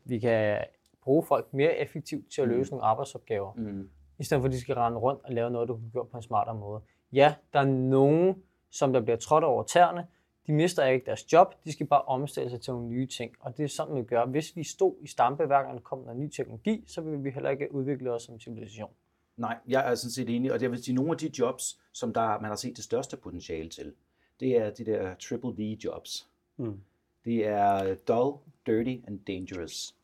vi 0.06 0.20
kan 0.20 0.64
bruge 1.04 1.24
folk 1.24 1.54
mere 1.54 1.78
effektivt 1.78 2.32
til 2.32 2.42
at 2.42 2.48
løse 2.48 2.72
mm. 2.72 2.76
nogle 2.76 2.86
arbejdsopgaver, 2.86 3.54
mm. 3.54 3.90
i 4.20 4.24
stedet 4.24 4.42
for 4.42 4.48
at 4.48 4.54
de 4.54 4.62
skal 4.62 4.76
rende 4.76 4.98
rundt 4.98 5.22
og 5.24 5.34
lave 5.34 5.52
noget, 5.52 5.68
du 5.68 5.76
kan 5.78 5.90
gøre 5.94 6.06
på 6.06 6.18
en 6.18 6.24
smartere 6.24 6.56
måde. 6.56 6.82
Ja, 7.12 7.36
der 7.54 7.60
er 7.60 7.66
nogen, 7.66 8.44
som 8.70 8.94
der 8.94 9.02
bliver 9.02 9.18
trådt 9.18 9.44
over 9.44 9.64
tæerne, 9.64 10.08
de 10.48 10.54
mister 10.54 10.86
ikke 10.86 11.06
deres 11.06 11.34
job, 11.34 11.56
de 11.66 11.72
skal 11.72 11.88
bare 11.88 12.02
omstille 12.02 12.50
sig 12.50 12.62
til 12.62 12.74
nogle 12.74 12.88
nye 12.88 13.08
ting. 13.08 13.36
Og 13.40 13.58
det 13.58 13.64
er 13.64 13.68
sådan, 13.68 13.96
vi 13.96 14.04
gør. 14.04 14.26
Hvis 14.26 14.56
vi 14.56 14.64
stod 14.64 14.96
i 15.02 15.08
stampe, 15.08 15.46
hver 15.46 15.64
gang 15.64 15.74
der 15.76 15.82
kommer 15.82 16.06
noget 16.06 16.20
ny 16.20 16.30
teknologi, 16.30 16.84
så 16.88 17.02
vil 17.02 17.24
vi 17.24 17.30
heller 17.30 17.50
ikke 17.50 17.74
udvikle 17.74 18.12
os 18.12 18.24
som 18.24 18.40
civilisation. 18.40 18.92
Nej, 19.38 19.58
jeg 19.68 19.92
er 19.92 19.96
sådan 19.96 20.12
set 20.12 20.36
enig, 20.36 20.54
og 20.54 20.60
det 20.60 20.72
vil 20.72 20.84
sige, 20.84 20.96
nogle 20.96 21.12
af 21.12 21.18
de 21.18 21.32
jobs, 21.40 21.80
som 21.94 22.14
der, 22.14 22.40
man 22.40 22.50
har 22.50 22.56
set 22.56 22.76
det 22.76 22.84
største 22.84 23.18
potentiale 23.18 23.70
til, 23.70 23.94
det 24.40 24.58
er 24.58 24.70
de 24.70 24.86
der 24.86 25.16
triple 25.16 25.52
D 25.52 25.84
jobs. 25.84 26.30
Mm. 26.58 26.82
Det 27.26 27.48
er 27.48 27.96
dull, 27.96 28.38
dirty 28.70 29.08
and 29.08 29.20
dangerous. 29.20 29.96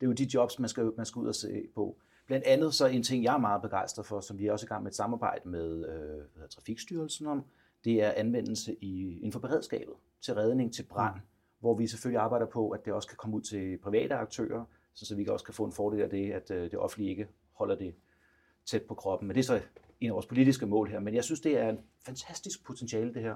Det 0.00 0.06
er 0.06 0.10
jo 0.10 0.12
de 0.12 0.28
jobs, 0.34 0.58
man 0.58 0.68
skal, 0.68 0.92
man 0.96 1.06
skal 1.06 1.20
ud 1.20 1.28
og 1.28 1.34
se 1.34 1.68
på. 1.74 1.96
Blandt 2.26 2.46
andet 2.46 2.74
så 2.74 2.86
en 2.86 3.02
ting, 3.02 3.24
jeg 3.24 3.34
er 3.34 3.38
meget 3.38 3.62
begejstret 3.62 4.06
for, 4.06 4.20
som 4.20 4.38
vi 4.38 4.46
er 4.46 4.52
også 4.52 4.66
i 4.66 4.68
gang 4.68 4.82
med 4.82 4.90
et 4.90 4.96
samarbejde 4.96 5.48
med 5.48 5.88
øh, 5.88 6.48
Trafikstyrelsen 6.48 7.26
om, 7.26 7.44
det 7.84 8.02
er 8.02 8.12
anvendelse 8.16 8.76
i, 8.80 9.16
inden 9.16 9.32
for 9.32 9.40
beredskabet 9.40 9.94
til 10.20 10.34
redning 10.34 10.74
til 10.74 10.82
brand, 10.82 11.14
mm. 11.14 11.20
hvor 11.60 11.74
vi 11.74 11.86
selvfølgelig 11.86 12.20
arbejder 12.20 12.46
på, 12.46 12.70
at 12.70 12.84
det 12.84 12.92
også 12.92 13.08
kan 13.08 13.16
komme 13.16 13.36
ud 13.36 13.42
til 13.42 13.78
private 13.78 14.14
aktører, 14.14 14.64
så 14.94 15.14
vi 15.14 15.26
også 15.26 15.44
kan 15.44 15.54
få 15.54 15.64
en 15.64 15.72
fordel 15.72 16.00
af 16.00 16.10
det, 16.10 16.32
at 16.32 16.50
øh, 16.50 16.70
det 16.70 16.78
offentlige 16.78 17.10
ikke 17.10 17.28
holder 17.52 17.74
det 17.74 17.94
tæt 18.66 18.82
på 18.82 18.94
kroppen. 18.94 19.28
Men 19.28 19.34
det 19.34 19.40
er 19.40 19.46
så 19.46 19.60
en 20.00 20.08
af 20.08 20.14
vores 20.14 20.26
politiske 20.26 20.66
mål 20.66 20.88
her. 20.88 21.00
Men 21.00 21.14
jeg 21.14 21.24
synes, 21.24 21.40
det 21.40 21.58
er 21.58 21.68
en 21.68 21.78
fantastisk 22.06 22.64
potentiale, 22.64 23.14
det 23.14 23.22
her. 23.22 23.34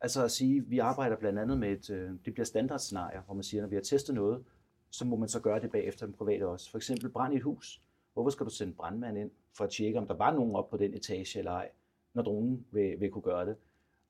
Altså 0.00 0.24
at 0.24 0.30
sige, 0.30 0.66
vi 0.66 0.78
arbejder 0.78 1.16
blandt 1.16 1.38
andet 1.38 1.58
med 1.58 1.72
et, 1.72 1.90
øh, 1.90 2.10
det 2.24 2.32
bliver 2.32 2.44
standardscenarier, 2.44 3.22
hvor 3.22 3.34
man 3.34 3.42
siger, 3.42 3.60
når 3.60 3.68
vi 3.68 3.74
har 3.76 3.82
testet 3.82 4.14
noget, 4.14 4.44
så 4.90 5.04
må 5.04 5.16
man 5.16 5.28
så 5.28 5.40
gøre 5.40 5.60
det 5.60 5.70
bagefter 5.70 6.06
den 6.06 6.14
private 6.14 6.46
også. 6.46 6.70
For 6.70 6.78
eksempel 6.78 7.08
brand 7.08 7.34
i 7.34 7.36
et 7.36 7.42
hus. 7.42 7.82
Hvorfor 8.12 8.30
skal 8.30 8.46
du 8.46 8.50
sende 8.50 8.72
brandmand 8.72 9.18
ind 9.18 9.30
for 9.56 9.64
at 9.64 9.70
tjekke, 9.70 9.98
om 9.98 10.06
der 10.06 10.14
var 10.14 10.34
nogen 10.34 10.54
op 10.54 10.70
på 10.70 10.76
den 10.76 10.94
etage 10.94 11.38
eller 11.38 11.52
ej, 11.52 11.70
når 12.14 12.22
dronen 12.22 12.66
vil, 12.70 13.00
vil 13.00 13.10
kunne 13.10 13.22
gøre 13.22 13.46
det? 13.46 13.56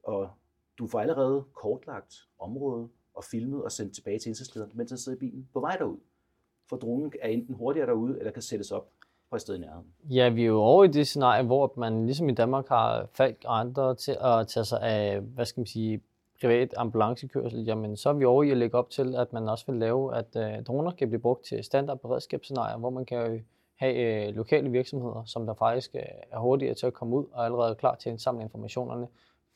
Og 0.02 0.30
du 0.78 0.86
får 0.86 1.00
allerede 1.00 1.44
kortlagt 1.52 2.28
området 2.38 2.88
og 3.14 3.24
filmet 3.24 3.64
og 3.64 3.72
sendt 3.72 3.94
tilbage 3.94 4.18
til 4.18 4.28
indsatslederen, 4.28 4.72
mens 4.74 4.90
han 4.90 4.98
sidder 4.98 5.16
i 5.16 5.18
bilen 5.18 5.48
på 5.52 5.60
vej 5.60 5.76
derud. 5.76 5.98
For 6.68 6.76
dronen 6.76 7.12
er 7.20 7.28
enten 7.28 7.54
hurtigere 7.54 7.86
derude, 7.86 8.18
eller 8.18 8.32
kan 8.32 8.42
sættes 8.42 8.72
op 8.72 8.92
på 9.30 9.36
et 9.36 9.42
sted 9.42 9.54
i 9.54 9.58
nærheden. 9.58 9.86
Ja, 10.10 10.28
vi 10.28 10.42
er 10.42 10.46
jo 10.46 10.60
over 10.62 10.84
i 10.84 10.88
det 10.88 11.06
scenarie, 11.06 11.42
hvor 11.42 11.72
man 11.76 12.06
ligesom 12.06 12.28
i 12.28 12.34
Danmark 12.34 12.68
har 12.68 13.08
Falk 13.12 13.36
og 13.44 13.60
andre 13.60 13.94
til 13.94 14.16
at 14.20 14.48
tage 14.48 14.64
sig 14.64 14.82
af, 14.82 15.20
hvad 15.20 15.44
skal 15.44 15.60
man 15.60 15.66
sige, 15.66 16.00
privat 16.40 16.74
ambulancekørsel, 16.76 17.64
jamen 17.64 17.96
så 17.96 18.08
er 18.08 18.12
vi 18.12 18.24
over 18.24 18.42
i 18.42 18.50
at 18.50 18.56
lægge 18.56 18.78
op 18.78 18.90
til, 18.90 19.14
at 19.14 19.32
man 19.32 19.48
også 19.48 19.64
vil 19.68 19.80
lave, 19.80 20.16
at 20.16 20.36
øh, 20.36 20.62
droner 20.64 20.90
kan 20.90 21.08
blive 21.08 21.20
brugt 21.20 21.44
til 21.44 21.64
standard 21.64 21.98
beredskabsscenarier, 21.98 22.76
hvor 22.76 22.90
man 22.90 23.04
kan 23.04 23.44
have 23.76 24.28
øh, 24.28 24.34
lokale 24.34 24.70
virksomheder, 24.70 25.22
som 25.26 25.46
der 25.46 25.54
faktisk 25.54 25.94
øh, 25.94 26.02
er 26.30 26.38
hurtigere 26.38 26.74
til 26.74 26.86
at 26.86 26.94
komme 26.94 27.16
ud 27.16 27.24
og 27.32 27.44
allerede 27.44 27.70
er 27.70 27.74
klar 27.74 27.94
til 27.94 28.08
at 28.08 28.12
indsamle 28.12 28.42
informationerne, 28.42 29.06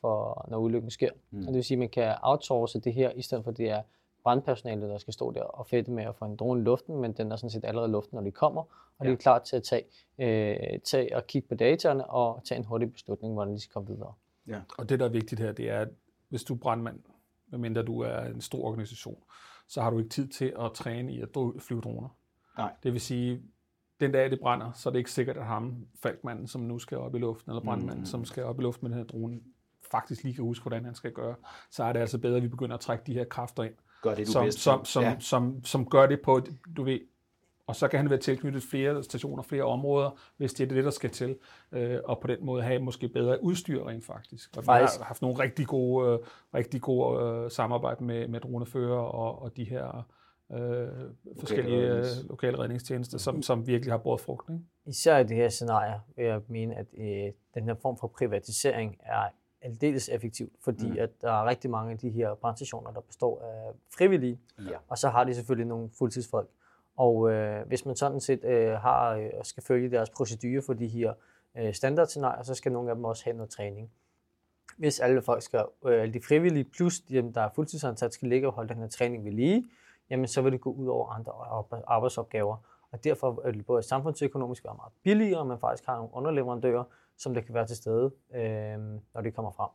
for 0.01 0.45
når 0.49 0.57
ulykken 0.57 0.91
sker. 0.91 1.09
Mm. 1.31 1.39
Og 1.39 1.45
det 1.45 1.53
vil 1.53 1.63
sige, 1.63 1.75
at 1.75 1.79
man 1.79 1.89
kan 1.89 2.15
outsource 2.21 2.79
det 2.79 2.93
her, 2.93 3.11
i 3.11 3.21
stedet 3.21 3.43
for 3.43 3.51
at 3.51 3.57
det 3.57 3.69
er 3.69 3.81
brandpersonalet, 4.25 4.89
der 4.89 4.97
skal 4.97 5.13
stå 5.13 5.31
der 5.31 5.43
og 5.43 5.67
fedte 5.67 5.91
med 5.91 6.03
at 6.03 6.15
få 6.15 6.25
en 6.25 6.35
drone 6.35 6.61
i 6.61 6.63
luften, 6.63 7.01
men 7.01 7.13
den 7.13 7.31
er 7.31 7.35
sådan 7.35 7.49
set 7.49 7.65
allerede 7.65 7.89
i 7.89 7.91
luften, 7.91 8.15
når 8.15 8.23
de 8.23 8.31
kommer, 8.31 8.61
og 8.97 9.05
ja. 9.05 9.09
de 9.09 9.13
er 9.13 9.17
klar 9.17 9.39
til 9.39 9.55
at 9.55 9.63
tage, 9.63 9.83
øh, 10.19 10.79
tage 10.79 11.15
og 11.15 11.27
kigge 11.27 11.47
på 11.47 11.55
dataerne 11.55 12.09
og 12.09 12.41
tage 12.45 12.59
en 12.59 12.65
hurtig 12.65 12.93
beslutning, 12.93 13.33
hvordan 13.33 13.53
de 13.53 13.59
skal 13.59 13.73
komme 13.73 13.87
videre. 13.87 14.13
Ja. 14.47 14.61
Og 14.77 14.89
det, 14.89 14.99
der 14.99 15.05
er 15.05 15.09
vigtigt 15.09 15.41
her, 15.41 15.51
det 15.51 15.69
er, 15.69 15.79
at 15.79 15.89
hvis 16.29 16.43
du 16.43 16.53
er 16.53 16.57
brandmand, 16.57 16.99
medmindre 17.47 17.83
du 17.83 17.99
er 17.99 18.19
en 18.19 18.41
stor 18.41 18.63
organisation, 18.63 19.23
så 19.67 19.81
har 19.81 19.89
du 19.89 19.97
ikke 19.97 20.09
tid 20.09 20.27
til 20.27 20.53
at 20.59 20.71
træne 20.73 21.13
i 21.13 21.21
at 21.21 21.29
flyve 21.59 21.81
droner. 21.81 22.09
Nej. 22.57 22.73
Det 22.83 22.93
vil 22.93 23.01
sige, 23.01 23.41
den 23.99 24.11
dag 24.11 24.31
det 24.31 24.39
brænder, 24.39 24.71
så 24.71 24.89
er 24.89 24.91
det 24.91 24.99
ikke 24.99 25.11
sikkert, 25.11 25.37
at 25.37 25.45
ham, 25.45 25.87
falkmanden, 26.03 26.47
som 26.47 26.61
nu 26.61 26.79
skal 26.79 26.97
op 26.97 27.15
i 27.15 27.19
luften, 27.19 27.51
eller 27.51 27.63
brandmanden, 27.63 27.99
mm. 27.99 28.05
som 28.05 28.25
skal 28.25 28.43
op 28.43 28.59
i 28.59 28.63
luften 28.63 28.89
med 28.89 28.97
den 28.97 29.05
her 29.05 29.07
drone, 29.07 29.39
faktisk 29.91 30.23
lige 30.23 30.35
kan 30.35 30.43
huske, 30.43 30.63
hvordan 30.63 30.85
han 30.85 30.95
skal 30.95 31.11
gøre. 31.11 31.35
Så 31.71 31.83
er 31.83 31.93
det 31.93 31.99
altså 31.99 32.17
bedre, 32.17 32.37
at 32.37 32.43
vi 32.43 32.47
begynder 32.47 32.75
at 32.75 32.81
trække 32.81 33.03
de 33.07 33.13
her 33.13 33.25
kræfter 33.25 33.63
ind, 33.63 33.73
gør 34.05 34.15
det, 34.15 34.27
du 34.27 34.31
som, 34.31 34.45
bedst 34.45 34.59
som, 34.59 34.85
som, 34.85 35.03
ja. 35.03 35.15
som, 35.19 35.63
som 35.63 35.89
gør 35.89 36.05
det 36.05 36.21
på, 36.21 36.41
du 36.77 36.83
ved, 36.83 36.99
og 37.67 37.75
så 37.75 37.87
kan 37.87 37.99
han 37.99 38.09
være 38.09 38.19
tilknyttet 38.19 38.63
flere 38.63 39.03
stationer, 39.03 39.43
flere 39.43 39.63
områder, 39.63 40.19
hvis 40.37 40.53
det 40.53 40.71
er 40.71 40.75
det, 40.75 40.83
der 40.83 40.89
skal 40.89 41.09
til, 41.09 41.37
øh, 41.71 41.99
og 42.03 42.19
på 42.19 42.27
den 42.27 42.37
måde 42.41 42.63
have 42.63 42.79
måske 42.79 43.07
bedre 43.07 43.43
udstyr 43.43 43.87
rent 43.87 44.05
faktisk. 44.05 44.57
Og 44.57 44.63
vi 44.63 44.67
har 44.67 45.03
haft 45.03 45.21
nogle 45.21 45.39
rigtig 45.39 45.67
gode, 45.67 46.13
øh, 46.13 46.19
rigtig 46.53 46.81
gode 46.81 47.23
øh, 47.23 47.51
samarbejde 47.51 48.03
med, 48.03 48.27
med 48.27 48.39
dronefører 48.39 48.99
og, 48.99 49.41
og 49.41 49.57
de 49.57 49.63
her 49.63 50.07
øh, 50.51 50.87
forskellige 51.39 51.77
lokale, 51.77 51.93
rednings. 51.93 52.23
øh, 52.23 52.29
lokale 52.29 52.59
redningstjenester, 52.59 53.17
som, 53.17 53.41
som 53.41 53.67
virkelig 53.67 53.93
har 53.93 53.97
båret 53.97 54.21
frugt. 54.21 54.49
Ikke? 54.49 54.63
Især 54.85 55.17
i 55.17 55.23
det 55.23 55.37
her 55.37 55.49
scenarie 55.49 55.99
vil 56.15 56.25
jeg 56.25 56.41
mene, 56.47 56.75
at 56.75 56.87
øh, 56.97 57.31
den 57.53 57.63
her 57.63 57.75
form 57.81 57.97
for 57.97 58.07
privatisering 58.07 58.97
er 58.99 59.29
aldeles 59.65 60.09
effektivt, 60.09 60.53
fordi 60.61 60.89
mm. 60.89 60.97
at 60.99 61.09
der 61.21 61.31
er 61.31 61.45
rigtig 61.45 61.69
mange 61.69 61.91
af 61.91 61.97
de 61.97 62.09
her 62.09 62.35
brandstationer, 62.35 62.91
der 62.91 63.01
består 63.01 63.41
af 63.41 63.73
frivillige, 63.97 64.39
ja. 64.59 64.77
og 64.87 64.97
så 64.97 65.09
har 65.09 65.23
de 65.23 65.35
selvfølgelig 65.35 65.67
nogle 65.67 65.89
fuldtidsfolk. 65.97 66.49
Og 66.97 67.31
øh, 67.31 67.67
hvis 67.67 67.85
man 67.85 67.95
sådan 67.95 68.19
set 68.19 68.43
øh, 68.43 68.71
har 68.71 69.11
øh, 69.11 69.29
skal 69.43 69.63
følge 69.63 69.91
deres 69.91 70.09
procedurer 70.09 70.61
for 70.61 70.73
de 70.73 70.87
her 70.87 71.13
øh, 71.57 71.73
standardscenarier, 71.73 72.43
så 72.43 72.53
skal 72.53 72.71
nogle 72.71 72.89
af 72.89 72.95
dem 72.95 73.05
også 73.05 73.23
have 73.23 73.37
noget 73.37 73.49
træning. 73.49 73.91
Hvis 74.77 74.99
alle 74.99 75.21
folk 75.21 75.41
skal, 75.41 75.65
øh, 75.85 76.13
de 76.13 76.21
frivillige 76.27 76.63
plus 76.63 76.99
dem, 76.99 77.33
der 77.33 77.41
er 77.41 77.49
fuldtidsansat, 77.55 78.13
skal 78.13 78.29
ligge 78.29 78.47
og 78.47 78.53
holde 78.53 78.69
den 78.69 78.77
her 78.77 78.87
træning 78.87 79.25
ved 79.25 79.31
lige, 79.31 79.65
jamen 80.09 80.27
så 80.27 80.41
vil 80.41 80.51
det 80.51 80.61
gå 80.61 80.71
ud 80.71 80.87
over 80.87 81.09
andre 81.09 81.31
arbejdsopgaver. 81.87 82.57
Og 82.91 83.03
derfor 83.03 83.41
er 83.43 83.51
det 83.51 83.65
både 83.65 83.83
samfundsøkonomisk 83.83 84.63
være 84.63 84.75
meget 84.75 84.93
billigere, 85.03 85.45
men 85.45 85.59
faktisk 85.59 85.85
har 85.85 85.95
nogle 85.95 86.09
underleverandører, 86.13 86.83
som 87.17 87.33
der 87.33 87.41
kan 87.41 87.53
være 87.53 87.67
til 87.67 87.75
stede, 87.75 88.11
øh, 88.35 88.79
når 89.13 89.21
det 89.21 89.33
kommer 89.33 89.51
frem. 89.51 89.69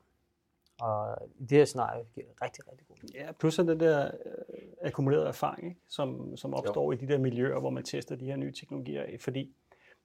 Og 0.81 1.29
i 1.39 1.45
det 1.45 1.59
her 1.59 1.65
scenarie 1.65 2.05
giver 2.15 2.27
det 2.27 2.43
rigtig, 2.43 2.73
rigtig 2.73 2.87
god. 2.89 2.97
Ja, 3.15 3.33
plus 3.33 3.57
den 3.57 3.81
der 3.81 4.05
øh, 4.05 4.65
akkumulerede 4.83 5.29
erfaring, 5.29 5.69
ikke? 5.69 5.81
Som, 5.89 6.37
som 6.37 6.55
opstår 6.55 6.85
jo. 6.85 6.93
i 6.93 6.97
de 6.97 7.09
der 7.09 7.19
miljøer, 7.19 7.61
hvor 7.61 7.71
man 7.71 7.85
tester 7.85 8.17
de 8.17 8.25
her 8.25 8.37
nye 8.37 8.53
teknologier 8.53 9.03
af. 9.03 9.17
Fordi 9.21 9.55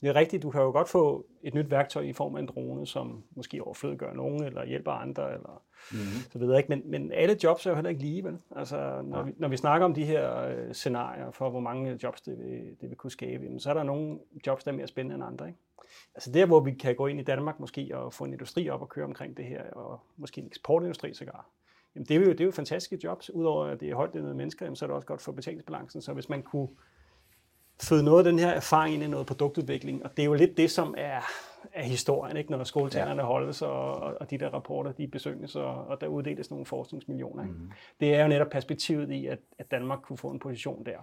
det 0.01 0.10
er 0.10 0.15
rigtigt, 0.15 0.43
du 0.43 0.49
kan 0.49 0.62
jo 0.62 0.71
godt 0.71 0.89
få 0.89 1.25
et 1.43 1.53
nyt 1.53 1.71
værktøj 1.71 2.01
i 2.01 2.13
form 2.13 2.36
af 2.36 2.39
en 2.39 2.45
drone, 2.45 2.88
som 2.88 3.23
måske 3.36 3.63
overflødiggør 3.63 4.13
nogen, 4.13 4.43
eller 4.43 4.65
hjælper 4.65 4.91
andre, 4.91 5.34
eller 5.34 5.62
mm-hmm. 5.91 6.31
så 6.31 6.39
videre. 6.39 6.58
Ikke? 6.58 6.69
Men, 6.69 6.91
men 6.91 7.12
alle 7.12 7.38
jobs 7.43 7.65
er 7.65 7.69
jo 7.69 7.75
heller 7.75 7.89
ikke 7.89 8.01
lige, 8.01 8.23
vel? 8.23 8.38
Altså, 8.55 9.01
når, 9.05 9.23
vi, 9.23 9.31
når 9.38 9.47
vi 9.47 9.58
snakker 9.58 9.86
om 9.86 9.93
de 9.93 10.05
her 10.05 10.41
øh, 10.41 10.73
scenarier 10.73 11.31
for, 11.31 11.49
hvor 11.49 11.60
mange 11.60 11.99
jobs 12.03 12.21
det 12.21 12.39
vil, 12.39 12.75
det 12.81 12.89
vil 12.89 12.95
kunne 12.97 13.12
skabe, 13.12 13.60
så 13.60 13.69
er 13.69 13.73
der 13.73 13.84
nogle 13.84 14.19
jobs, 14.47 14.63
der 14.63 14.71
er 14.71 14.75
mere 14.75 14.88
spændende 14.88 15.15
end 15.15 15.23
andre. 15.23 15.47
Ikke? 15.47 15.60
Altså 16.15 16.31
der, 16.31 16.45
hvor 16.45 16.60
vi 16.60 16.71
kan 16.71 16.95
gå 16.95 17.08
ind 17.08 17.19
i 17.19 17.23
Danmark 17.23 17.60
måske 17.60 17.91
og 17.93 18.13
få 18.13 18.23
en 18.23 18.34
industri 18.34 18.69
op 18.69 18.81
og 18.81 18.89
køre 18.89 19.05
omkring 19.05 19.38
det 19.38 19.45
her, 19.45 19.63
og 19.63 19.99
måske 20.17 20.41
en 20.41 20.47
eksportindustri 20.47 21.13
sågar, 21.13 21.49
jamen 21.95 22.05
det 22.05 22.15
er 22.15 22.19
jo, 22.19 22.31
det 22.31 22.41
er 22.41 22.45
jo 22.45 22.51
fantastiske 22.51 22.99
jobs. 23.03 23.29
Udover 23.29 23.65
at 23.65 23.79
det 23.79 23.89
er 23.89 23.95
højt 23.95 24.15
mennesker, 24.15 24.65
jamen 24.65 24.75
så 24.75 24.86
er 24.86 24.88
det 24.88 24.95
også 24.95 25.08
godt 25.08 25.21
for 25.21 25.31
betalingsbalancen. 25.31 26.01
Så 26.01 26.13
hvis 26.13 26.29
man 26.29 26.43
kunne 26.43 26.67
føde 27.83 28.03
noget 28.03 28.25
af 28.25 28.31
den 28.31 28.39
her 28.39 28.49
erfaring 28.49 28.93
ind 28.93 29.03
i 29.03 29.07
noget 29.07 29.27
produktudvikling, 29.27 30.03
og 30.03 30.11
det 30.17 30.23
er 30.23 30.25
jo 30.25 30.33
lidt 30.33 30.57
det, 30.57 30.71
som 30.71 30.95
er, 30.97 31.21
er 31.73 31.83
historien, 31.83 32.38
ikke? 32.38 32.51
når 32.51 32.63
skoletænderne 32.63 33.21
ja. 33.21 33.27
holdes, 33.27 33.61
og, 33.61 33.93
og 33.95 34.29
de 34.29 34.38
der 34.38 34.49
rapporter, 34.49 34.91
de 34.91 35.07
besøges, 35.07 35.55
og, 35.55 35.88
og 35.88 36.01
der 36.01 36.07
uddeles 36.07 36.49
nogle 36.51 36.65
forskningsmillioner. 36.65 37.43
Ikke? 37.43 37.55
Mm. 37.55 37.71
Det 37.99 38.15
er 38.15 38.21
jo 38.21 38.27
netop 38.27 38.49
perspektivet 38.49 39.11
i, 39.11 39.25
at, 39.25 39.39
at 39.59 39.71
Danmark 39.71 39.99
kunne 40.01 40.17
få 40.17 40.29
en 40.29 40.39
position 40.39 40.85
der. 40.85 40.97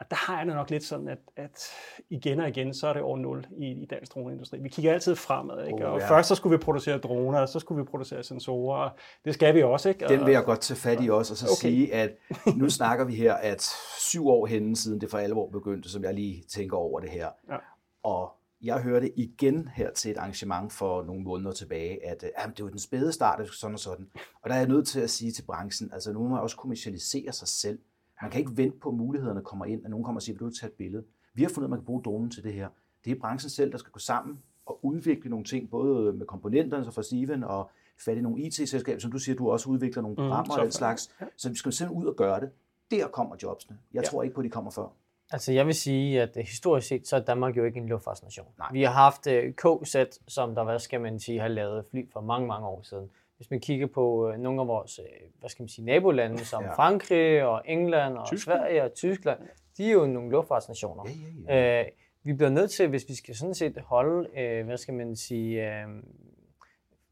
Og 0.00 0.10
der 0.10 0.16
har 0.16 0.36
jeg 0.36 0.44
nok 0.44 0.70
lidt 0.70 0.84
sådan, 0.84 1.08
at, 1.08 1.18
at 1.36 1.68
igen 2.10 2.40
og 2.40 2.48
igen, 2.48 2.74
så 2.74 2.86
er 2.86 2.92
det 2.92 3.02
over 3.02 3.16
nul 3.16 3.46
i, 3.56 3.66
i 3.66 3.86
dansk 3.86 4.14
droneindustri. 4.14 4.58
Vi 4.58 4.68
kigger 4.68 4.92
altid 4.92 5.14
fremad, 5.14 5.66
ikke? 5.66 5.86
Oh, 5.86 5.92
og 5.92 6.00
ja. 6.00 6.10
først 6.10 6.28
så 6.28 6.34
skulle 6.34 6.58
vi 6.58 6.62
producere 6.62 6.98
droner, 6.98 7.40
og 7.40 7.48
så 7.48 7.58
skulle 7.58 7.82
vi 7.82 7.86
producere 7.86 8.22
sensorer. 8.22 8.90
Det 9.24 9.34
skal 9.34 9.54
vi 9.54 9.62
også, 9.62 9.88
ikke? 9.88 10.08
Den 10.08 10.26
vil 10.26 10.32
jeg 10.32 10.44
godt 10.44 10.60
tage 10.60 10.78
fat 10.78 11.04
i 11.04 11.10
også, 11.10 11.32
og 11.32 11.36
så 11.36 11.46
okay. 11.46 11.70
sige, 11.70 11.94
at 11.94 12.10
nu 12.56 12.70
snakker 12.78 13.04
vi 13.04 13.14
her, 13.14 13.34
at 13.34 13.62
syv 13.98 14.28
år 14.28 14.46
henne 14.46 14.76
siden 14.76 15.00
det 15.00 15.10
for 15.10 15.18
alvor 15.18 15.50
begyndte, 15.50 15.90
som 15.90 16.04
jeg 16.04 16.14
lige 16.14 16.44
tænker 16.48 16.76
over 16.76 17.00
det 17.00 17.10
her. 17.10 17.28
Ja. 17.50 17.56
Og 18.02 18.32
jeg 18.62 18.80
hørte 18.80 19.18
igen 19.18 19.68
her 19.68 19.90
til 19.90 20.10
et 20.10 20.16
arrangement 20.16 20.72
for 20.72 21.02
nogle 21.02 21.22
måneder 21.22 21.52
tilbage, 21.52 22.06
at 22.06 22.22
øh, 22.22 22.30
jamen, 22.38 22.56
det 22.56 22.64
var 22.64 22.70
den 22.70 22.78
spæde 22.78 23.12
start, 23.12 23.48
sådan 23.52 23.74
og 23.74 23.80
sådan. 23.80 24.06
Og 24.42 24.50
der 24.50 24.54
er 24.54 24.58
jeg 24.58 24.68
nødt 24.68 24.88
til 24.88 25.00
at 25.00 25.10
sige 25.10 25.32
til 25.32 25.42
branchen, 25.42 25.92
altså 25.92 26.12
nu 26.12 26.22
må 26.22 26.28
man 26.28 26.40
også 26.40 26.56
kommercialisere 26.56 27.32
sig 27.32 27.48
selv. 27.48 27.78
Man 28.22 28.30
kan 28.30 28.40
ikke 28.40 28.56
vente 28.56 28.78
på, 28.78 28.88
at 28.88 28.94
mulighederne 28.94 29.42
kommer 29.42 29.64
ind, 29.64 29.84
at 29.84 29.90
nogen 29.90 30.04
kommer 30.04 30.18
og 30.18 30.22
siger, 30.22 30.38
vil 30.38 30.46
du 30.46 30.50
tage 30.50 30.70
et 30.70 30.76
billede? 30.76 31.04
Vi 31.34 31.42
har 31.42 31.48
fundet, 31.48 31.66
at 31.66 31.70
man 31.70 31.78
kan 31.78 31.86
bruge 31.86 32.02
dronen 32.02 32.30
til 32.30 32.44
det 32.44 32.52
her. 32.52 32.68
Det 33.04 33.10
er 33.10 33.20
branchen 33.20 33.50
selv, 33.50 33.72
der 33.72 33.78
skal 33.78 33.92
gå 33.92 33.98
sammen 33.98 34.38
og 34.66 34.84
udvikle 34.84 35.30
nogle 35.30 35.44
ting, 35.44 35.70
både 35.70 36.12
med 36.12 36.26
komponenterne 36.26 36.84
så 36.84 36.90
fra 36.90 37.02
Steven 37.02 37.44
og 37.44 37.70
fat 38.04 38.16
i 38.16 38.20
nogle 38.20 38.42
IT-selskaber, 38.42 39.00
som 39.00 39.12
du 39.12 39.18
siger, 39.18 39.36
du 39.36 39.50
også 39.50 39.68
udvikler 39.68 40.02
nogle 40.02 40.14
mm, 40.14 40.22
programmer 40.22 40.54
mm, 40.54 40.60
og 40.60 40.64
den 40.64 40.72
slags. 40.72 41.10
Så 41.36 41.48
vi 41.48 41.54
skal 41.54 41.72
simpelthen 41.72 42.02
ud 42.02 42.06
og 42.06 42.16
gøre 42.16 42.40
det. 42.40 42.50
Der 42.90 43.08
kommer 43.08 43.36
jobsene. 43.42 43.78
Jeg 43.94 44.02
ja. 44.02 44.08
tror 44.08 44.22
ikke 44.22 44.34
på, 44.34 44.40
at 44.40 44.44
de 44.44 44.50
kommer 44.50 44.70
før. 44.70 44.88
Altså 45.30 45.52
jeg 45.52 45.66
vil 45.66 45.74
sige, 45.74 46.22
at 46.22 46.36
historisk 46.36 46.88
set, 46.88 47.08
så 47.08 47.16
er 47.16 47.20
Danmark 47.20 47.56
jo 47.56 47.64
ikke 47.64 47.78
en 47.80 47.88
luftfartsnation. 47.88 48.46
Nej. 48.58 48.68
Vi 48.72 48.82
har 48.82 48.92
haft 48.92 49.26
øh, 49.26 49.54
KZ, 49.54 49.96
som 50.28 50.54
der, 50.54 50.64
hvad 50.64 50.78
skal 50.78 51.00
man 51.00 51.20
sige, 51.20 51.40
har 51.40 51.48
lavet 51.48 51.84
fly 51.90 52.12
for 52.12 52.20
mange, 52.20 52.46
mange 52.46 52.66
år 52.66 52.82
siden. 52.82 53.10
Hvis 53.38 53.50
man 53.50 53.60
kigger 53.60 53.86
på 53.86 54.28
uh, 54.28 54.34
nogle 54.34 54.60
af 54.60 54.68
vores, 54.68 54.98
uh, 54.98 55.04
hvad 55.38 55.50
skal 55.50 55.62
man 55.62 55.68
sige, 55.68 55.84
nabolande, 55.84 56.44
som 56.44 56.62
ja. 56.62 56.74
Frankrig 56.74 57.44
og 57.44 57.62
England 57.64 58.18
og 58.18 58.26
Tyskland. 58.26 58.58
Sverige 58.60 58.84
og 58.84 58.94
Tyskland, 58.94 59.38
de 59.76 59.88
er 59.88 59.92
jo 59.92 60.06
nogle 60.06 60.30
luftfartsnationer. 60.30 61.04
Ja, 61.06 61.54
ja, 61.54 61.78
ja. 61.78 61.82
Uh, 61.82 61.88
vi 62.22 62.32
bliver 62.32 62.50
nødt 62.50 62.70
til, 62.70 62.88
hvis 62.88 63.08
vi 63.08 63.14
skal 63.14 63.34
sådan 63.34 63.54
set 63.54 63.78
holde, 63.78 64.28
uh, 64.30 64.66
hvad 64.66 64.76
skal 64.76 64.94
man 64.94 65.16
sige, 65.16 65.68
uh, 65.68 66.02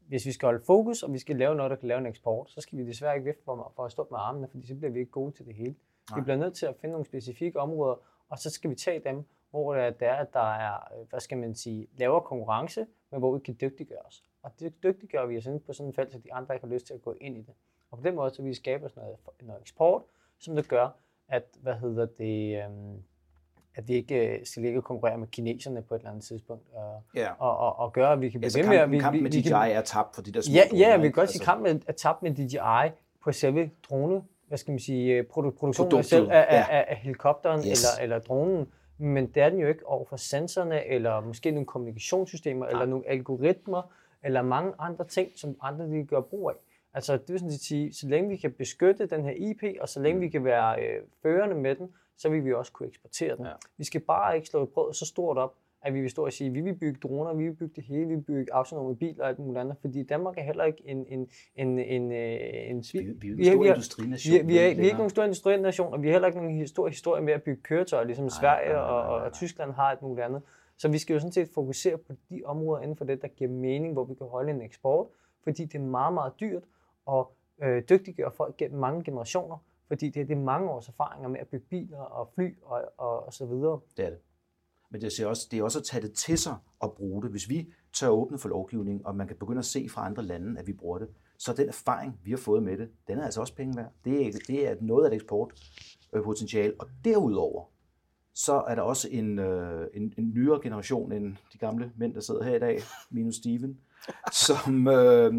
hvis 0.07 0.25
vi 0.25 0.31
skal 0.31 0.45
holde 0.47 0.63
fokus, 0.65 1.03
og 1.03 1.13
vi 1.13 1.19
skal 1.19 1.35
lave 1.35 1.55
noget, 1.55 1.69
der 1.69 1.75
kan 1.75 1.87
lave 1.87 1.99
en 1.99 2.05
eksport, 2.05 2.49
så 2.51 2.61
skal 2.61 2.77
vi 2.77 2.87
desværre 2.87 3.15
ikke 3.15 3.25
vifte 3.25 3.43
for, 3.45 3.73
for 3.75 3.85
at 3.85 3.91
stå 3.91 4.07
med 4.11 4.19
armene, 4.21 4.47
fordi 4.47 4.67
så 4.67 4.75
bliver 4.75 4.91
vi 4.91 4.99
ikke 4.99 5.11
gode 5.11 5.31
til 5.31 5.45
det 5.45 5.55
hele. 5.55 5.75
Nej. 6.09 6.19
Vi 6.19 6.23
bliver 6.23 6.37
nødt 6.37 6.55
til 6.55 6.65
at 6.65 6.75
finde 6.81 6.91
nogle 6.91 7.05
specifikke 7.05 7.59
områder, 7.59 7.95
og 8.29 8.37
så 8.39 8.49
skal 8.49 8.69
vi 8.69 8.75
tage 8.75 8.99
dem, 8.99 9.23
hvor 9.49 9.75
det 9.75 10.01
er, 10.01 10.15
at 10.15 10.33
der 10.33 10.53
er, 10.53 10.77
hvad 11.09 11.19
skal 11.19 11.37
man 11.37 11.55
sige, 11.55 11.87
lavere 11.97 12.21
konkurrence, 12.21 12.85
men 13.11 13.19
hvor 13.19 13.33
vi 13.33 13.39
kan 13.39 13.57
dygtiggøre 13.61 13.99
os. 13.99 14.23
Og 14.43 14.51
det 14.59 14.83
dygtiggør 14.83 15.25
vi 15.25 15.37
os 15.37 15.47
på 15.65 15.73
sådan 15.73 15.87
en 15.87 15.93
felt, 15.93 16.11
så 16.11 16.17
de 16.17 16.33
andre 16.33 16.55
ikke 16.55 16.67
har 16.67 16.73
lyst 16.73 16.87
til 16.87 16.93
at 16.93 17.01
gå 17.01 17.15
ind 17.21 17.37
i 17.37 17.41
det. 17.41 17.53
Og 17.91 17.97
på 17.97 18.03
den 18.03 18.15
måde, 18.15 18.29
så 18.29 18.41
vi 18.41 18.53
skaber 18.53 18.87
sådan 18.87 19.03
noget, 19.03 19.17
noget 19.41 19.61
eksport, 19.61 20.01
som 20.39 20.55
det 20.55 20.67
gør, 20.67 20.89
at, 21.27 21.43
hvad 21.61 21.75
hedder 21.75 22.05
det, 22.05 22.63
øhm, 22.63 23.03
at 23.75 23.87
vi 23.87 23.93
ikke 23.93 24.37
øh, 24.39 24.45
skal 24.45 24.63
ligge 24.63 24.79
og 24.79 24.83
konkurrere 24.83 25.17
med 25.17 25.27
kineserne 25.27 25.81
på 25.81 25.95
et 25.95 25.99
eller 25.99 26.09
andet 26.09 26.23
tidspunkt, 26.23 26.63
og, 26.73 27.01
ja. 27.15 27.31
og, 27.39 27.57
og, 27.57 27.79
og 27.79 27.93
gøre, 27.93 28.11
at 28.11 28.21
vi 28.21 28.29
kan 28.29 28.39
blive 28.39 28.45
altså, 28.45 28.59
ved 28.59 28.87
med... 28.87 28.99
Kampen, 28.99 29.23
med 29.23 29.31
DJI 29.31 29.41
kan, 29.41 29.53
er 29.53 29.81
tabt 29.81 30.15
for 30.15 30.21
de 30.21 30.31
der 30.31 30.41
små 30.41 30.53
Ja, 30.53 30.61
droner, 30.71 30.87
ja 30.87 30.97
vi 30.97 31.01
kan 31.01 31.11
godt 31.11 31.29
sige, 31.29 31.41
at 31.41 31.45
kampen 31.45 31.83
er 31.87 31.93
tabt 31.93 32.23
med 32.23 32.31
DJI 32.31 32.91
på 33.23 33.31
selve 33.31 33.71
drone, 33.89 34.23
hvad 34.47 34.57
skal 34.57 34.71
man 34.71 34.79
sige, 34.79 35.13
øh, 35.13 35.25
produ- 35.29 35.51
produktionen 35.51 36.03
selv 36.03 36.29
af, 36.31 36.45
ja. 36.51 36.65
af, 36.69 36.85
af 36.87 36.95
helikopteren 36.95 37.59
yes. 37.59 37.65
eller, 37.65 38.03
eller 38.03 38.19
dronen, 38.19 38.67
men 38.97 39.27
det 39.27 39.43
er 39.43 39.49
den 39.49 39.59
jo 39.59 39.67
ikke 39.67 39.87
over 39.87 40.05
for 40.05 40.15
sensorerne, 40.15 40.85
eller 40.85 41.21
måske 41.21 41.51
nogle 41.51 41.65
kommunikationssystemer, 41.65 42.65
ja. 42.65 42.71
eller 42.71 42.85
nogle 42.85 43.07
algoritmer, 43.07 43.81
eller 44.23 44.41
mange 44.41 44.73
andre 44.79 45.05
ting, 45.05 45.31
som 45.35 45.55
andre 45.61 45.87
de 45.91 46.05
gør 46.05 46.21
brug 46.21 46.49
af. 46.49 46.55
Altså 46.93 47.17
det 47.17 47.29
vil 47.29 47.39
sådan 47.39 47.51
sige, 47.51 47.93
så 47.93 48.07
længe 48.07 48.29
vi 48.29 48.37
kan 48.37 48.51
beskytte 48.51 49.05
den 49.05 49.23
her 49.23 49.31
IP, 49.31 49.63
og 49.81 49.89
så 49.89 49.99
længe 49.99 50.15
mm. 50.15 50.21
vi 50.21 50.29
kan 50.29 50.43
være 50.43 50.83
øh, 50.83 51.01
førende 51.23 51.55
med 51.55 51.75
den, 51.75 51.89
så 52.17 52.29
vil 52.29 52.45
vi 52.45 52.53
også 52.53 52.71
kunne 52.71 52.87
eksportere 52.87 53.37
den. 53.37 53.45
Ja. 53.45 53.51
Vi 53.77 53.83
skal 53.83 54.01
bare 54.01 54.35
ikke 54.35 54.47
slå 54.47 54.63
et 54.63 54.69
brød 54.69 54.93
så 54.93 55.05
stort 55.05 55.37
op, 55.37 55.53
at 55.81 55.93
vi 55.93 56.01
vil 56.01 56.09
stå 56.09 56.25
og 56.25 56.33
sige, 56.33 56.49
vi 56.49 56.61
vil 56.61 56.75
bygge 56.75 56.99
droner, 57.03 57.33
vi 57.33 57.43
vil 57.43 57.55
bygge 57.55 57.73
det 57.75 57.83
hele, 57.83 58.07
vi 58.07 58.15
vil 58.15 58.21
bygge 58.21 58.53
autonome 58.53 58.95
biler 58.95 59.23
og 59.23 59.29
alt 59.29 59.39
muligt 59.39 59.59
andet, 59.59 59.77
fordi 59.81 60.03
Danmark 60.03 60.37
er 60.37 60.41
heller 60.41 60.63
ikke 60.63 60.81
en, 60.85 61.05
en, 61.07 61.27
en, 61.55 61.79
en, 61.79 62.11
øh, 62.11 62.69
en. 62.69 62.83
Vi, 62.93 63.31
vi 63.31 63.47
er 63.47 63.51
en 63.51 63.57
stor 63.57 63.65
industrination. 63.65 64.33
Vi, 64.33 64.39
vi, 64.39 64.47
vi, 64.47 64.57
er, 64.57 64.75
vi 64.75 64.81
er 64.81 64.83
ikke 64.83 64.97
nogen 64.97 65.09
stor 65.09 65.23
industrination, 65.23 65.93
og 65.93 66.01
vi 66.01 66.07
har 66.07 66.11
heller 66.13 66.27
ikke 66.27 66.39
nogen 66.39 66.67
stor 66.67 66.87
historie 66.87 67.23
med 67.23 67.33
at 67.33 67.43
bygge 67.43 67.61
køretøjer, 67.61 68.05
ligesom 68.05 68.25
nej, 68.25 68.39
Sverige 68.39 68.73
nej, 68.73 68.81
nej, 68.81 68.91
nej, 68.91 69.01
nej. 69.01 69.15
Og, 69.15 69.21
og 69.21 69.33
Tyskland 69.33 69.71
har 69.71 69.83
alt 69.83 70.01
muligt 70.01 70.25
andet. 70.25 70.41
Så 70.77 70.87
vi 70.87 70.97
skal 70.97 71.13
jo 71.13 71.19
sådan 71.19 71.31
set 71.31 71.49
fokusere 71.49 71.97
på 71.97 72.13
de 72.29 72.41
områder 72.45 72.81
inden 72.81 72.97
for 72.97 73.05
det, 73.05 73.21
der 73.21 73.27
giver 73.27 73.49
mening, 73.49 73.93
hvor 73.93 74.03
vi 74.03 74.13
kan 74.15 74.27
holde 74.27 74.51
en 74.51 74.61
eksport, 74.61 75.07
fordi 75.43 75.65
det 75.65 75.75
er 75.75 75.85
meget, 75.85 76.13
meget 76.13 76.33
dyrt 76.39 76.63
og 77.05 77.31
øh, 77.63 77.83
dygtiggøre 77.89 78.31
folk 78.31 78.57
gennem 78.57 78.79
mange 78.79 79.03
generationer, 79.03 79.57
fordi 79.87 80.09
det 80.09 80.21
er, 80.21 80.25
det 80.25 80.37
er 80.37 80.41
mange 80.41 80.69
års 80.69 80.87
erfaringer 80.87 81.29
med 81.29 81.39
at 81.39 81.47
bygge 81.47 81.65
biler 81.69 81.99
og 81.99 82.29
fly 82.35 82.55
og, 82.61 82.81
og, 82.97 83.25
og 83.25 83.33
så 83.33 83.45
videre. 83.45 83.79
Det 83.97 84.05
er 84.05 84.09
det. 84.09 84.19
Men 84.89 85.01
det 85.01 85.19
er, 85.19 85.27
også, 85.27 85.47
det 85.51 85.59
er 85.59 85.63
også 85.63 85.79
at 85.79 85.85
tage 85.85 86.01
det 86.01 86.13
til 86.13 86.37
sig 86.37 86.55
og 86.79 86.93
bruge 86.93 87.23
det. 87.23 87.31
Hvis 87.31 87.49
vi 87.49 87.73
tør 87.93 88.09
åbne 88.09 88.37
for 88.37 88.49
lovgivning, 88.49 89.05
og 89.05 89.15
man 89.15 89.27
kan 89.27 89.37
begynde 89.37 89.59
at 89.59 89.65
se 89.65 89.89
fra 89.89 90.05
andre 90.05 90.23
lande, 90.23 90.59
at 90.59 90.67
vi 90.67 90.73
bruger 90.73 90.97
det, 90.97 91.09
så 91.37 91.53
den 91.53 91.67
erfaring, 91.67 92.19
vi 92.23 92.31
har 92.31 92.37
fået 92.37 92.63
med 92.63 92.77
det, 92.77 92.89
den 93.07 93.19
er 93.19 93.25
altså 93.25 93.41
også 93.41 93.55
penge 93.55 93.77
værd. 93.77 93.91
Det 94.05 94.27
er, 94.27 94.31
det 94.47 94.67
er 94.67 94.75
noget 94.81 95.05
af 95.05 95.09
et 95.09 95.15
eksportpotentiale. 95.15 96.73
Og 96.79 96.87
derudover, 97.05 97.65
så 98.37 98.63
er 98.67 98.75
der 98.75 98.81
også 98.81 99.07
en, 99.11 99.39
øh, 99.39 99.87
en, 99.93 100.13
en 100.17 100.31
nyere 100.35 100.59
generation 100.63 101.11
end 101.11 101.35
de 101.53 101.57
gamle 101.57 101.91
mænd, 101.95 102.13
der 102.13 102.21
sidder 102.21 102.43
her 102.43 102.55
i 102.55 102.59
dag, 102.59 102.79
minus 103.09 103.35
Steven, 103.35 103.77
som, 104.47 104.87
øh, 104.87 105.33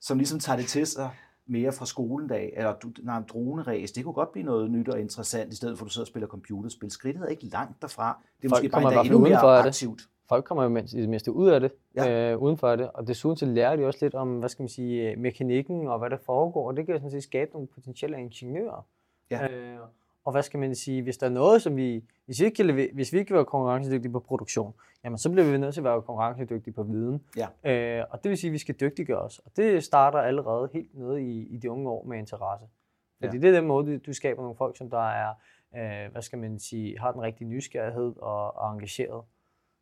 som 0.00 0.18
ligesom 0.18 0.40
tager 0.40 0.56
det 0.56 0.66
til 0.66 0.86
sig 0.86 1.10
mere 1.46 1.72
fra 1.72 1.86
skolen 1.86 2.32
af, 2.32 2.52
eller 2.56 2.74
du, 2.74 2.90
nej, 3.02 3.22
droneræs, 3.28 3.92
det 3.92 4.04
kunne 4.04 4.12
godt 4.12 4.32
blive 4.32 4.44
noget 4.44 4.70
nyt 4.70 4.88
og 4.88 5.00
interessant, 5.00 5.52
i 5.52 5.56
stedet 5.56 5.78
for 5.78 5.84
at 5.84 5.88
du 5.88 5.92
sidder 5.92 6.04
og 6.04 6.08
spiller 6.08 6.26
computerspil. 6.26 6.90
Skridtet 6.90 7.22
er 7.22 7.26
ikke 7.26 7.46
langt 7.46 7.82
derfra. 7.82 8.18
Det 8.42 8.44
er 8.44 8.48
Folk 8.48 8.62
måske 8.64 8.82
bare 8.82 9.04
endnu 9.04 9.18
mere 9.18 9.58
aktivt. 9.58 10.02
Folk 10.28 10.44
kommer 10.44 10.64
jo 10.64 10.76
i 10.76 10.82
det 10.82 11.08
mindste 11.08 11.32
ud 11.32 11.48
af 11.48 11.60
det, 11.60 11.72
ja. 11.94 12.32
øh, 12.32 12.38
uden 12.38 12.56
for 12.56 12.76
det, 12.76 12.90
og 12.90 13.06
desuden 13.06 13.36
så 13.36 13.46
lærer 13.46 13.76
de 13.76 13.86
også 13.86 13.98
lidt 14.02 14.14
om, 14.14 14.38
hvad 14.38 14.48
skal 14.48 14.62
man 14.62 14.68
sige, 14.68 15.16
mekanikken 15.16 15.88
og 15.88 15.98
hvad 15.98 16.10
der 16.10 16.18
foregår, 16.26 16.68
og 16.68 16.76
det 16.76 16.86
kan 16.86 16.94
jo 16.94 16.98
sådan 16.98 17.10
set 17.10 17.22
skabe 17.22 17.50
nogle 17.52 17.68
potentielle 17.68 18.20
ingeniører. 18.20 18.86
Ja. 19.30 19.48
Øh, 19.48 19.78
og 20.24 20.32
hvad 20.32 20.42
skal 20.42 20.60
man 20.60 20.74
sige, 20.74 21.02
hvis 21.02 21.18
der 21.18 21.26
er 21.26 21.30
noget, 21.30 21.62
som 21.62 21.76
vi, 21.76 22.04
hvis 22.26 22.40
vi 22.40 22.44
ikke 22.44 22.56
kan, 22.56 22.88
hvis 22.94 23.12
vi 23.12 23.18
ikke 23.18 23.28
kan 23.28 23.36
være 23.36 23.44
konkurrencedygtige 23.44 24.12
på 24.12 24.20
produktion, 24.20 24.74
jamen 25.04 25.18
så 25.18 25.30
bliver 25.30 25.50
vi 25.50 25.58
nødt 25.58 25.74
til 25.74 25.80
at 25.80 25.84
være 25.84 26.02
konkurrencedygtige 26.02 26.74
på 26.74 26.82
viden. 26.82 27.24
Ja. 27.36 27.70
Øh, 27.70 28.04
og 28.10 28.24
det 28.24 28.30
vil 28.30 28.38
sige, 28.38 28.48
at 28.48 28.52
vi 28.52 28.58
skal 28.58 28.74
dygtiggøre 28.80 29.18
os. 29.18 29.38
Og 29.38 29.50
det 29.56 29.84
starter 29.84 30.18
allerede 30.18 30.68
helt 30.72 30.98
nede 30.98 31.22
i, 31.22 31.46
i 31.46 31.56
de 31.56 31.70
unge 31.70 31.90
år 31.90 32.04
med 32.04 32.18
interesse. 32.18 32.66
Fordi 33.20 33.36
ja. 33.36 33.40
det 33.42 33.48
er 33.48 33.60
den 33.60 33.66
måde, 33.66 33.98
du 33.98 34.12
skaber 34.12 34.42
nogle 34.42 34.56
folk, 34.56 34.76
som 34.76 34.90
der 34.90 35.10
er, 35.10 35.34
øh, 35.76 36.12
hvad 36.12 36.22
skal 36.22 36.38
man 36.38 36.58
sige, 36.58 36.98
har 36.98 37.12
den 37.12 37.22
rigtige 37.22 37.48
nysgerrighed 37.48 38.12
og, 38.16 38.56
og 38.56 38.72
engageret 38.72 39.24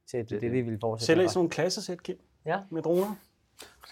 til 0.06 0.18
det, 0.18 0.30
det, 0.30 0.40
det, 0.40 0.42
det 0.42 0.52
vi 0.52 0.60
vil 0.70 0.78
fortsætte 0.80 1.06
Sælger 1.06 1.24
I 1.24 1.28
sådan 1.28 1.38
nogle 1.38 1.50
klassesæt, 1.50 2.02
Kim? 2.02 2.16
Ja. 2.46 2.60
Med 2.70 2.82
droner? 2.82 3.14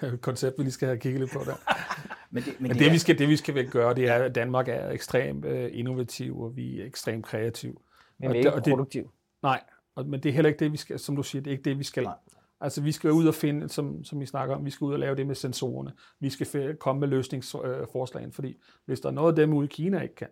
Det 0.00 0.08
er 0.08 0.12
et 0.12 0.20
koncept, 0.20 0.58
vi 0.58 0.62
lige 0.62 0.72
skal 0.72 0.88
have 0.88 0.98
kigget 0.98 1.20
lidt 1.20 1.32
på 1.32 1.38
der. 1.44 1.54
men 2.30 2.42
det, 2.42 2.60
men 2.60 2.70
det, 2.70 2.80
det, 2.80 2.92
vi 2.92 2.98
skal, 2.98 3.18
det, 3.18 3.28
vi 3.28 3.36
skal 3.36 3.70
gøre, 3.70 3.94
det 3.94 4.08
er, 4.08 4.14
at 4.14 4.34
Danmark 4.34 4.68
er 4.68 4.90
ekstremt 4.90 5.44
uh, 5.44 5.78
innovativ, 5.78 6.40
og 6.40 6.56
vi 6.56 6.80
er 6.80 6.84
ekstremt 6.84 7.26
kreativ. 7.26 7.80
Men 8.18 8.32
vi 8.32 8.38
er 8.38 8.38
ikke 8.38 8.70
produktiv. 8.70 9.10
Nej, 9.42 9.62
og, 9.94 10.06
men 10.06 10.22
det 10.22 10.28
er 10.28 10.32
heller 10.32 10.48
ikke 10.48 10.58
det, 10.58 10.72
vi 10.72 10.76
skal, 10.76 10.98
som 10.98 11.16
du 11.16 11.22
siger, 11.22 11.42
det 11.42 11.50
er 11.50 11.52
ikke 11.52 11.70
det, 11.70 11.78
vi 11.78 11.84
skal. 11.84 12.02
Nej. 12.02 12.14
Altså, 12.60 12.82
vi 12.82 12.92
skal 12.92 13.12
ud 13.12 13.26
og 13.26 13.34
finde, 13.34 13.68
som, 13.68 14.04
som 14.04 14.20
vi 14.20 14.26
snakker 14.26 14.54
om, 14.54 14.64
vi 14.64 14.70
skal 14.70 14.84
ud 14.84 14.92
og 14.92 14.98
lave 14.98 15.16
det 15.16 15.26
med 15.26 15.34
sensorerne. 15.34 15.92
Vi 16.20 16.30
skal 16.30 16.76
komme 16.76 17.00
med 17.00 17.08
løsningsforslagene, 17.08 18.32
fordi 18.32 18.56
hvis 18.84 19.00
der 19.00 19.08
er 19.08 19.12
noget 19.12 19.32
af 19.32 19.36
dem 19.36 19.52
ude 19.52 19.64
i 19.64 19.68
Kina 19.68 20.00
ikke 20.00 20.14
kan, 20.14 20.28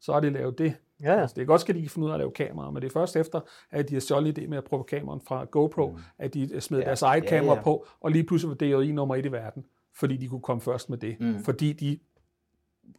så 0.00 0.12
er 0.12 0.20
det 0.20 0.32
lavet 0.32 0.58
det. 0.58 0.74
Ja. 1.02 1.20
Altså, 1.20 1.34
det 1.34 1.42
er 1.42 1.46
godt, 1.46 1.68
at 1.68 1.74
de 1.74 1.80
kan 1.80 1.90
finde 1.90 2.06
ud 2.06 2.10
af 2.10 2.14
at 2.14 2.20
lave 2.20 2.30
kameraer, 2.30 2.70
men 2.70 2.82
det 2.82 2.88
er 2.88 2.92
først 2.92 3.16
efter, 3.16 3.40
at 3.70 3.88
de 3.88 3.94
har 3.94 4.00
stjålet 4.00 4.38
idé 4.38 4.46
med 4.46 4.58
at 4.58 4.64
prøve 4.64 4.84
kameraen 4.84 5.20
fra 5.20 5.44
GoPro, 5.44 5.90
mm. 5.90 5.98
at 6.18 6.34
de 6.34 6.60
smed 6.60 6.78
ja. 6.78 6.84
deres 6.84 7.02
eget 7.02 7.24
ja, 7.24 7.28
kamera 7.28 7.56
ja. 7.56 7.62
på, 7.62 7.86
og 8.00 8.10
lige 8.10 8.24
pludselig 8.24 8.48
var 8.48 8.80
DJI 8.80 8.92
nummer 8.92 9.16
et 9.16 9.26
i 9.26 9.32
verden. 9.32 9.64
fordi 9.94 10.16
de 10.16 10.28
kunne 10.28 10.40
komme 10.40 10.60
først 10.60 10.90
med 10.90 10.98
det. 10.98 11.16
Mm. 11.20 11.44
Fordi 11.44 11.72
de 11.72 11.98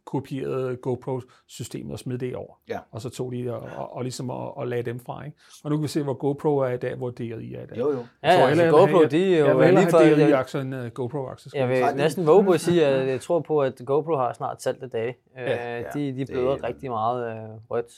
kopierede 0.04 0.76
GoPro-systemet 0.76 1.92
og 1.92 1.98
smed 1.98 2.18
det 2.18 2.36
over. 2.36 2.54
Ja. 2.68 2.78
Og 2.90 3.00
så 3.00 3.10
tog 3.10 3.32
de 3.32 3.54
og, 3.54 3.68
og, 3.76 3.96
og 3.96 4.02
ligesom 4.02 4.30
og, 4.30 4.56
og 4.56 4.66
lagde 4.68 4.82
dem 4.82 5.00
fra. 5.00 5.24
Ikke? 5.24 5.36
Og 5.64 5.70
nu 5.70 5.76
kan 5.76 5.82
vi 5.82 5.88
se, 5.88 6.02
hvor 6.02 6.14
GoPro 6.14 6.56
er 6.58 6.68
i 6.68 6.76
dag, 6.76 6.94
hvor 6.94 7.10
DJI 7.10 7.30
er 7.54 7.62
i 7.62 7.66
dag. 7.66 7.78
Jo, 7.78 7.92
jo. 7.92 7.98
Ja, 8.22 8.32
Så 8.32 8.38
ja, 8.38 8.38
jeg 8.40 8.48
altså 8.48 8.70
GoPro, 8.70 8.96
have- 8.96 9.08
de 9.08 9.34
er 9.34 9.38
jo 9.40 9.46
Jeg 9.46 9.58
vil 9.58 9.66
lige 9.68 9.80
hellere 9.84 10.04
have 10.04 10.16
før... 10.16 10.26
DJI-aktier 10.26 10.60
end 10.60 10.74
uh, 10.74 10.86
GoPro-aktier. 10.86 11.50
Jeg 11.54 11.68
vil 11.68 11.76
sige. 11.76 11.96
næsten 11.96 12.26
våge 12.26 12.44
på 12.44 12.50
at 12.52 12.60
sige, 12.60 12.86
at 12.86 13.08
jeg 13.08 13.20
tror 13.20 13.40
på, 13.40 13.62
at 13.62 13.82
GoPro 13.86 14.16
har 14.16 14.32
snart 14.32 14.62
salgte 14.62 14.88
dage. 14.88 15.16
Ja, 15.36 15.42
Øh, 15.42 15.82
ja, 15.84 15.88
de, 16.00 16.12
de 16.12 16.18
det- 16.18 16.28
bløder 16.30 16.64
rigtig 16.64 16.90
meget 16.90 17.32
øh, 17.32 17.48
rødt 17.70 17.92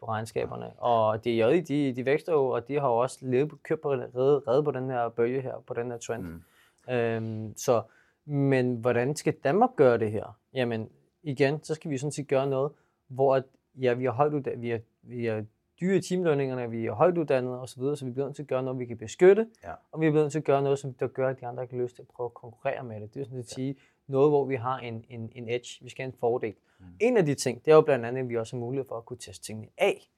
på 0.00 0.06
regnskaberne. 0.06 0.66
Og 0.78 1.24
DJI, 1.24 1.60
de, 1.60 1.92
de 1.96 2.06
vækster 2.06 2.32
jo, 2.32 2.48
og 2.48 2.68
de 2.68 2.80
har 2.80 2.88
jo 2.88 2.96
også 2.96 3.18
levet 3.22 3.48
på, 3.48 3.56
købt 3.62 3.80
på, 3.82 3.90
reddet, 3.92 4.42
reddet 4.48 4.64
på 4.64 4.70
den 4.70 4.90
her 4.90 5.08
bølge 5.08 5.40
her, 5.40 5.52
på 5.66 5.74
den 5.74 5.90
her 5.90 5.98
trend. 5.98 6.22
Mm. 6.22 6.94
Øhm, 6.94 7.56
så, 7.56 7.82
men 8.26 8.74
hvordan 8.76 9.16
skal 9.16 9.34
Danmark 9.44 9.70
gøre 9.76 9.98
det 9.98 10.10
her? 10.10 10.36
Jamen, 10.54 10.88
igen, 11.24 11.62
så 11.62 11.74
skal 11.74 11.90
vi 11.90 11.98
sådan 11.98 12.12
set 12.12 12.28
gøre 12.28 12.46
noget, 12.46 12.72
hvor 13.08 13.36
at, 13.36 13.44
ja, 13.80 13.92
vi 13.94 14.04
er 14.04 14.10
højt 14.10 14.32
uddannet, 14.34 14.62
vi 14.62 14.70
er, 14.70 14.78
vi 15.02 15.26
er 15.26 15.44
dyre 15.80 15.96
i 15.96 16.00
timelønningerne, 16.00 16.70
vi 16.70 16.86
er 16.86 16.92
højt 16.92 17.18
uddannede 17.18 17.60
osv., 17.60 17.82
så 17.96 18.04
vi 18.04 18.10
bliver 18.10 18.26
nødt 18.26 18.36
til 18.36 18.42
at 18.42 18.48
gøre 18.48 18.62
noget, 18.62 18.78
vi 18.78 18.84
kan 18.86 18.98
beskytte, 18.98 19.46
Ja. 19.64 19.72
og 19.92 20.00
vi 20.00 20.10
bliver 20.10 20.22
nødt 20.22 20.32
til 20.32 20.38
at 20.38 20.44
gøre 20.44 20.62
noget, 20.62 20.78
som 20.78 20.94
der 20.94 21.06
gør, 21.06 21.28
at 21.28 21.40
de 21.40 21.46
andre 21.46 21.66
har 21.70 21.76
lyst 21.76 21.94
til 21.94 22.02
at 22.02 22.08
prøve 22.08 22.26
at 22.26 22.34
konkurrere 22.34 22.84
med 22.84 23.00
det. 23.00 23.14
Det 23.14 23.20
er 23.20 23.24
sådan 23.24 23.38
at 23.38 23.48
sige 23.50 23.76
noget, 24.06 24.30
hvor 24.30 24.44
vi 24.44 24.54
har 24.54 24.78
en, 24.78 25.04
en, 25.08 25.30
en 25.32 25.48
edge, 25.48 25.78
vi 25.84 25.88
skal 25.88 26.02
have 26.02 26.12
en 26.12 26.18
fordel. 26.20 26.54
Mm. 26.80 26.84
En 27.00 27.16
af 27.16 27.26
de 27.26 27.34
ting, 27.34 27.64
det 27.64 27.70
er 27.70 27.74
jo 27.74 27.80
blandt 27.80 28.06
andet, 28.06 28.22
at 28.22 28.28
vi 28.28 28.36
også 28.36 28.56
har 28.56 28.60
mulighed 28.60 28.88
for 28.88 28.96
at 28.96 29.04
kunne 29.04 29.16
teste 29.16 29.44
tingene 29.46 29.68
af. 29.78 30.10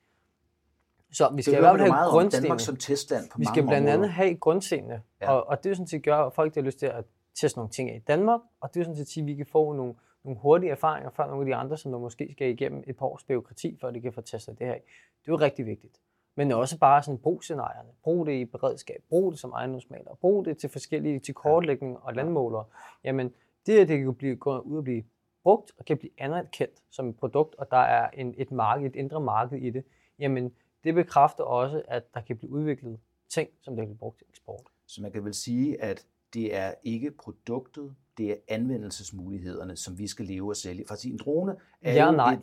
Så 1.12 1.28
vi 1.30 1.36
Det 1.36 1.44
skal 1.44 1.52
i 1.54 1.56
hører 1.56 1.70
hvert 1.72 1.80
fald 1.80 1.92
have 1.92 2.10
grundstenene. 2.10 2.44
Danmark 2.48 2.60
som 2.60 2.76
testland 2.76 3.30
på 3.30 3.38
Vi 3.38 3.44
skal 3.44 3.66
blandt 3.66 3.88
andet 3.88 4.10
have 4.10 4.34
grundstenene, 4.34 5.02
Ja. 5.20 5.26
ja. 5.26 5.32
og, 5.32 5.46
og 5.48 5.64
det 5.64 5.70
er 5.70 5.74
sådan 5.74 5.86
set 5.86 6.02
gør, 6.02 6.16
at 6.16 6.32
folk 6.34 6.54
der 6.54 6.60
har 6.60 6.66
lyst 6.66 6.78
til 6.78 6.86
at 6.86 7.04
teste 7.34 7.58
nogle 7.58 7.70
ting 7.70 7.90
af 7.90 7.96
i 7.96 7.98
Danmark, 7.98 8.40
og 8.60 8.74
det 8.74 8.80
er 8.80 8.84
sådan 8.84 8.96
set 8.96 9.08
sige, 9.08 9.22
at 9.22 9.26
vi 9.26 9.34
kan 9.34 9.46
få 9.46 9.72
nogle, 9.72 9.94
nogle 10.26 10.40
hurtige 10.40 10.70
erfaringer 10.70 11.10
fra 11.10 11.26
nogle 11.26 11.42
af 11.42 11.46
de 11.46 11.54
andre, 11.54 11.76
som 11.76 11.92
der 11.92 11.98
måske 11.98 12.28
skal 12.32 12.50
igennem 12.50 12.84
et 12.86 12.96
par 12.96 13.06
års 13.06 13.24
byråkrati, 13.24 13.78
før 13.80 13.90
de 13.90 14.00
kan 14.00 14.12
få 14.12 14.20
testet 14.20 14.58
det 14.58 14.66
her. 14.66 14.74
af. 14.74 14.82
Det 15.20 15.28
er 15.28 15.32
jo 15.32 15.36
rigtig 15.36 15.66
vigtigt. 15.66 16.00
Men 16.34 16.52
også 16.52 16.78
bare 16.78 17.02
sådan 17.02 17.18
brug 17.18 17.42
scenarierne. 17.42 17.88
Brug 18.02 18.26
det 18.26 18.32
i 18.32 18.44
beredskab. 18.44 19.02
Brug 19.08 19.32
det 19.32 19.40
som 19.40 19.50
ejendomsmaler. 19.50 20.14
Brug 20.20 20.44
det 20.44 20.58
til 20.58 20.70
forskellige, 20.70 21.20
til 21.20 21.34
kortlægning 21.34 21.98
og 21.98 22.14
landmålere. 22.14 22.64
Jamen, 23.04 23.34
det 23.66 23.74
her, 23.74 23.84
det 23.84 23.96
kan 23.96 24.04
jo 24.04 24.12
blive, 24.12 24.36
gå 24.36 24.58
ud 24.58 24.76
og 24.76 24.84
blive 24.84 25.04
brugt 25.42 25.72
og 25.78 25.84
kan 25.84 25.98
blive 25.98 26.12
anerkendt 26.18 26.82
som 26.90 27.08
et 27.08 27.16
produkt, 27.16 27.54
og 27.54 27.70
der 27.70 27.76
er 27.76 28.10
en, 28.10 28.34
et 28.36 28.50
marked, 28.50 28.86
et 28.86 28.96
indre 28.96 29.20
marked 29.20 29.58
i 29.58 29.70
det. 29.70 29.84
Jamen, 30.18 30.54
det 30.84 30.94
bekræfter 30.94 31.44
også, 31.44 31.82
at 31.88 32.14
der 32.14 32.20
kan 32.20 32.36
blive 32.36 32.50
udviklet 32.50 32.98
ting, 33.28 33.50
som 33.62 33.76
der 33.76 33.82
kan 33.82 33.88
blive 33.88 33.98
brugt 33.98 34.18
til 34.18 34.26
eksport. 34.28 34.62
Så 34.86 35.02
man 35.02 35.12
kan 35.12 35.24
vel 35.24 35.34
sige, 35.34 35.82
at 35.82 36.06
det 36.36 36.56
er 36.56 36.72
ikke 36.82 37.10
produktet, 37.10 37.94
det 38.18 38.30
er 38.30 38.34
anvendelsesmulighederne, 38.48 39.76
som 39.76 39.98
vi 39.98 40.06
skal 40.06 40.24
leve 40.26 40.50
og 40.52 40.56
sælge. 40.56 40.84
For 40.88 40.96
en 41.06 41.16
drone 41.24 41.54
er 41.82 41.92
Ja 41.94 42.10
nej. 42.10 42.32
et- 42.32 42.40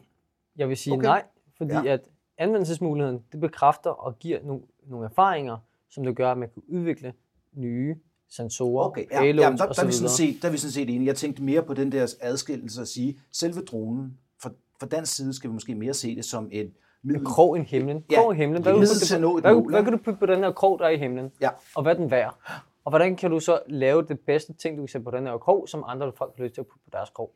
Jeg 0.55 0.69
vil 0.69 0.77
sige 0.77 0.93
Okay. 0.93 1.03
nej, 1.03 1.23
fordi 1.57 1.71
Ja. 1.73 1.81
ja. 1.83 1.93
at 1.93 2.01
anvendelsesmuligheden, 2.37 3.23
det 3.31 3.39
bekræfter 3.39 3.89
og 3.89 4.19
giver 4.19 4.39
nogle, 4.43 4.61
nogle 4.87 5.05
erfaringer, 5.05 5.57
som 5.89 6.03
det 6.05 6.15
gør, 6.15 6.31
at 6.31 6.37
man 6.37 6.49
kan 6.53 6.63
udvikle 6.67 7.13
nye 7.53 7.95
sensorer, 8.29 8.85
Okay, 8.85 9.05
ja, 9.11 9.19
payloads 9.19 9.43
jamen, 9.45 9.57
der, 9.57 9.65
og 9.65 9.75
der, 9.75 9.81
er 9.81 9.85
vi 9.85 9.91
så 9.91 9.97
sådan 9.97 10.09
set, 10.09 10.41
der 10.41 10.47
er 10.47 10.51
vi 10.51 10.57
sådan 10.57 10.71
set 10.71 10.89
enige. 10.89 11.05
Jeg 11.05 11.15
tænkte 11.15 11.43
mere 11.43 11.63
på 11.63 11.73
den 11.73 11.91
der 11.91 12.15
adskillelse 12.21 12.81
at 12.81 12.87
sige, 12.87 13.19
selve 13.31 13.61
dronen, 13.61 14.17
fra, 14.41 14.49
fra 14.79 14.87
dansk 14.87 15.15
side 15.15 15.33
skal 15.33 15.49
vi 15.49 15.53
måske 15.53 15.75
mere 15.75 15.93
se 15.93 16.15
det 16.15 16.25
som 16.25 16.49
en 16.51 16.73
middel. 17.03 17.21
En 17.21 17.25
krog 17.25 17.57
i 17.57 17.61
himlen. 17.61 18.03
Ja, 18.11 18.15
Krog 18.21 18.33
i 18.33 18.37
himlen. 18.37 18.61
Hvad, 18.63 18.73
hvad, 18.73 18.81
hvad, 19.41 19.69
hvad, 19.69 19.83
kan 19.83 19.91
du 19.93 19.97
putte 19.97 20.19
på 20.19 20.25
den 20.25 20.39
her 20.43 20.51
krog, 20.51 20.79
der 20.79 20.85
er 20.85 20.89
i 20.89 20.97
himlen? 20.97 21.31
Ja. 21.41 21.49
Og 21.75 21.83
hvad 21.83 21.95
den 21.95 22.11
værd? 22.11 22.37
Og 22.85 22.91
hvordan 22.91 23.15
kan 23.15 23.31
du 23.31 23.39
så 23.39 23.61
lave 23.67 24.01
det 24.03 24.19
bedste 24.19 24.53
ting, 24.53 24.77
du 24.77 24.81
kan 24.81 24.87
sætte 24.87 25.05
på 25.05 25.11
den 25.11 25.27
her 25.27 25.37
krog, 25.37 25.69
som 25.69 25.83
andre 25.87 26.11
folk 26.13 26.37
har 26.37 26.43
lyst 26.43 26.53
til 26.53 26.61
at 26.61 26.67
putte 26.67 26.83
på 26.83 26.89
deres 26.93 27.09
krog 27.09 27.35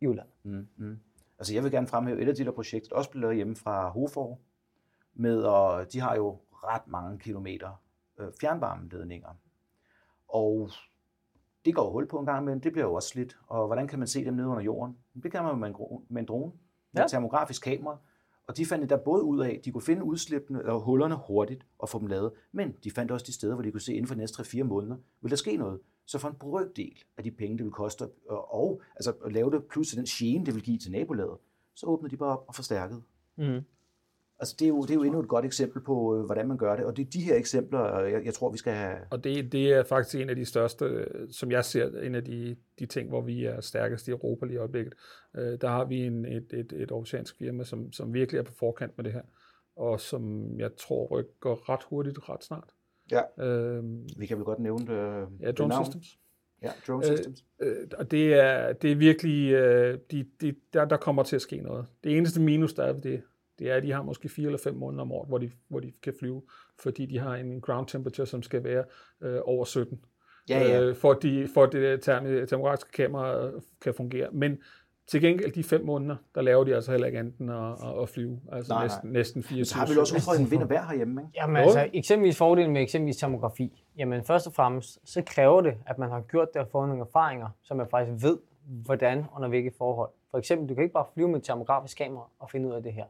i 0.00 0.06
udlandet? 0.06 0.32
Mm, 0.42 0.68
mm. 0.76 0.98
Altså 1.38 1.54
jeg 1.54 1.62
vil 1.64 1.72
gerne 1.72 1.86
fremhæve 1.86 2.20
et 2.22 2.28
af 2.28 2.34
de 2.34 2.44
der 2.44 2.50
projekter, 2.50 2.88
der 2.88 2.96
også 2.96 3.10
blev 3.10 3.20
lavet 3.20 3.36
hjemme 3.36 3.56
fra 3.56 3.88
Hofor, 3.88 4.38
med, 5.14 5.42
og 5.42 5.92
de 5.92 6.00
har 6.00 6.16
jo 6.16 6.38
ret 6.52 6.88
mange 6.88 7.18
kilometer 7.18 7.82
øh, 8.18 8.28
fjernvarmeledninger. 8.40 9.28
Og 10.28 10.70
det 11.64 11.74
går 11.74 11.90
hul 11.90 12.06
på 12.08 12.18
en 12.18 12.26
gang, 12.26 12.44
men 12.44 12.60
det 12.60 12.72
bliver 12.72 12.86
jo 12.86 12.94
også 12.94 13.08
slidt. 13.08 13.38
Og 13.46 13.66
hvordan 13.66 13.88
kan 13.88 13.98
man 13.98 14.08
se 14.08 14.24
dem 14.24 14.34
nede 14.34 14.48
under 14.48 14.62
jorden? 14.62 14.98
Det 15.22 15.32
kan 15.32 15.42
man 15.42 15.54
en, 15.54 15.60
med 16.08 16.20
en 16.20 16.26
drone, 16.28 16.52
med 16.92 17.00
Ja. 17.00 17.04
et 17.04 17.10
termografisk 17.10 17.62
kamera. 17.62 17.96
Og 18.46 18.56
de 18.56 18.66
fandt 18.66 18.90
der 18.90 18.96
både 18.96 19.22
ud 19.22 19.40
af, 19.40 19.50
at 19.58 19.64
de 19.64 19.72
kunne 19.72 19.82
finde 19.82 20.04
udslippene 20.04 20.64
og 20.64 20.80
hullerne 20.80 21.14
hurtigt 21.26 21.66
og 21.78 21.88
få 21.88 21.98
dem 21.98 22.06
lavet, 22.06 22.32
men 22.52 22.74
de 22.84 22.90
fandt 22.90 23.12
også 23.12 23.26
de 23.26 23.32
steder, 23.32 23.54
hvor 23.54 23.62
de 23.62 23.70
kunne 23.70 23.80
se, 23.80 23.92
inden 23.94 24.06
for 24.06 24.14
de 24.14 24.20
næste 24.20 24.42
3-4 24.42 24.62
måneder 24.62 24.96
vil 25.20 25.30
der 25.30 25.36
ske 25.36 25.56
noget. 25.56 25.80
Så 26.06 26.18
for 26.18 26.28
en 26.28 26.34
brøkdel 26.34 27.04
af 27.16 27.24
de 27.24 27.30
penge, 27.30 27.58
det 27.58 27.64
vil 27.64 27.72
koste, 27.72 28.02
og, 28.28 28.54
og 28.54 28.82
altså 28.96 29.12
at 29.24 29.32
lave 29.32 29.50
det, 29.50 29.64
plus 29.64 29.88
den 29.88 30.04
gene, 30.04 30.46
det 30.46 30.54
vil 30.54 30.62
give 30.62 30.78
til 30.78 30.92
nabolaget, 30.92 31.38
så 31.74 31.86
åbnede 31.86 32.10
de 32.10 32.16
bare 32.16 32.38
op 32.38 32.44
og 32.48 32.54
forstærkede. 32.54 33.02
Mm. 33.36 33.60
Altså 34.38 34.56
det 34.58 34.64
er 34.64 34.68
jo, 34.68 34.82
det 34.82 34.90
er 34.90 34.94
jo 34.94 35.02
endnu 35.02 35.20
et 35.20 35.28
godt 35.28 35.44
eksempel 35.44 35.82
på, 35.82 36.16
øh, 36.16 36.24
hvordan 36.24 36.48
man 36.48 36.56
gør 36.56 36.76
det, 36.76 36.84
og 36.84 36.96
det 36.96 37.06
er 37.06 37.10
de 37.10 37.20
her 37.20 37.36
eksempler, 37.36 37.96
øh, 37.96 38.12
jeg, 38.12 38.24
jeg 38.24 38.34
tror, 38.34 38.50
vi 38.50 38.58
skal 38.58 38.72
have. 38.72 38.98
Og 39.10 39.24
det, 39.24 39.52
det 39.52 39.72
er 39.72 39.84
faktisk 39.84 40.22
en 40.22 40.30
af 40.30 40.36
de 40.36 40.44
største, 40.44 40.84
øh, 40.84 41.28
som 41.30 41.50
jeg 41.50 41.64
ser, 41.64 42.00
en 42.00 42.14
af 42.14 42.24
de, 42.24 42.56
de 42.78 42.86
ting, 42.86 43.08
hvor 43.08 43.20
vi 43.20 43.44
er 43.44 43.60
stærkest 43.60 44.08
i 44.08 44.10
Europa 44.10 44.46
lige 44.46 44.54
i 44.54 44.58
øjeblikket. 44.58 44.94
Der 45.34 45.68
har 45.68 45.84
vi 45.84 45.96
en, 46.06 46.24
et, 46.24 46.52
et, 46.52 46.72
et 46.72 46.92
oceansk 46.92 47.38
firma, 47.38 47.64
som, 47.64 47.92
som 47.92 48.14
virkelig 48.14 48.38
er 48.38 48.42
på 48.42 48.52
forkant 48.52 48.92
med 48.96 49.04
det 49.04 49.12
her, 49.12 49.22
og 49.76 50.00
som 50.00 50.52
jeg 50.58 50.76
tror 50.76 51.06
rykker 51.06 51.70
ret 51.70 51.82
hurtigt, 51.82 52.28
ret 52.28 52.44
snart. 52.44 52.68
Ja. 53.10 53.44
Øhm, 53.44 54.08
Vi 54.18 54.26
kan 54.26 54.36
vel 54.36 54.44
godt 54.44 54.58
nævne 54.58 54.86
det. 54.86 55.26
ja, 55.40 55.46
det 55.46 55.58
Drone 55.58 55.68
navn. 55.68 55.84
Systems. 55.84 56.18
Ja, 56.62 56.70
Drone 56.86 57.04
Systems. 57.04 57.44
Øh, 57.60 57.76
og 57.98 58.10
det 58.10 58.34
er, 58.34 58.72
det 58.72 58.92
er 58.92 58.96
virkelig, 58.96 59.52
øh, 59.52 59.98
de, 60.10 60.26
de, 60.40 60.54
der, 60.72 60.84
der 60.84 60.96
kommer 60.96 61.22
til 61.22 61.36
at 61.36 61.42
ske 61.42 61.56
noget. 61.56 61.86
Det 62.04 62.16
eneste 62.16 62.40
minus, 62.40 62.74
der 62.74 62.84
er 62.84 62.92
ved 62.92 63.02
det, 63.02 63.22
det 63.58 63.70
er, 63.70 63.74
at 63.74 63.82
de 63.82 63.92
har 63.92 64.02
måske 64.02 64.28
fire 64.28 64.46
eller 64.46 64.58
fem 64.58 64.74
måneder 64.74 65.02
om 65.02 65.12
året, 65.12 65.28
hvor 65.28 65.38
de, 65.38 65.50
hvor 65.68 65.80
de 65.80 65.92
kan 66.02 66.14
flyve, 66.18 66.42
fordi 66.78 67.06
de 67.06 67.18
har 67.18 67.34
en 67.34 67.60
ground 67.60 67.86
temperature, 67.86 68.26
som 68.26 68.42
skal 68.42 68.64
være 68.64 68.84
øh, 69.20 69.40
over 69.44 69.64
17, 69.64 70.00
Ja, 70.48 70.58
ja. 70.58 70.80
Øh, 70.82 70.96
for, 70.96 71.10
at 71.10 71.22
de, 71.22 71.48
for 71.54 71.62
at 71.62 71.72
det 71.72 72.08
term- 72.08 72.46
termografiske 72.46 72.90
kamera 72.92 73.46
øh, 73.46 73.52
kan 73.82 73.94
fungere. 73.94 74.28
Men 74.32 74.58
til 75.06 75.20
gengæld 75.20 75.52
de 75.52 75.64
fem 75.64 75.84
måneder, 75.84 76.16
der 76.34 76.42
laver 76.42 76.64
de 76.64 76.74
altså 76.74 76.90
heller 76.90 77.06
ikke 77.06 77.18
andet 77.18 77.38
end 77.38 77.50
at, 77.52 78.02
at, 78.02 78.08
flyve. 78.08 78.40
Altså 78.52 78.72
Nej, 78.72 78.78
nej. 78.78 78.86
næsten, 78.86 79.12
næsten 79.12 79.42
24 79.42 79.64
Så 79.64 79.74
har 79.76 79.86
vi 79.94 80.00
også 80.00 80.16
udfordringen 80.16 80.50
vind 80.50 80.62
og 80.62 80.70
vejr 80.70 80.86
herhjemme, 80.88 81.20
ikke? 81.20 81.32
Jamen 81.36 81.56
Jo. 81.56 81.62
altså, 81.62 81.88
eksempelvis 81.92 82.38
fordelen 82.38 82.72
med 82.72 82.82
eksempelvis 82.82 83.16
termografi. 83.16 83.82
Jamen 83.98 84.24
først 84.24 84.46
og 84.46 84.52
fremmest, 84.54 84.98
så 85.04 85.22
kræver 85.26 85.60
det, 85.60 85.74
at 85.86 85.98
man 85.98 86.10
har 86.10 86.20
gjort 86.20 86.48
det 86.54 86.62
og 86.62 86.68
fået 86.72 86.88
nogle 86.88 87.02
erfaringer, 87.02 87.48
så 87.62 87.74
man 87.74 87.86
faktisk 87.90 88.24
ved, 88.26 88.38
hvordan 88.66 89.24
under 89.36 89.48
hvilke 89.48 89.72
forhold. 89.78 90.10
For 90.30 90.38
eksempel, 90.38 90.68
du 90.68 90.74
kan 90.74 90.82
ikke 90.82 90.92
bare 90.92 91.06
flyve 91.14 91.28
med 91.28 91.36
et 91.38 91.44
termografisk 91.44 91.96
kamera 91.98 92.30
og 92.38 92.50
finde 92.50 92.68
ud 92.68 92.72
af 92.74 92.82
det 92.82 92.92
her. 92.92 93.04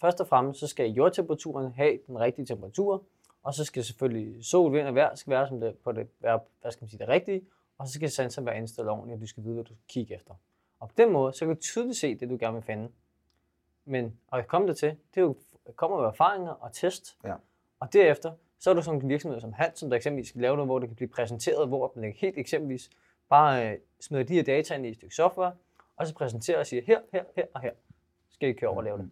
Først 0.00 0.20
og 0.20 0.26
fremmest, 0.26 0.60
så 0.60 0.66
skal 0.66 0.90
jordtemperaturen 0.90 1.72
have 1.72 1.98
den 2.06 2.20
rigtige 2.20 2.46
temperatur, 2.46 3.02
og 3.42 3.54
så 3.54 3.64
skal 3.64 3.84
selvfølgelig 3.84 4.44
sol, 4.44 4.72
vind 4.72 4.86
og 4.86 4.94
vejr 4.94 5.14
skal 5.14 5.30
være 5.30 5.48
som 5.48 5.60
det, 5.60 5.76
på 5.84 5.92
det, 5.92 6.08
være, 6.20 6.40
hvad 6.60 6.72
skal 6.72 6.82
man 6.82 6.88
sige, 6.88 6.98
det 6.98 7.08
rigtige, 7.08 7.42
og 7.78 7.86
så 7.86 7.92
skal 7.92 8.10
sensoren 8.10 8.46
være 8.46 8.56
indstillet 8.56 8.90
ordentligt, 8.92 9.14
og 9.14 9.20
du 9.20 9.26
skal 9.26 9.44
vide, 9.44 9.54
hvad 9.54 9.64
du 9.64 9.68
skal 9.68 9.84
kigge 9.88 10.14
efter. 10.14 10.34
Og 10.80 10.88
på 10.88 10.94
den 10.96 11.12
måde, 11.12 11.32
så 11.32 11.38
kan 11.46 11.54
du 11.54 11.60
tydeligt 11.60 11.98
se 11.98 12.14
det, 12.14 12.30
du 12.30 12.36
gerne 12.40 12.54
vil 12.54 12.62
finde. 12.62 12.88
Men 13.84 14.18
at 14.32 14.46
komme 14.48 14.68
det 14.68 14.76
til, 14.76 14.88
det 14.88 15.20
er 15.20 15.20
jo, 15.20 15.36
kommer 15.76 15.96
med 15.96 16.06
erfaringer 16.06 16.50
og 16.50 16.72
test, 16.72 17.16
Ja. 17.24 17.34
og 17.80 17.92
derefter, 17.92 18.32
så 18.58 18.70
er 18.70 18.74
der 18.74 18.80
sådan 18.80 18.96
nogle 18.98 19.08
virksomheder 19.08 19.40
som 19.40 19.52
Hans, 19.52 19.78
som 19.78 19.90
der 19.90 19.96
eksempelvis 19.96 20.28
skal 20.28 20.40
lave 20.40 20.56
noget, 20.56 20.68
hvor 20.68 20.78
det 20.78 20.88
kan 20.88 20.96
blive 20.96 21.08
præsenteret, 21.08 21.68
hvor 21.68 21.92
man 21.96 22.12
helt 22.16 22.38
eksempelvis 22.38 22.90
bare 23.28 23.70
øh, 23.72 23.78
smider 24.00 24.24
de 24.24 24.34
her 24.34 24.42
data 24.42 24.74
ind 24.74 24.86
i 24.86 24.88
et 24.88 24.96
stykke 24.96 25.14
software, 25.14 25.52
og 25.96 26.06
så 26.06 26.14
præsenterer 26.14 26.58
og 26.58 26.66
siger, 26.66 26.82
her, 26.86 27.00
her, 27.12 27.24
her 27.36 27.44
og 27.54 27.60
her 27.60 27.72
skal 28.30 28.48
I 28.48 28.52
køre 28.52 28.70
over 28.70 28.78
og 28.78 28.84
lave 28.84 28.98
det. 28.98 29.10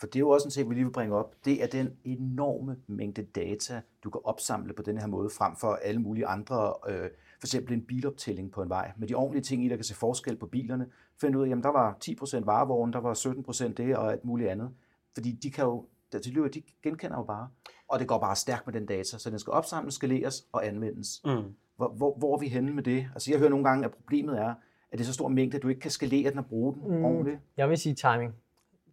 For 0.00 0.06
det 0.06 0.16
er 0.16 0.20
jo 0.20 0.28
også 0.28 0.46
en 0.46 0.50
ting, 0.50 0.70
vi 0.70 0.74
lige 0.74 0.84
vil 0.84 0.92
bringe 0.92 1.14
op. 1.14 1.34
Det 1.44 1.62
er 1.62 1.66
den 1.66 1.96
enorme 2.04 2.76
mængde 2.86 3.22
data, 3.22 3.80
du 4.04 4.10
kan 4.10 4.20
opsamle 4.24 4.72
på 4.72 4.82
den 4.82 4.98
her 4.98 5.06
måde, 5.06 5.30
frem 5.30 5.56
for 5.56 5.72
alle 5.74 6.00
mulige 6.00 6.26
andre, 6.26 6.74
øh, 6.88 7.10
for 7.40 7.46
eksempel 7.46 7.74
en 7.74 7.82
biloptælling 7.82 8.52
på 8.52 8.62
en 8.62 8.68
vej, 8.68 8.92
med 8.96 9.08
de 9.08 9.14
ordentlige 9.14 9.42
ting 9.42 9.64
i, 9.64 9.68
der 9.68 9.76
kan 9.76 9.84
se 9.84 9.94
forskel 9.94 10.36
på 10.36 10.46
bilerne. 10.46 10.86
Find 11.20 11.36
ud 11.36 11.44
af, 11.44 11.48
jamen 11.48 11.62
der 11.62 11.68
var 11.68 11.96
10% 12.04 12.46
varevogne, 12.46 12.92
der 12.92 13.00
var 13.00 13.14
17% 13.14 13.72
det 13.72 13.96
og 13.96 14.12
alt 14.12 14.24
muligt 14.24 14.50
andet. 14.50 14.70
Fordi 15.14 15.32
de 15.32 15.50
kan 15.50 15.64
jo, 15.64 15.86
de, 16.12 16.32
løber, 16.32 16.48
de 16.48 16.62
genkender 16.82 17.16
jo 17.16 17.24
bare, 17.24 17.48
og 17.88 17.98
det 17.98 18.08
går 18.08 18.18
bare 18.18 18.36
stærkt 18.36 18.66
med 18.66 18.74
den 18.74 18.86
data, 18.86 19.18
så 19.18 19.30
den 19.30 19.38
skal 19.38 19.50
opsamles, 19.50 19.94
skaleres 19.94 20.46
og 20.52 20.66
anvendes. 20.66 21.20
Mm. 21.24 21.54
Hvor, 21.76 21.88
hvor, 21.88 22.14
hvor 22.18 22.34
er 22.34 22.38
vi 22.38 22.48
henne 22.48 22.72
med 22.72 22.82
det? 22.82 23.06
Altså 23.14 23.30
jeg 23.30 23.38
hører 23.38 23.50
nogle 23.50 23.64
gange, 23.64 23.84
at 23.84 23.90
problemet 23.90 24.38
er, 24.38 24.54
at 24.92 24.98
det 24.98 25.00
er 25.00 25.04
så 25.04 25.12
stor 25.12 25.28
mængde, 25.28 25.56
at 25.56 25.62
du 25.62 25.68
ikke 25.68 25.80
kan 25.80 25.90
skalere 25.90 26.30
den 26.30 26.38
og 26.38 26.46
bruge 26.46 26.74
den 26.74 26.98
mm. 26.98 27.04
ordentligt. 27.04 27.40
Jeg 27.56 27.68
vil 27.68 27.78
sige 27.78 27.94
timing. 27.94 28.34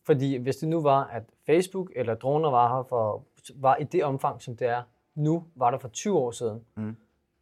Fordi 0.05 0.35
hvis 0.37 0.55
det 0.57 0.69
nu 0.69 0.81
var, 0.81 1.03
at 1.03 1.23
Facebook 1.45 1.91
eller 1.95 2.15
droner 2.15 2.49
var 2.49 2.75
her 2.77 2.83
for, 2.83 3.23
var 3.55 3.75
i 3.75 3.83
det 3.83 4.03
omfang, 4.03 4.41
som 4.41 4.55
det 4.57 4.67
er 4.67 4.81
nu, 5.15 5.43
var 5.55 5.71
der 5.71 5.77
for 5.77 5.87
20 5.87 6.17
år 6.17 6.31
siden, 6.31 6.61
Mm. 6.75 6.95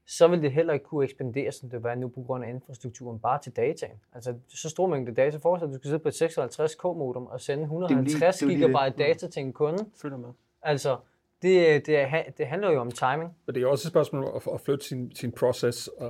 så 0.07 0.27
ville 0.27 0.43
det 0.43 0.51
heller 0.51 0.73
ikke 0.73 0.85
kunne 0.85 1.03
ekspandere, 1.03 1.51
som 1.51 1.69
det 1.69 1.83
var 1.83 1.95
nu 1.95 2.07
på 2.07 2.21
grund 2.21 2.43
af 2.45 2.49
infrastrukturen, 2.49 3.19
bare 3.19 3.39
til 3.41 3.51
dataen. 3.55 3.97
Altså 4.13 4.33
så 4.49 4.69
stor 4.69 4.87
mængde 4.87 5.13
data. 5.13 5.37
Dig, 5.37 5.51
at 5.53 5.61
du 5.61 5.73
skal 5.73 5.83
sidde 5.83 5.99
på 5.99 6.07
et 6.07 6.21
56k 6.21 6.83
modem 6.83 7.25
og 7.25 7.41
sende 7.41 7.63
lige- 7.63 7.65
150 7.65 8.37
det 8.37 8.41
er 8.41 8.45
jo 8.45 8.47
lige 8.47 8.61
det. 8.67 8.67
gigabyte 8.75 9.03
data 9.03 9.27
til 9.27 9.41
en 9.43 9.53
kunde. 9.53 9.85
Følger 10.01 10.17
med. 10.17 10.29
Altså, 10.61 10.97
det, 11.41 11.85
det, 11.85 11.97
er- 11.99 12.23
det 12.37 12.47
handler 12.47 12.71
jo 12.71 12.79
om 12.81 12.91
timing. 12.91 13.35
Men 13.45 13.55
det 13.55 13.63
er 13.63 13.67
også 13.67 13.87
et 13.87 13.91
spørgsmål 13.91 14.23
om 14.23 14.31
at, 14.35 14.47
at 14.53 14.61
flytte 14.61 14.85
sin, 14.85 15.15
sin 15.15 15.31
proces, 15.31 15.89
øh, 16.01 16.07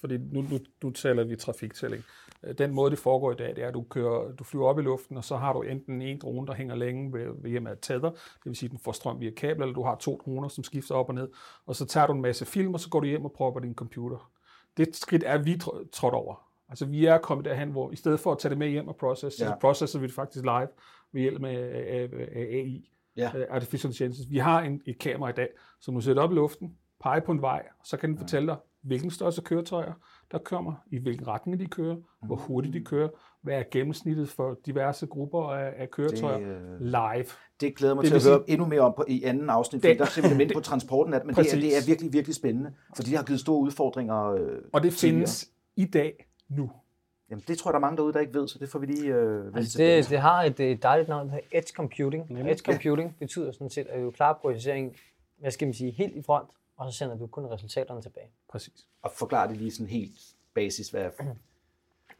fordi 0.00 0.16
nu, 0.16 0.40
nu, 0.40 0.58
nu 0.82 0.90
taler 0.90 1.24
vi 1.24 1.36
trafiktælling. 1.36 2.04
Den 2.58 2.74
måde, 2.74 2.90
det 2.90 2.98
foregår 2.98 3.32
i 3.32 3.34
dag, 3.34 3.56
det 3.56 3.64
er, 3.64 3.68
at 3.68 3.74
du, 3.74 3.82
kører, 3.90 4.32
du 4.32 4.44
flyver 4.44 4.66
op 4.66 4.78
i 4.78 4.82
luften, 4.82 5.16
og 5.16 5.24
så 5.24 5.36
har 5.36 5.52
du 5.52 5.62
enten 5.62 6.02
en 6.02 6.18
drone, 6.18 6.46
der 6.46 6.54
hænger 6.54 6.74
længe 6.74 7.12
ved, 7.12 7.26
ved 7.42 7.50
hjemme 7.50 7.70
af 7.70 7.76
tether, 7.82 8.10
det 8.10 8.44
vil 8.44 8.56
sige, 8.56 8.66
at 8.66 8.70
den 8.70 8.78
får 8.78 8.92
strøm 8.92 9.20
via 9.20 9.30
kabel, 9.30 9.62
eller 9.62 9.74
du 9.74 9.82
har 9.82 9.94
to 9.96 10.20
droner, 10.24 10.48
som 10.48 10.64
skifter 10.64 10.94
op 10.94 11.08
og 11.08 11.14
ned, 11.14 11.28
og 11.66 11.76
så 11.76 11.84
tager 11.86 12.06
du 12.06 12.12
en 12.12 12.22
masse 12.22 12.44
film, 12.44 12.74
og 12.74 12.80
så 12.80 12.88
går 12.88 13.00
du 13.00 13.06
hjem 13.06 13.24
og 13.24 13.32
propper 13.32 13.60
din 13.60 13.74
computer. 13.74 14.30
Det 14.76 14.96
skridt 14.96 15.22
er 15.26 15.38
vi 15.38 15.52
tr- 15.64 15.88
trådt 15.92 16.14
over. 16.14 16.34
Altså 16.68 16.86
vi 16.86 17.06
er 17.06 17.18
kommet 17.18 17.44
derhen, 17.44 17.70
hvor 17.70 17.90
i 17.90 17.96
stedet 17.96 18.20
for 18.20 18.32
at 18.32 18.38
tage 18.38 18.50
det 18.50 18.58
med 18.58 18.68
hjem 18.68 18.88
og 18.88 18.96
process, 18.96 19.40
ja. 19.40 19.44
Ja. 19.44 19.50
så 19.50 19.56
processer 19.60 19.98
vi 19.98 20.06
det 20.06 20.14
faktisk 20.14 20.44
live 20.44 20.68
ved 21.12 21.20
hjælp 21.22 21.44
af, 21.44 22.08
AI 22.36 22.90
Ja. 23.16 23.30
øh, 23.36 23.46
artificial 23.50 23.90
intelligence. 23.90 24.28
Vi 24.30 24.38
har 24.38 24.60
en, 24.60 24.82
et 24.86 24.98
kamera 24.98 25.30
i 25.30 25.32
dag, 25.32 25.48
som 25.80 25.94
du 25.94 26.00
sætter 26.00 26.22
op 26.22 26.32
i 26.32 26.34
luften, 26.34 26.76
peger 27.00 27.20
på 27.20 27.32
en 27.32 27.40
vej, 27.42 27.62
og 27.80 27.86
så 27.86 27.96
kan 27.96 28.08
den 28.10 28.18
fortælle 28.18 28.46
dig, 28.48 28.56
hvilken 28.82 29.10
størrelse 29.10 29.42
køretøjer, 29.42 29.92
der 30.32 30.38
kommer, 30.38 30.72
i 30.90 30.98
hvilken 30.98 31.26
retning 31.28 31.60
de 31.60 31.66
kører, 31.66 31.96
hvor 32.26 32.36
hurtigt 32.36 32.74
de 32.74 32.84
kører, 32.84 33.08
hvad 33.42 33.54
er 33.58 33.62
gennemsnittet 33.70 34.28
for 34.28 34.58
diverse 34.66 35.06
grupper 35.06 35.42
af, 35.52 35.72
af 35.76 35.90
køretøjer 35.90 36.38
Det, 36.38 36.46
øh, 36.46 36.80
live. 36.80 37.24
Det 37.60 37.76
glæder 37.76 37.94
mig 37.94 38.02
Det 38.02 38.08
til 38.08 38.14
vil 38.14 38.16
at 38.16 38.22
sige- 38.22 38.32
høre 38.32 38.50
endnu 38.50 38.66
mere 38.66 38.80
om 38.80 38.92
på, 38.96 39.04
i 39.08 39.22
anden 39.22 39.50
afsnit, 39.50 39.82
fordi 39.82 39.90
Det- 39.90 39.98
der 39.98 40.04
er 40.04 40.08
simpelthen 40.08 40.38
mindre 40.38 40.54
på 40.54 40.60
transporten 40.70 41.14
af 41.14 41.20
det, 41.20 41.26
men 41.26 41.34
det 41.36 41.52
er, 41.52 41.56
det 41.60 41.76
er 41.76 41.86
virkelig, 41.86 42.12
virkelig 42.12 42.34
spændende, 42.34 42.72
fordi 42.96 43.10
det 43.10 43.16
har 43.18 43.24
givet 43.24 43.40
store 43.40 43.60
udfordringer. 43.60 44.24
Øh, 44.30 44.38
Og 44.72 44.82
det 44.82 44.92
tidligere. 44.94 45.16
findes 45.18 45.50
i 45.76 45.84
dag 45.84 46.26
nu. 46.48 46.70
Jamen, 47.30 47.44
det 47.48 47.58
tror 47.58 47.68
jeg, 47.68 47.72
der 47.72 47.78
er 47.78 47.80
mange 47.80 47.96
derude, 47.96 48.12
der 48.12 48.20
ikke 48.20 48.34
ved, 48.34 48.48
så 48.48 48.58
det 48.58 48.68
får 48.68 48.78
vi 48.78 48.86
lige 48.86 49.14
øh, 49.14 49.52
Altså 49.56 49.78
det, 49.78 50.10
det 50.10 50.18
har 50.18 50.42
et, 50.42 50.60
et 50.60 50.82
dejligt 50.82 51.08
navn, 51.08 51.26
der 51.28 51.32
hedder 51.34 51.46
Edge 51.58 51.72
Computing. 51.76 52.38
Edge 52.48 52.62
Computing 52.72 53.16
betyder 53.18 53.52
sådan 53.52 53.70
set, 53.70 53.86
at 53.86 54.00
du 54.02 54.10
klarer 54.10 54.34
processering, 54.40 54.96
hvad 55.40 55.50
skal 55.50 55.66
man 55.66 55.74
sige, 55.74 55.90
helt 55.90 56.16
i 56.16 56.22
front, 56.22 56.48
og 56.76 56.92
så 56.92 56.98
sender 56.98 57.16
du 57.16 57.26
kun 57.26 57.46
resultaterne 57.46 58.02
tilbage. 58.02 58.26
Præcis. 58.50 58.86
Og 59.02 59.10
forklare 59.14 59.48
det 59.48 59.56
lige 59.56 59.70
sådan 59.72 59.86
helt 59.86 60.12
basis, 60.54 60.88
hvad 60.88 61.04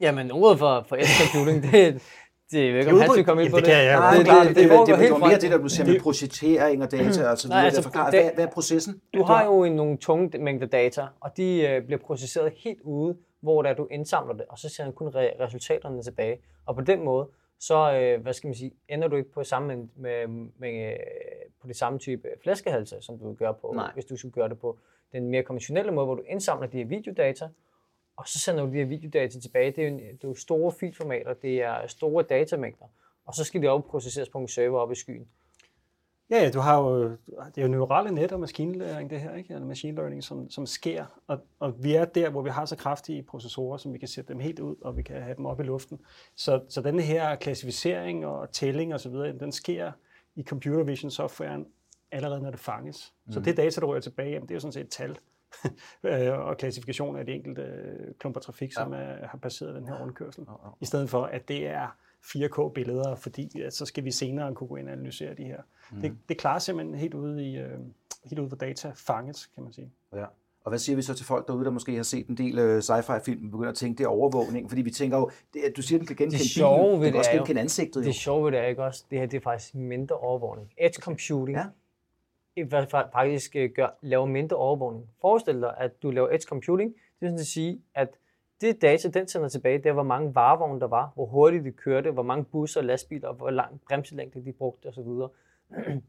Jamen, 0.00 0.30
ordet 0.30 0.58
for, 0.58 0.84
for 0.88 0.96
Edge 0.96 1.06
Computing, 1.32 1.62
det, 1.62 2.02
det 2.50 2.60
er 2.66 2.70
jo 2.70 2.78
ikke, 2.78 2.90
om 2.92 3.00
han 3.00 3.10
skal 3.10 3.24
komme 3.24 3.42
ind 3.42 3.50
på 3.50 3.56
det 3.56 3.64
det. 3.66 3.74
kan 3.74 3.84
jeg. 3.84 3.98
Nej, 3.98 4.14
det, 4.16 4.26
det, 4.26 4.34
det, 4.34 4.46
det, 4.48 4.56
det, 4.86 4.98
det, 4.98 5.10
var 5.10 5.18
mere 5.18 5.38
det, 5.40 5.50
der 5.50 5.58
du 5.58 5.68
siger 5.68 5.86
med 5.86 6.00
projektering 6.00 6.82
og 6.82 6.90
data 6.90 7.28
og 7.30 7.38
så 7.38 7.48
videre. 7.48 7.58
Nej, 7.58 7.64
altså, 7.64 7.78
altså, 7.78 7.82
forklare, 7.82 8.10
det- 8.10 8.22
hvad, 8.22 8.30
hvad 8.34 8.44
er 8.44 8.50
processen? 8.50 9.00
Du 9.14 9.22
har 9.22 9.44
jo 9.44 9.64
en, 9.64 9.72
nogle 9.72 9.96
tunge 9.96 10.38
mængder 10.38 10.66
data, 10.66 11.06
og 11.20 11.36
de 11.36 11.68
øh, 11.68 11.84
bliver 11.86 11.98
processeret 12.06 12.52
helt 12.56 12.80
ude, 12.80 13.16
hvor 13.40 13.62
der 13.62 13.74
du 13.74 13.86
indsamler 13.90 14.34
det, 14.34 14.44
og 14.48 14.58
så 14.58 14.68
sender 14.68 14.90
du 14.90 14.96
kun 14.96 15.08
re- 15.08 15.42
resultaterne 15.44 16.02
tilbage. 16.02 16.38
Og 16.66 16.74
på 16.74 16.80
den 16.80 17.04
måde, 17.04 17.28
så 17.66 17.92
øh, 17.94 18.22
hvad 18.22 18.32
skal 18.32 18.48
man 18.48 18.54
sige, 18.54 18.72
ender 18.88 19.08
du 19.08 19.16
ikke 19.16 19.30
på 19.32 19.44
samme 19.44 19.88
med, 19.96 20.26
med, 20.58 20.92
øh, 20.92 20.98
på 21.60 21.66
det 21.68 21.76
samme 21.76 21.98
type 21.98 22.28
flaskehalse, 22.42 22.96
som 23.00 23.18
du 23.18 23.32
gøre 23.34 23.54
på, 23.54 23.72
Nej. 23.74 23.90
hvis 23.94 24.04
du 24.04 24.16
skulle 24.16 24.32
gøre 24.32 24.48
det 24.48 24.58
på 24.58 24.78
den 25.12 25.28
mere 25.28 25.42
konventionelle 25.42 25.92
måde, 25.92 26.06
hvor 26.06 26.14
du 26.14 26.22
indsamler 26.26 26.66
de 26.66 26.76
her 26.78 26.84
videodata, 26.84 27.48
og 28.16 28.28
så 28.28 28.38
sender 28.38 28.64
du 28.66 28.70
de 28.72 28.76
her 28.76 28.84
videodata 28.84 29.40
tilbage. 29.40 29.70
Det 29.70 29.78
er 29.84 29.88
jo, 29.88 29.94
en- 29.94 30.00
det 30.00 30.24
er 30.24 30.28
jo 30.28 30.34
store 30.34 30.72
filformater, 30.72 31.34
det 31.34 31.62
er 31.62 31.86
store 31.86 32.22
datamængder, 32.22 32.86
og 33.26 33.34
så 33.34 33.44
skal 33.44 33.62
de 33.62 33.68
op 33.68 33.84
processeres 33.84 34.28
på 34.28 34.38
en 34.38 34.48
server 34.48 34.80
op 34.80 34.92
i 34.92 34.94
skyen. 34.94 35.28
Ja, 36.30 36.42
ja, 36.42 36.50
du 36.50 36.58
har 36.58 36.80
jo, 36.80 37.10
det 37.10 37.18
er 37.56 37.62
jo 37.62 37.68
neurale 37.68 38.10
net 38.10 38.32
og 38.32 38.40
maskinlæring, 38.40 39.10
det 39.10 39.20
her, 39.20 39.34
ikke? 39.34 39.54
Eller 39.54 39.66
machine 39.66 39.96
learning, 39.96 40.24
som, 40.24 40.50
som 40.50 40.66
sker. 40.66 41.04
Og, 41.26 41.38
og 41.58 41.84
vi 41.84 41.94
er 41.94 42.04
der, 42.04 42.30
hvor 42.30 42.42
vi 42.42 42.50
har 42.50 42.64
så 42.64 42.76
kraftige 42.76 43.22
processorer, 43.22 43.76
som 43.76 43.92
vi 43.92 43.98
kan 43.98 44.08
sætte 44.08 44.32
dem 44.32 44.40
helt 44.40 44.58
ud, 44.58 44.76
og 44.80 44.96
vi 44.96 45.02
kan 45.02 45.22
have 45.22 45.36
dem 45.36 45.46
op 45.46 45.60
i 45.60 45.62
luften. 45.62 45.98
Så, 46.36 46.60
så 46.68 46.80
den 46.80 47.00
her 47.00 47.36
klassificering 47.36 48.26
og 48.26 48.50
tælling 48.50 48.94
og 48.94 49.00
så 49.00 49.08
videre, 49.08 49.38
den 49.38 49.52
sker 49.52 49.92
i 50.34 50.42
computer 50.42 50.84
vision 50.84 51.10
softwaren 51.10 51.66
allerede, 52.12 52.42
når 52.42 52.50
det 52.50 52.60
fanges. 52.60 53.14
Mm. 53.26 53.32
Så 53.32 53.40
det 53.40 53.56
data, 53.56 53.80
der 53.80 53.86
rører 53.86 54.00
tilbage, 54.00 54.30
jamen, 54.30 54.48
det 54.48 54.50
er 54.50 54.56
jo 54.56 54.60
sådan 54.60 54.72
set 54.72 54.84
et 54.84 54.90
tal. 54.90 55.18
Og 56.48 56.56
klassifikation 56.56 57.16
af 57.16 57.26
de 57.26 57.32
enkelte 57.32 57.94
klumper 58.18 58.40
trafik, 58.40 58.72
som 58.72 58.92
er, 58.92 59.26
har 59.26 59.38
passeret 59.42 59.74
den 59.74 59.86
her 59.86 60.02
rundkørsel. 60.02 60.46
I 60.80 60.84
stedet 60.84 61.10
for, 61.10 61.24
at 61.24 61.48
det 61.48 61.66
er 61.66 61.96
4K-billeder, 62.24 63.14
fordi 63.14 63.60
at 63.60 63.74
så 63.74 63.86
skal 63.86 64.04
vi 64.04 64.10
senere 64.10 64.54
kunne 64.54 64.68
gå 64.68 64.76
ind 64.76 64.86
og 64.86 64.92
analysere 64.92 65.34
de 65.34 65.44
her. 65.44 65.62
Mm. 65.92 66.00
Det, 66.00 66.16
det 66.28 66.38
klarer 66.38 66.58
simpelthen 66.58 66.98
helt 66.98 67.14
ude, 67.14 67.50
i, 67.50 67.56
øh, 67.56 67.78
helt 68.24 68.38
ude, 68.38 68.48
hvor 68.48 68.56
data 68.56 68.92
fanges, 68.94 69.46
kan 69.46 69.62
man 69.62 69.72
sige. 69.72 69.90
Ja. 70.14 70.24
Og 70.64 70.70
hvad 70.70 70.78
siger 70.78 70.96
vi 70.96 71.02
så 71.02 71.14
til 71.14 71.26
folk 71.26 71.48
derude, 71.48 71.64
der 71.64 71.70
måske 71.70 71.96
har 71.96 72.02
set 72.02 72.26
en 72.26 72.36
del 72.36 72.58
øh, 72.58 72.82
sci-fi-film, 72.82 73.44
og 73.44 73.50
begynder 73.50 73.70
at 73.70 73.76
tænke, 73.76 73.98
det 73.98 74.04
er 74.04 74.08
overvågning? 74.08 74.68
Fordi 74.70 74.82
vi 74.82 74.90
tænker 74.90 75.18
jo, 75.18 75.30
det, 75.54 75.76
du 75.76 75.82
siger, 75.82 75.98
den 75.98 76.06
kan 76.06 76.16
genkende 76.16 76.38
Det 76.38 76.50
sjove 76.50 76.78
bilen, 76.78 77.00
ved 77.00 77.06
den 77.06 77.12
kan 77.12 77.12
det 77.12 77.18
også 77.18 77.30
genkende 77.30 77.60
ansigtet. 77.60 78.00
Jo. 78.00 78.06
Det 78.06 78.14
sjove 78.14 78.44
ved 78.44 78.52
det 78.52 78.60
er 78.60 78.66
ikke 78.66 78.84
også, 78.84 79.04
det 79.10 79.18
her 79.18 79.26
det 79.26 79.36
er 79.36 79.40
faktisk 79.40 79.74
mindre 79.74 80.16
overvågning. 80.16 80.72
Edge 80.78 81.02
computing 81.02 81.58
Ja. 81.58 82.84
faktisk 83.12 83.56
øh, 83.56 83.70
gør, 83.70 83.88
laver 84.02 84.26
mindre 84.26 84.56
overvågning. 84.56 85.06
Forestil 85.20 85.60
dig, 85.60 85.74
at 85.78 86.02
du 86.02 86.10
laver 86.10 86.28
edge 86.28 86.44
computing. 86.48 86.90
Det 86.94 87.00
vil 87.20 87.28
sådan 87.28 87.40
at 87.40 87.46
sige, 87.46 87.80
at 87.94 88.08
det 88.64 88.82
data, 88.82 89.08
den 89.08 89.28
sender 89.28 89.48
tilbage, 89.48 89.78
det 89.78 89.86
er, 89.86 89.92
hvor 89.92 90.02
mange 90.02 90.34
varevogne 90.34 90.80
der 90.80 90.86
var, 90.86 91.12
hvor 91.14 91.26
hurtigt 91.26 91.64
de 91.64 91.72
kørte, 91.72 92.10
hvor 92.10 92.22
mange 92.22 92.44
busser 92.44 92.80
og 92.80 92.84
lastbiler, 92.84 93.32
hvor 93.32 93.50
lang 93.50 93.80
bremselængde 93.88 94.44
de 94.44 94.52
brugte 94.52 94.86
osv. 94.86 95.08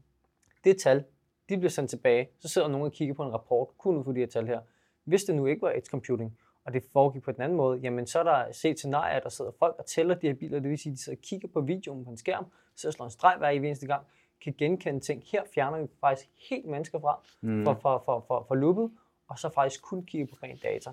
Det 0.64 0.78
tal, 0.78 1.04
de 1.48 1.56
bliver 1.56 1.70
sendt 1.70 1.90
tilbage. 1.90 2.28
Så 2.38 2.48
sidder 2.48 2.68
nogen 2.68 2.86
og 2.86 2.92
kigger 2.92 3.14
på 3.14 3.22
en 3.22 3.32
rapport, 3.32 3.68
kun 3.78 3.96
ud 3.96 4.04
for 4.04 4.12
de 4.12 4.20
her 4.20 4.26
tal 4.26 4.46
her. 4.46 4.60
Hvis 5.04 5.24
det 5.24 5.34
nu 5.34 5.46
ikke 5.46 5.62
var 5.62 5.70
edge 5.70 5.86
computing, 5.90 6.38
og 6.64 6.72
det 6.72 6.84
foregik 6.92 7.22
på 7.22 7.32
den 7.32 7.42
anden 7.42 7.56
måde, 7.56 7.78
jamen 7.78 8.06
så 8.06 8.18
er 8.18 8.22
der 8.22 8.52
set 8.52 8.78
scenarier, 8.78 9.20
der 9.20 9.28
sidder 9.28 9.50
folk 9.58 9.76
og 9.78 9.86
tæller 9.86 10.14
de 10.14 10.26
her 10.26 10.34
biler, 10.34 10.60
det 10.60 10.70
vil 10.70 10.78
sige, 10.78 10.92
at 10.92 10.96
de 10.96 11.02
sidder 11.02 11.18
og 11.18 11.22
kigger 11.22 11.48
på 11.48 11.60
videoen 11.60 12.04
på 12.04 12.10
en 12.10 12.16
skærm, 12.16 12.46
så 12.76 12.92
slår 12.92 13.04
en 13.04 13.10
streg 13.10 13.34
hver 13.38 13.48
eneste 13.48 13.86
gang, 13.86 14.02
kan 14.44 14.54
genkende 14.58 15.00
ting. 15.00 15.22
Her 15.32 15.42
fjerner 15.54 15.82
vi 15.82 15.86
faktisk 16.00 16.30
helt 16.50 16.66
mennesker 16.66 17.00
fra, 17.00 17.20
mm. 17.40 17.64
for, 17.64 17.74
for, 17.82 18.02
for, 18.04 18.24
for, 18.26 18.44
for 18.48 18.54
loopet, 18.54 18.90
og 19.28 19.38
så 19.38 19.48
faktisk 19.48 19.82
kun 19.82 20.04
kigge 20.04 20.26
på 20.26 20.36
rent 20.42 20.62
data. 20.62 20.90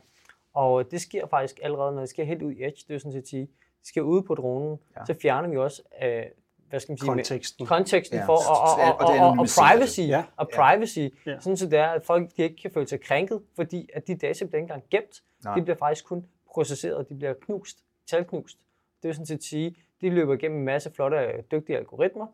Og 0.54 0.92
det 0.92 1.02
sker 1.02 1.28
faktisk 1.28 1.60
allerede, 1.64 1.92
når 1.92 2.00
det 2.00 2.10
sker 2.10 2.24
helt 2.24 2.42
ud 2.42 2.52
i 2.52 2.64
Edge, 2.64 2.84
det 2.88 2.96
er 2.96 2.98
sådan 3.00 3.12
set 3.12 3.20
at 3.22 3.28
sige, 3.28 3.42
det 3.42 3.88
sker 3.88 4.02
ude 4.02 4.24
på 4.24 4.36
dronen, 4.36 4.80
ja. 4.98 5.06
så 5.06 5.16
fjerner 5.22 5.50
vi 5.50 5.58
også, 5.58 5.82
øh, 6.04 6.24
hvad 6.70 6.80
skal 6.80 6.92
man 6.92 6.98
sige, 6.98 7.08
Konteksten. 7.08 7.66
konteksten 7.66 8.18
Ja, 8.20 8.26
for, 8.26 8.34
og, 8.34 8.58
og, 8.88 8.96
og 9.00 9.08
og, 9.08 9.28
og, 9.28 9.30
og, 9.40 9.48
privacy, 9.60 10.00
Ja. 10.00 10.24
og 10.38 10.50
privacy, 10.56 11.00
Ja. 11.00 11.40
sådan 11.40 11.58
så 11.58 11.66
det 11.70 11.80
er, 11.80 11.88
at 11.88 12.04
folk 12.06 12.30
de 12.38 12.44
ikke 12.44 12.56
kan 12.62 12.72
føle 12.72 12.88
sig 12.88 13.02
krænket, 13.02 13.42
fordi 13.56 13.90
at 13.94 14.08
de 14.08 14.16
data 14.16 14.46
bliver 14.46 14.58
ikke 14.58 14.74
engang 14.74 14.84
gemt, 14.92 15.24
Nej. 15.44 15.56
de 15.56 15.62
bliver 15.62 15.78
faktisk 15.78 16.06
kun 16.06 16.26
processeret, 16.54 17.10
de 17.10 17.16
bliver 17.16 17.34
knust, 17.34 17.78
talknust. 18.10 18.58
Det 19.02 19.08
vil 19.08 19.16
sådan 19.16 19.26
set 19.26 19.44
sige, 19.44 19.76
de 20.02 20.10
løber 20.10 20.34
igennem 20.34 20.58
en 20.60 20.66
masse 20.66 20.92
flotte, 20.92 21.18
dygtige 21.52 21.78
algoritmer, 21.78 22.28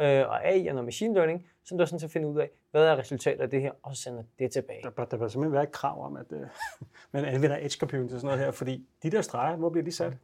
øh, 0.00 0.28
og 0.28 0.46
AI 0.48 0.66
og 0.66 0.84
machine 0.84 1.14
learning, 1.14 1.46
som 1.66 1.78
der 1.78 1.84
sådan 1.84 1.98
set 2.00 2.10
finder 2.10 2.28
ud 2.28 2.38
af, 2.38 2.50
hvad 2.70 2.84
er 2.86 2.96
resultatet 2.98 3.40
af 3.40 3.50
det 3.50 3.60
her, 3.62 3.72
og 3.82 3.96
så 3.96 4.02
sender 4.02 4.22
det 4.38 4.50
tilbage. 4.50 4.82
Der, 4.82 5.04
der 5.04 5.16
bør 5.16 5.28
simpelthen 5.28 5.52
være 5.52 5.62
et 5.62 5.72
krav 5.72 6.04
om, 6.04 6.16
at 6.16 6.32
øh, 6.32 6.40
man 7.12 7.24
anvender 7.24 7.56
edge 7.60 7.78
computing 7.80 8.08
til 8.10 8.20
sådan 8.20 8.26
noget 8.26 8.44
her, 8.44 8.50
fordi 8.50 8.86
de 9.02 9.10
der 9.10 9.20
streger, 9.20 9.56
hvor 9.56 9.70
bliver 9.70 9.84
de 9.84 9.92
sat? 9.92 10.16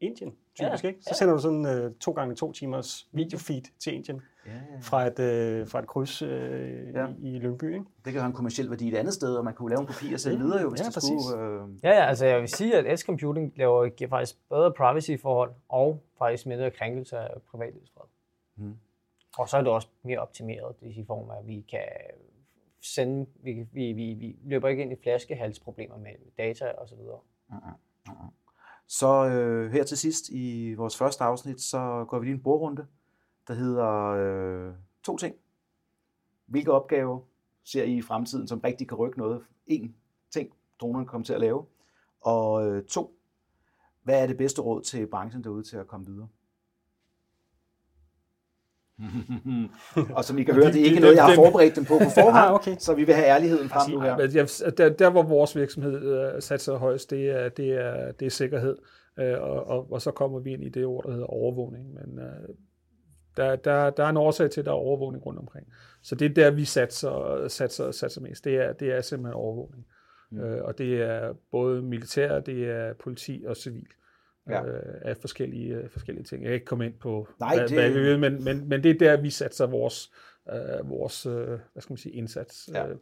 Indien, 0.00 0.34
typisk, 0.54 0.84
Ja, 0.84 0.88
ikke? 0.88 1.02
Så 1.02 1.14
sender 1.14 1.34
du 1.34 1.40
sådan 1.40 1.66
øh, 1.66 1.94
to 1.94 2.12
gange 2.12 2.34
to 2.34 2.52
timers 2.52 3.08
videofeed 3.12 3.62
til 3.78 3.94
Indien 3.94 4.22
Ja, 4.46 4.52
ja. 4.52 4.58
fra 4.82 5.06
et, 5.06 5.18
øh, 5.18 5.68
fra 5.68 5.78
et 5.78 5.86
kryds 5.86 6.22
øh, 6.22 6.28
Ja. 6.94 7.00
ja. 7.00 7.06
i, 7.18 7.36
i 7.36 7.38
Lyngby, 7.38 7.64
ikke? 7.74 7.84
Det 8.04 8.12
kan 8.12 8.20
have 8.22 8.26
en 8.26 8.32
kommersiel 8.32 8.70
værdi 8.70 8.88
et 8.88 8.94
andet 8.96 9.14
sted, 9.14 9.34
og 9.36 9.44
man 9.44 9.54
kunne 9.54 9.70
lave 9.70 9.80
en 9.80 9.86
kopi 9.86 10.12
og 10.14 10.20
sælge 10.20 10.38
videre 10.38 10.60
jo, 10.62 10.70
hvis 10.70 10.80
Ja, 10.80 10.84
det 10.84 10.94
præcis. 10.94 11.10
skulle... 11.30 11.44
Øh, 11.44 11.60
Ja, 11.84 11.90
ja, 11.90 12.04
altså 12.06 12.26
jeg 12.26 12.40
vil 12.40 12.48
sige, 12.48 12.76
at 12.76 12.84
edge 12.86 13.02
computing 13.06 13.52
laver, 13.56 13.88
giver 13.88 14.10
faktisk 14.10 14.36
bedre 14.48 14.72
privacy-forhold, 14.72 15.50
og 15.68 16.02
faktisk 16.18 16.46
mindre 16.46 16.70
krænkelse 16.70 17.18
af 17.18 17.30
privatlivsfred. 17.50 18.04
Mm. 18.56 18.74
Og 19.38 19.48
så 19.48 19.56
er 19.56 19.60
det 19.60 19.72
også 19.72 19.88
mere 20.02 20.18
optimeret, 20.18 20.80
det 20.80 20.96
i 20.96 21.04
form 21.04 21.30
af, 21.30 21.38
at 21.38 21.46
vi 21.46 21.60
kan 21.70 21.88
sende, 22.80 23.26
vi, 23.42 23.66
vi, 23.72 23.92
vi, 23.92 24.14
vi 24.14 24.38
løber 24.44 24.68
ikke 24.68 24.82
ind 24.82 24.92
i 24.92 24.96
flaskehalsproblemer 25.02 25.96
med 25.96 26.10
data 26.38 26.70
og 26.78 26.88
så 26.88 26.96
videre. 26.96 27.20
Så 28.86 29.26
øh, 29.26 29.72
her 29.72 29.84
til 29.84 29.98
sidst 29.98 30.28
i 30.28 30.74
vores 30.74 30.96
første 30.96 31.24
afsnit, 31.24 31.60
så 31.60 32.04
går 32.08 32.18
vi 32.18 32.26
lige 32.26 32.34
en 32.34 32.42
bordrunde, 32.42 32.86
der 33.48 33.54
hedder 33.54 34.04
øh, 34.04 34.74
to 35.02 35.16
ting. 35.16 35.34
Hvilke 36.46 36.72
opgaver 36.72 37.20
ser 37.64 37.84
I 37.84 37.96
i 37.96 38.02
fremtiden, 38.02 38.48
som 38.48 38.60
rigtig 38.60 38.88
kan 38.88 38.98
rykke 38.98 39.18
noget? 39.18 39.44
En 39.66 39.96
ting, 40.30 40.52
dronerne 40.80 41.06
kommer 41.06 41.24
til 41.24 41.32
at 41.32 41.40
lave. 41.40 41.66
Og 42.20 42.66
øh, 42.66 42.84
to, 42.84 43.18
hvad 44.02 44.22
er 44.22 44.26
det 44.26 44.36
bedste 44.36 44.62
råd 44.62 44.82
til 44.82 45.06
branchen 45.06 45.44
derude 45.44 45.62
til 45.62 45.76
at 45.76 45.86
komme 45.86 46.06
videre? 46.06 46.28
og 50.16 50.24
som 50.24 50.38
I 50.38 50.42
kan 50.42 50.54
høre, 50.54 50.72
det 50.72 50.80
er 50.80 50.84
ikke 50.84 51.00
noget, 51.00 51.16
jeg 51.16 51.24
har 51.24 51.34
forberedt 51.34 51.76
dem 51.76 51.84
på 51.84 51.98
på 51.98 52.10
forhånd, 52.14 52.36
Ah, 52.36 52.54
okay. 52.54 52.76
så 52.78 52.94
vi 52.94 53.04
vil 53.04 53.14
have 53.14 53.26
ærligheden 53.26 53.68
frem 53.68 53.90
nu 53.90 54.00
her. 54.00 54.16
Jeg, 54.16 54.78
der, 54.78 54.88
der, 54.88 55.10
hvor 55.10 55.22
vores 55.22 55.56
virksomhed 55.56 56.34
øh, 56.34 56.42
satser 56.42 56.76
højst, 56.76 57.10
det 57.10 57.30
er, 57.30 57.48
det 57.48 57.72
er, 57.72 58.12
det 58.12 58.26
er 58.26 58.30
sikkerhed. 58.30 58.76
Øh, 59.18 59.40
og, 59.40 59.66
og, 59.66 59.92
og 59.92 60.02
så 60.02 60.10
kommer 60.10 60.38
vi 60.38 60.52
ind 60.52 60.64
i 60.64 60.68
det 60.68 60.86
ord, 60.86 61.04
der 61.04 61.10
hedder 61.12 61.26
overvågning. 61.26 61.84
Men 61.94 62.18
øh, 62.18 62.48
der, 63.36 63.56
der, 63.56 63.90
der 63.90 64.04
er 64.04 64.08
en 64.08 64.16
årsag 64.16 64.50
til, 64.50 64.60
at 64.60 64.64
der 64.64 64.72
er 64.72 64.76
overvågning 64.76 65.26
rundt 65.26 65.38
omkring. 65.38 65.66
Så 66.02 66.14
det 66.14 66.30
er 66.30 66.34
der, 66.34 66.50
vi 66.50 66.64
satser, 66.64 67.48
satser, 67.48 67.90
satser 67.90 68.20
mest. 68.20 68.44
Det 68.44 68.56
er, 68.56 68.72
det 68.72 68.92
er 68.92 69.00
simpelthen 69.00 69.34
overvågning. 69.34 69.86
Mm. 70.30 70.40
Og 70.40 70.78
det 70.78 71.02
er 71.02 71.32
både 71.50 71.82
militær, 71.82 72.40
det 72.40 72.70
er 72.70 72.92
politi 73.02 73.44
og 73.46 73.56
civil. 73.56 73.86
Ja. 74.48 74.64
øh, 74.64 74.94
af 75.02 75.16
forskellige, 75.16 75.74
øh, 75.74 75.90
forskellige 75.90 76.24
ting. 76.24 76.42
Jeg 76.42 76.48
kan 76.48 76.54
ikke 76.54 76.66
komme 76.66 76.86
ind 76.86 76.94
på, 76.94 77.28
Nej, 77.40 77.56
hvad, 77.56 77.68
det... 77.68 77.78
hvad 77.78 77.90
vi 77.90 78.00
vil, 78.00 78.18
men, 78.18 78.44
men, 78.44 78.68
men 78.68 78.82
det 78.82 78.90
er 78.90 78.98
der, 78.98 79.20
vi 79.20 79.30
satser 79.30 79.66
vores, 79.66 80.12
øh, 80.52 80.90
vores 80.90 81.26
øh, 81.26 81.46
hvad 81.46 81.80
skal 81.82 81.92
man 81.92 81.98
sige, 81.98 82.12
indsats 82.12 82.70
ja. 82.72 82.88
øh, 82.88 82.96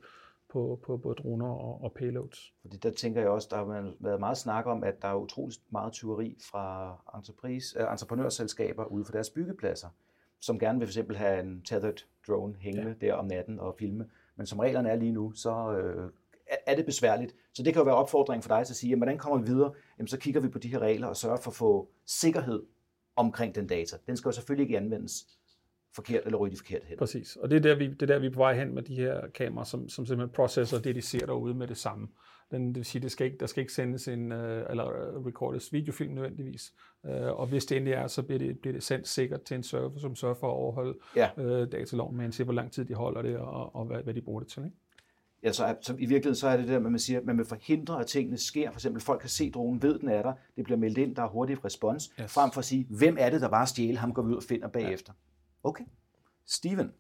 på, 0.49 0.81
på 0.83 0.97
både 0.97 1.15
droner 1.15 1.47
og, 1.49 1.83
og 1.83 1.93
payloads. 1.93 2.53
Fordi 2.61 2.77
der 2.77 2.91
tænker 2.91 3.21
jeg 3.21 3.31
også, 3.31 3.49
der 3.51 3.57
har 3.57 3.93
været 4.01 4.21
meget 4.21 4.39
snak 4.39 4.67
om, 4.67 4.85
at 4.85 5.03
der 5.03 5.09
er 5.09 5.15
utroligt 5.15 5.61
meget 5.71 5.93
tyveri 5.93 6.39
fra 6.51 6.97
entreprise, 7.15 7.81
øh, 7.81 7.93
entreprenørselskaber 7.93 8.85
ude 8.85 9.05
for 9.05 9.13
deres 9.13 9.31
byggepladser, 9.31 9.89
som 10.41 10.59
gerne 10.59 10.79
vil 10.79 10.89
for 10.89 10.91
eksempel 10.91 11.17
have 11.17 11.41
en 11.41 11.63
tethered 11.63 12.05
drone 12.29 12.55
hængende 12.59 12.97
ja. 13.01 13.07
der 13.07 13.15
om 13.15 13.25
natten 13.27 13.61
og 13.61 13.75
filme. 13.79 14.09
Men 14.37 14.47
som 14.47 14.59
reglerne 14.59 14.91
er 14.91 14.97
lige 14.97 15.13
nu, 15.13 15.33
så 15.33 15.73
øh, 15.73 16.11
er 16.67 16.77
det 16.77 16.87
besværligt. 16.87 17.35
Så 17.55 17.63
det 17.63 17.73
kan 17.73 17.81
jo 17.81 17.85
være 17.85 17.95
opfordring 17.95 18.45
for 18.45 18.49
dig 18.49 18.67
til 18.67 18.73
at 18.73 18.77
sige, 18.77 18.93
at 18.93 18.99
hvordan 18.99 19.19
kommer 19.19 19.39
vi 19.39 19.47
videre? 19.47 19.73
Jamen, 19.99 20.09
så 20.09 20.19
kigger 20.19 20.41
vi 20.41 20.49
på 20.49 20.59
de 20.59 20.69
her 20.69 20.79
regler 20.79 21.07
og 21.07 21.17
sørger 21.17 21.37
for 21.37 21.51
at 21.51 21.55
få 21.57 21.89
sikkerhed 22.07 22.63
omkring 23.17 23.55
den 23.55 23.67
data. 23.67 23.97
Den 24.07 24.17
skal 24.17 24.29
jo 24.29 24.33
selvfølgelig 24.33 24.65
ikke 24.65 24.77
anvendes 24.77 25.27
forkert 25.95 26.23
eller 26.25 26.39
ryge 26.39 26.53
de 26.53 26.57
forkerte 26.57 26.87
hen. 26.87 26.99
Præcis, 26.99 27.37
og 27.37 27.51
det 27.51 27.57
er, 27.57 27.61
der, 27.61 27.75
vi, 27.75 27.89
det 27.89 28.03
er 28.03 28.07
der, 28.07 28.19
vi 28.19 28.27
er 28.27 28.31
på 28.31 28.39
vej 28.39 28.55
hen 28.59 28.75
med 28.75 28.83
de 28.83 28.95
her 28.95 29.21
kameraer, 29.35 29.65
som, 29.65 29.89
som 29.89 30.07
simpelthen 30.07 30.35
processer 30.35 30.81
det, 30.81 30.95
de 30.95 31.03
ser 31.03 31.27
derude 31.27 31.55
med 31.55 31.67
det 31.67 31.77
samme. 31.77 32.09
Den, 32.51 32.69
det 32.69 32.77
vil 32.77 32.85
sige, 32.85 33.03
det 33.03 33.13
skal 33.13 33.27
ikke, 33.27 33.39
der 33.39 33.47
skal 33.47 33.61
ikke 33.61 33.73
sendes 33.73 34.09
en, 34.09 34.33
uh, 34.33 34.39
eller 34.39 34.85
recordes 35.27 35.73
videofilm 35.73 36.13
nødvendigvis. 36.13 36.73
Uh, 37.05 37.11
og 37.11 37.47
hvis 37.47 37.67
det 37.67 37.77
endelig 37.77 37.95
er, 37.95 38.07
så 38.07 38.23
bliver 38.23 38.39
det, 38.39 38.59
bliver 38.59 38.73
det 38.73 38.83
sendt 38.83 39.09
sikkert 39.09 39.43
til 39.43 39.55
en 39.55 39.63
server, 39.63 39.99
som 39.99 40.17
sørger 40.17 40.35
for 40.35 40.47
at 40.47 40.55
overholde 40.55 40.99
ja. 41.17 41.31
uh, 41.37 41.73
dataloven 41.73 42.17
med 42.17 42.25
en 42.25 42.33
til, 42.33 42.45
hvor 42.45 42.55
lang 42.55 42.73
tid 42.73 42.85
de 42.85 42.95
holder 42.95 43.23
det, 43.23 43.37
og, 43.37 43.77
og 43.77 43.85
hvad, 43.85 44.03
hvad 44.03 44.15
de 44.15 44.21
bruger 44.21 44.41
det 44.41 44.49
til. 44.49 44.65
Ikke? 44.65 44.77
Ja, 45.43 45.53
så, 45.53 45.77
så 45.81 45.93
i 45.93 45.97
virkeligheden 45.97 46.35
så 46.35 46.49
er 46.49 46.57
det 46.57 46.69
det, 46.69 46.75
at 46.75 46.83
man 46.83 46.99
siger, 46.99 47.21
at 47.21 47.27
man 47.27 47.39
vil 47.39 47.47
forhindre, 47.47 48.01
at 48.01 48.07
tingene 48.07 48.39
sker. 48.39 48.71
For 48.71 48.77
eksempel, 48.77 49.03
folk 49.03 49.21
kan 49.21 49.29
se 49.29 49.51
dronen, 49.51 49.83
ved 49.83 49.99
den 49.99 50.09
er 50.09 50.23
der, 50.23 50.33
det 50.57 50.65
bliver 50.65 50.79
meldt 50.79 50.99
ind, 50.99 51.17
der 51.17 51.23
er 51.23 51.29
hurtig 51.29 51.65
respons, 51.65 52.13
yes. 52.21 52.35
frem 52.35 52.51
for 52.51 52.59
at 52.59 52.65
sige, 52.65 52.87
hvem 52.91 53.17
er 53.21 53.31
det, 53.31 53.41
der 53.41 53.49
bare 53.49 53.67
stjæle, 53.67 53.99
ham 53.99 54.15
går 54.15 54.23
vi 54.23 54.29
ud 54.29 54.37
og 54.37 54.43
finder 54.43 54.69
bagefter. 54.69 55.13
Ja. 55.65 55.69
Okay. 55.69 55.85
Steven? 56.47 56.93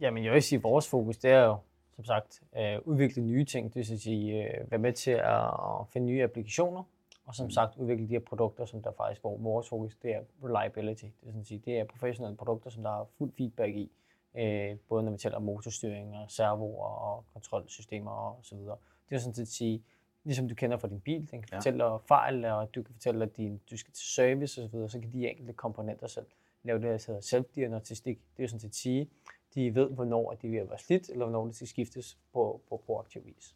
Jamen, 0.00 0.24
jeg 0.24 0.32
vil 0.32 0.42
sige, 0.42 0.56
at 0.56 0.62
vores 0.62 0.88
fokus, 0.88 1.18
det 1.18 1.30
er 1.30 1.44
jo, 1.44 1.56
som 1.96 2.04
sagt, 2.04 2.42
at 2.52 2.80
udvikle 2.84 3.22
nye 3.22 3.44
ting. 3.44 3.74
Det 3.74 3.90
vil 3.90 4.00
sige, 4.00 4.44
øh, 4.44 4.70
være 4.70 4.80
med 4.80 4.92
til 4.92 5.10
at 5.10 5.50
finde 5.92 6.06
nye 6.06 6.22
applikationer, 6.22 6.82
og 7.26 7.34
som 7.34 7.46
mm. 7.46 7.50
sagt 7.50 7.76
udvikle 7.76 8.08
de 8.08 8.12
her 8.12 8.20
produkter, 8.20 8.64
som 8.64 8.82
der 8.82 8.90
faktisk, 8.96 9.20
hvor 9.20 9.36
vores 9.36 9.68
fokus, 9.68 9.96
det 10.02 10.14
er 10.14 10.20
reliability. 10.44 11.04
Det, 11.04 11.12
er 11.22 11.26
sådan 11.26 11.40
at 11.40 11.46
sige, 11.46 11.62
det 11.64 11.78
er 11.78 11.84
professionelle 11.84 12.36
produkter, 12.36 12.70
som 12.70 12.82
der 12.82 12.90
har 12.90 13.06
fuld 13.18 13.32
feedback 13.36 13.74
i, 13.74 13.90
øh, 14.38 14.76
både 14.88 15.02
når 15.02 15.12
vi 15.12 15.18
taler 15.18 15.36
om 15.36 15.42
motorstyring 15.42 16.16
og 16.16 16.30
servoer 16.30 16.86
og 16.86 17.24
kontrolsystemer 17.32 18.10
og 18.10 18.38
så 18.42 18.56
videre. 18.56 18.76
Det 19.08 19.14
er 19.14 19.18
sådan 19.18 19.34
set 19.34 19.42
at 19.42 19.48
sige, 19.48 19.82
ligesom 20.24 20.48
du 20.48 20.54
kender 20.54 20.76
fra 20.76 20.88
din 20.88 21.00
bil, 21.00 21.30
den 21.30 21.42
kan 21.42 21.48
ja. 21.52 21.56
fortælle 21.56 21.84
dig 21.84 21.98
fejl, 22.08 22.44
og 22.44 22.74
du 22.74 22.82
kan 22.82 22.94
fortælle, 22.94 23.24
at 23.24 23.36
din, 23.36 23.60
du 23.70 23.76
skal 23.76 23.92
til 23.92 24.06
service 24.06 24.62
og 24.62 24.68
så 24.68 24.72
videre, 24.72 24.88
så 24.88 25.00
kan 25.00 25.12
de 25.12 25.28
enkelte 25.28 25.52
komponenter 25.52 26.06
selv 26.06 26.26
lave 26.62 26.78
det, 26.78 26.84
der 26.84 27.04
hedder 27.06 27.20
selvdiagnostik. 27.20 28.20
Det 28.36 28.42
er 28.42 28.48
sådan 28.48 28.60
set 28.60 28.68
at 28.68 28.74
sige, 28.74 29.10
de 29.54 29.74
ved, 29.74 29.90
hvornår 29.90 30.32
de 30.32 30.48
vil 30.48 30.68
være 30.68 30.78
slidt, 30.78 31.10
eller 31.10 31.24
hvornår 31.24 31.46
det 31.46 31.54
skal 31.54 31.68
skiftes 31.68 32.18
på, 32.32 32.60
på 32.68 32.82
proaktiv 32.86 33.26
vis. 33.26 33.54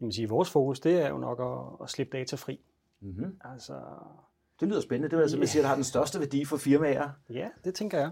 Jeg 0.00 0.06
vil 0.06 0.12
sige, 0.12 0.28
vores 0.28 0.50
fokus, 0.50 0.80
det 0.80 1.02
er 1.02 1.08
jo 1.08 1.18
nok 1.18 1.40
at, 1.40 1.84
at 1.84 1.90
slippe 1.90 2.18
data 2.18 2.36
fri. 2.36 2.60
Mm-hmm. 3.00 3.40
Altså, 3.44 3.82
det 4.60 4.68
lyder 4.68 4.80
spændende. 4.80 5.10
Det 5.10 5.16
er 5.16 5.22
altså, 5.22 5.38
man 5.38 5.46
siger, 5.46 5.62
der 5.62 5.68
har 5.68 5.74
den 5.74 5.84
største 5.84 6.20
værdi 6.20 6.44
for 6.44 6.56
firmaer. 6.56 7.10
Ja, 7.30 7.48
det 7.64 7.74
tænker 7.74 7.98
jeg. 7.98 8.10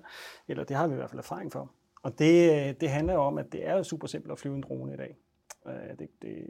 Eller 0.49 0.65
det 0.65 0.77
har 0.77 0.87
vi 0.87 0.93
i 0.93 0.97
hvert 0.97 1.11
fald 1.11 1.19
erfaring 1.19 1.53
for. 1.53 1.71
Og 2.03 2.19
det, 2.19 2.81
det 2.81 2.91
handler 2.91 3.17
om, 3.17 3.39
at 3.39 3.53
det 3.53 3.69
er 3.69 3.77
jo 3.77 3.83
super 3.83 4.07
simpelt 4.07 4.33
at 4.33 4.39
flyve 4.39 4.55
en 4.55 4.63
drone 4.63 4.95
i 4.95 4.97
dag. 4.97 5.17
Øh, 5.67 5.99
det, 5.99 6.09
det, 6.23 6.47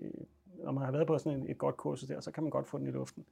når 0.65 0.73
man 0.73 0.85
har 0.85 0.93
været 0.93 1.07
på 1.07 1.19
sådan 1.19 1.47
et 1.49 1.59
godt 1.59 1.77
kursus 1.77 2.09
der, 2.09 2.21
så 2.21 2.31
kan 2.31 2.43
man 2.43 2.51
godt 2.51 2.69
få 2.69 2.79
den 2.79 2.87
i 2.87 2.91
luften. 2.91 3.25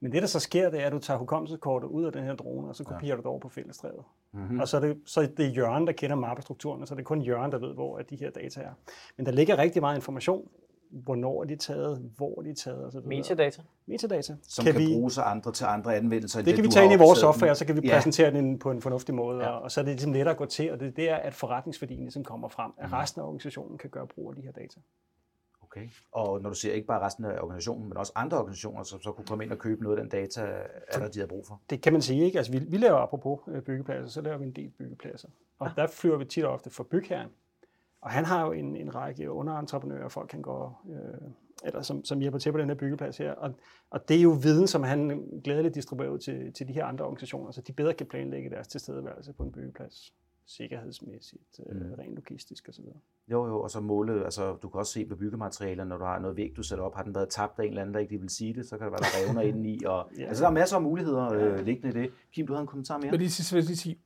Men 0.00 0.12
det, 0.12 0.22
der 0.22 0.28
så 0.28 0.40
sker, 0.40 0.70
det 0.70 0.82
er, 0.82 0.86
at 0.86 0.92
du 0.92 0.98
tager 0.98 1.18
hukommelseskortet 1.18 1.88
ud 1.88 2.04
af 2.04 2.12
den 2.12 2.24
her 2.24 2.34
drone, 2.34 2.68
og 2.68 2.76
så 2.76 2.84
kopierer 2.84 3.12
ja. 3.12 3.16
du 3.16 3.18
det 3.18 3.26
over 3.26 3.40
på 3.40 3.48
fællestrædet. 3.48 4.04
Mm-hmm. 4.32 4.60
Og 4.60 4.68
så 4.68 4.76
er, 4.76 4.80
det, 4.80 4.98
så 5.06 5.20
er 5.20 5.26
det 5.26 5.56
Jørgen, 5.56 5.86
der 5.86 5.92
kender 5.92 6.16
mappestrukturen, 6.16 6.82
og 6.82 6.88
så 6.88 6.94
er 6.94 6.96
det 6.96 7.04
kun 7.04 7.22
Jørgen, 7.22 7.52
der 7.52 7.58
ved, 7.58 7.74
hvor 7.74 7.98
de 7.98 8.16
her 8.16 8.30
data 8.30 8.60
er. 8.60 8.72
Men 9.16 9.26
der 9.26 9.32
ligger 9.32 9.58
rigtig 9.58 9.82
meget 9.82 9.96
information 9.96 10.48
hvornår 10.90 11.42
er 11.42 11.46
de 11.46 11.56
taget, 11.56 12.10
hvor 12.16 12.40
er 12.40 12.42
de 12.42 12.54
taget 12.54 12.86
osv. 12.86 13.00
Metadata. 13.06 13.62
Metadata. 13.86 14.36
Som 14.42 14.64
kan, 14.64 14.72
kan 14.72 14.82
vi, 14.82 14.94
bruges 14.94 15.18
af 15.18 15.30
andre 15.30 15.52
til 15.52 15.64
andre 15.64 15.96
anvendelser. 15.96 16.38
Det, 16.38 16.46
det 16.46 16.54
kan 16.54 16.64
vi 16.64 16.68
tage 16.68 16.84
ind 16.84 16.94
i 16.94 16.96
vores 16.96 17.18
software, 17.18 17.54
så 17.54 17.66
kan 17.66 17.82
vi 17.82 17.88
ja. 17.88 17.94
præsentere 17.94 18.30
den 18.30 18.58
på 18.58 18.70
en 18.70 18.82
fornuftig 18.82 19.14
måde, 19.14 19.44
ja. 19.44 19.50
og, 19.50 19.62
og 19.62 19.70
så 19.70 19.80
er 19.80 19.84
det 19.84 19.92
ligesom 19.92 20.12
lettere 20.12 20.30
at 20.30 20.36
gå 20.36 20.46
til, 20.46 20.72
og 20.72 20.80
det, 20.80 20.96
det 20.96 21.10
er, 21.10 21.16
at 21.16 21.34
forretningsværdien 21.34 22.00
ligesom 22.00 22.24
kommer 22.24 22.48
frem, 22.48 22.72
at 22.78 22.88
mm. 22.88 22.92
resten 22.92 23.20
af 23.20 23.24
organisationen 23.24 23.78
kan 23.78 23.90
gøre 23.90 24.06
brug 24.06 24.30
af 24.30 24.36
de 24.36 24.42
her 24.42 24.52
data. 24.52 24.80
Okay. 25.62 25.88
Og 26.12 26.42
når 26.42 26.50
du 26.50 26.56
siger 26.56 26.74
ikke 26.74 26.86
bare 26.86 27.00
resten 27.00 27.24
af 27.24 27.40
organisationen, 27.40 27.88
men 27.88 27.96
også 27.96 28.12
andre 28.14 28.38
organisationer, 28.38 28.82
som 28.82 29.00
så 29.00 29.12
kunne 29.12 29.26
komme 29.26 29.44
ind 29.44 29.52
og 29.52 29.58
købe 29.58 29.82
noget 29.82 29.96
af 29.96 30.02
den 30.02 30.10
data, 30.10 30.40
er 30.88 30.98
der 30.98 31.08
de 31.08 31.18
har 31.20 31.26
brug 31.26 31.46
for? 31.46 31.60
Det 31.70 31.82
kan 31.82 31.92
man 31.92 32.02
sige, 32.02 32.24
ikke? 32.24 32.38
Altså, 32.38 32.52
vi, 32.52 32.58
vi 32.58 32.76
laver 32.76 32.98
apropos 32.98 33.40
øh, 33.48 33.62
byggepladser, 33.62 34.08
så 34.08 34.20
laver 34.20 34.38
vi 34.38 34.44
en 34.44 34.52
del 34.52 34.70
byggepladser. 34.78 35.28
Og 35.58 35.66
ja. 35.76 35.82
der 35.82 35.88
flyver 35.88 36.16
vi 36.16 36.24
tit 36.24 36.44
og 36.44 36.52
ofte 36.52 36.70
for 36.70 36.84
bygherren. 36.84 37.28
Og 38.00 38.10
han 38.10 38.24
har 38.24 38.46
jo 38.46 38.52
en, 38.52 38.76
en 38.76 38.94
række 38.94 39.30
underentreprenører, 39.30 40.08
folk 40.08 40.28
kan 40.28 40.42
gå, 40.42 40.72
øh, 40.90 41.30
eller 41.64 41.82
som, 41.82 42.04
som 42.04 42.20
hjælper 42.20 42.38
til 42.38 42.52
på 42.52 42.58
den 42.58 42.68
her 42.68 42.74
byggeplads 42.74 43.18
her. 43.18 43.32
Og, 43.32 43.54
og 43.90 44.08
det 44.08 44.16
er 44.16 44.22
jo 44.22 44.30
viden, 44.42 44.66
som 44.66 44.82
han 44.82 45.24
glædeligt 45.44 45.74
distribuerer 45.74 46.10
ud 46.10 46.18
til, 46.18 46.52
til 46.52 46.68
de 46.68 46.72
her 46.72 46.84
andre 46.84 47.04
organisationer, 47.04 47.50
så 47.50 47.60
de 47.60 47.72
bedre 47.72 47.94
kan 47.94 48.06
planlægge 48.06 48.50
deres 48.50 48.68
tilstedeværelse 48.68 49.32
på 49.32 49.42
en 49.42 49.52
byggeplads 49.52 50.12
sikkerhedsmæssigt, 50.48 51.60
øh, 51.66 51.76
mm. 51.76 51.94
rent 51.98 52.14
logistisk 52.14 52.68
osv. 52.68 52.84
Jo, 53.30 53.46
jo, 53.46 53.60
og 53.60 53.70
så 53.70 53.80
måle, 53.80 54.24
altså 54.24 54.56
du 54.62 54.68
kan 54.68 54.78
også 54.78 54.92
se 54.92 55.06
på 55.06 55.16
byggematerialer, 55.16 55.84
når 55.84 55.96
du 55.98 56.04
har 56.04 56.18
noget 56.18 56.36
væg, 56.36 56.52
du 56.56 56.62
sætter 56.62 56.84
op, 56.84 56.94
har 56.94 57.02
den 57.02 57.14
været 57.14 57.28
tabt 57.28 57.58
af 57.58 57.62
en 57.62 57.68
eller 57.68 57.82
anden, 57.82 57.94
der 57.94 58.00
ikke 58.00 58.20
vil 58.20 58.28
sige 58.28 58.54
det, 58.54 58.68
så 58.68 58.78
kan 58.78 58.84
der 58.84 58.90
være 58.90 59.00
der 59.00 59.26
revner 59.26 59.40
indeni, 59.48 59.84
og 59.84 60.10
ja. 60.18 60.24
altså 60.24 60.42
der 60.42 60.50
er 60.50 60.54
masser 60.54 60.76
af 60.76 60.82
muligheder 60.82 61.32
øh, 61.32 61.64
liggende 61.64 61.88
i 61.88 62.02
det. 62.02 62.12
Kim, 62.32 62.46
du 62.46 62.52
havde 62.52 62.60
en 62.60 62.66
kommentar 62.66 62.98
mere? 62.98 63.10
Men 63.10 63.20
lige 63.20 63.30
sidst 63.30 63.52
vil 63.52 63.58
jeg 63.58 63.66
lige 63.66 63.76
sige, 63.76 63.98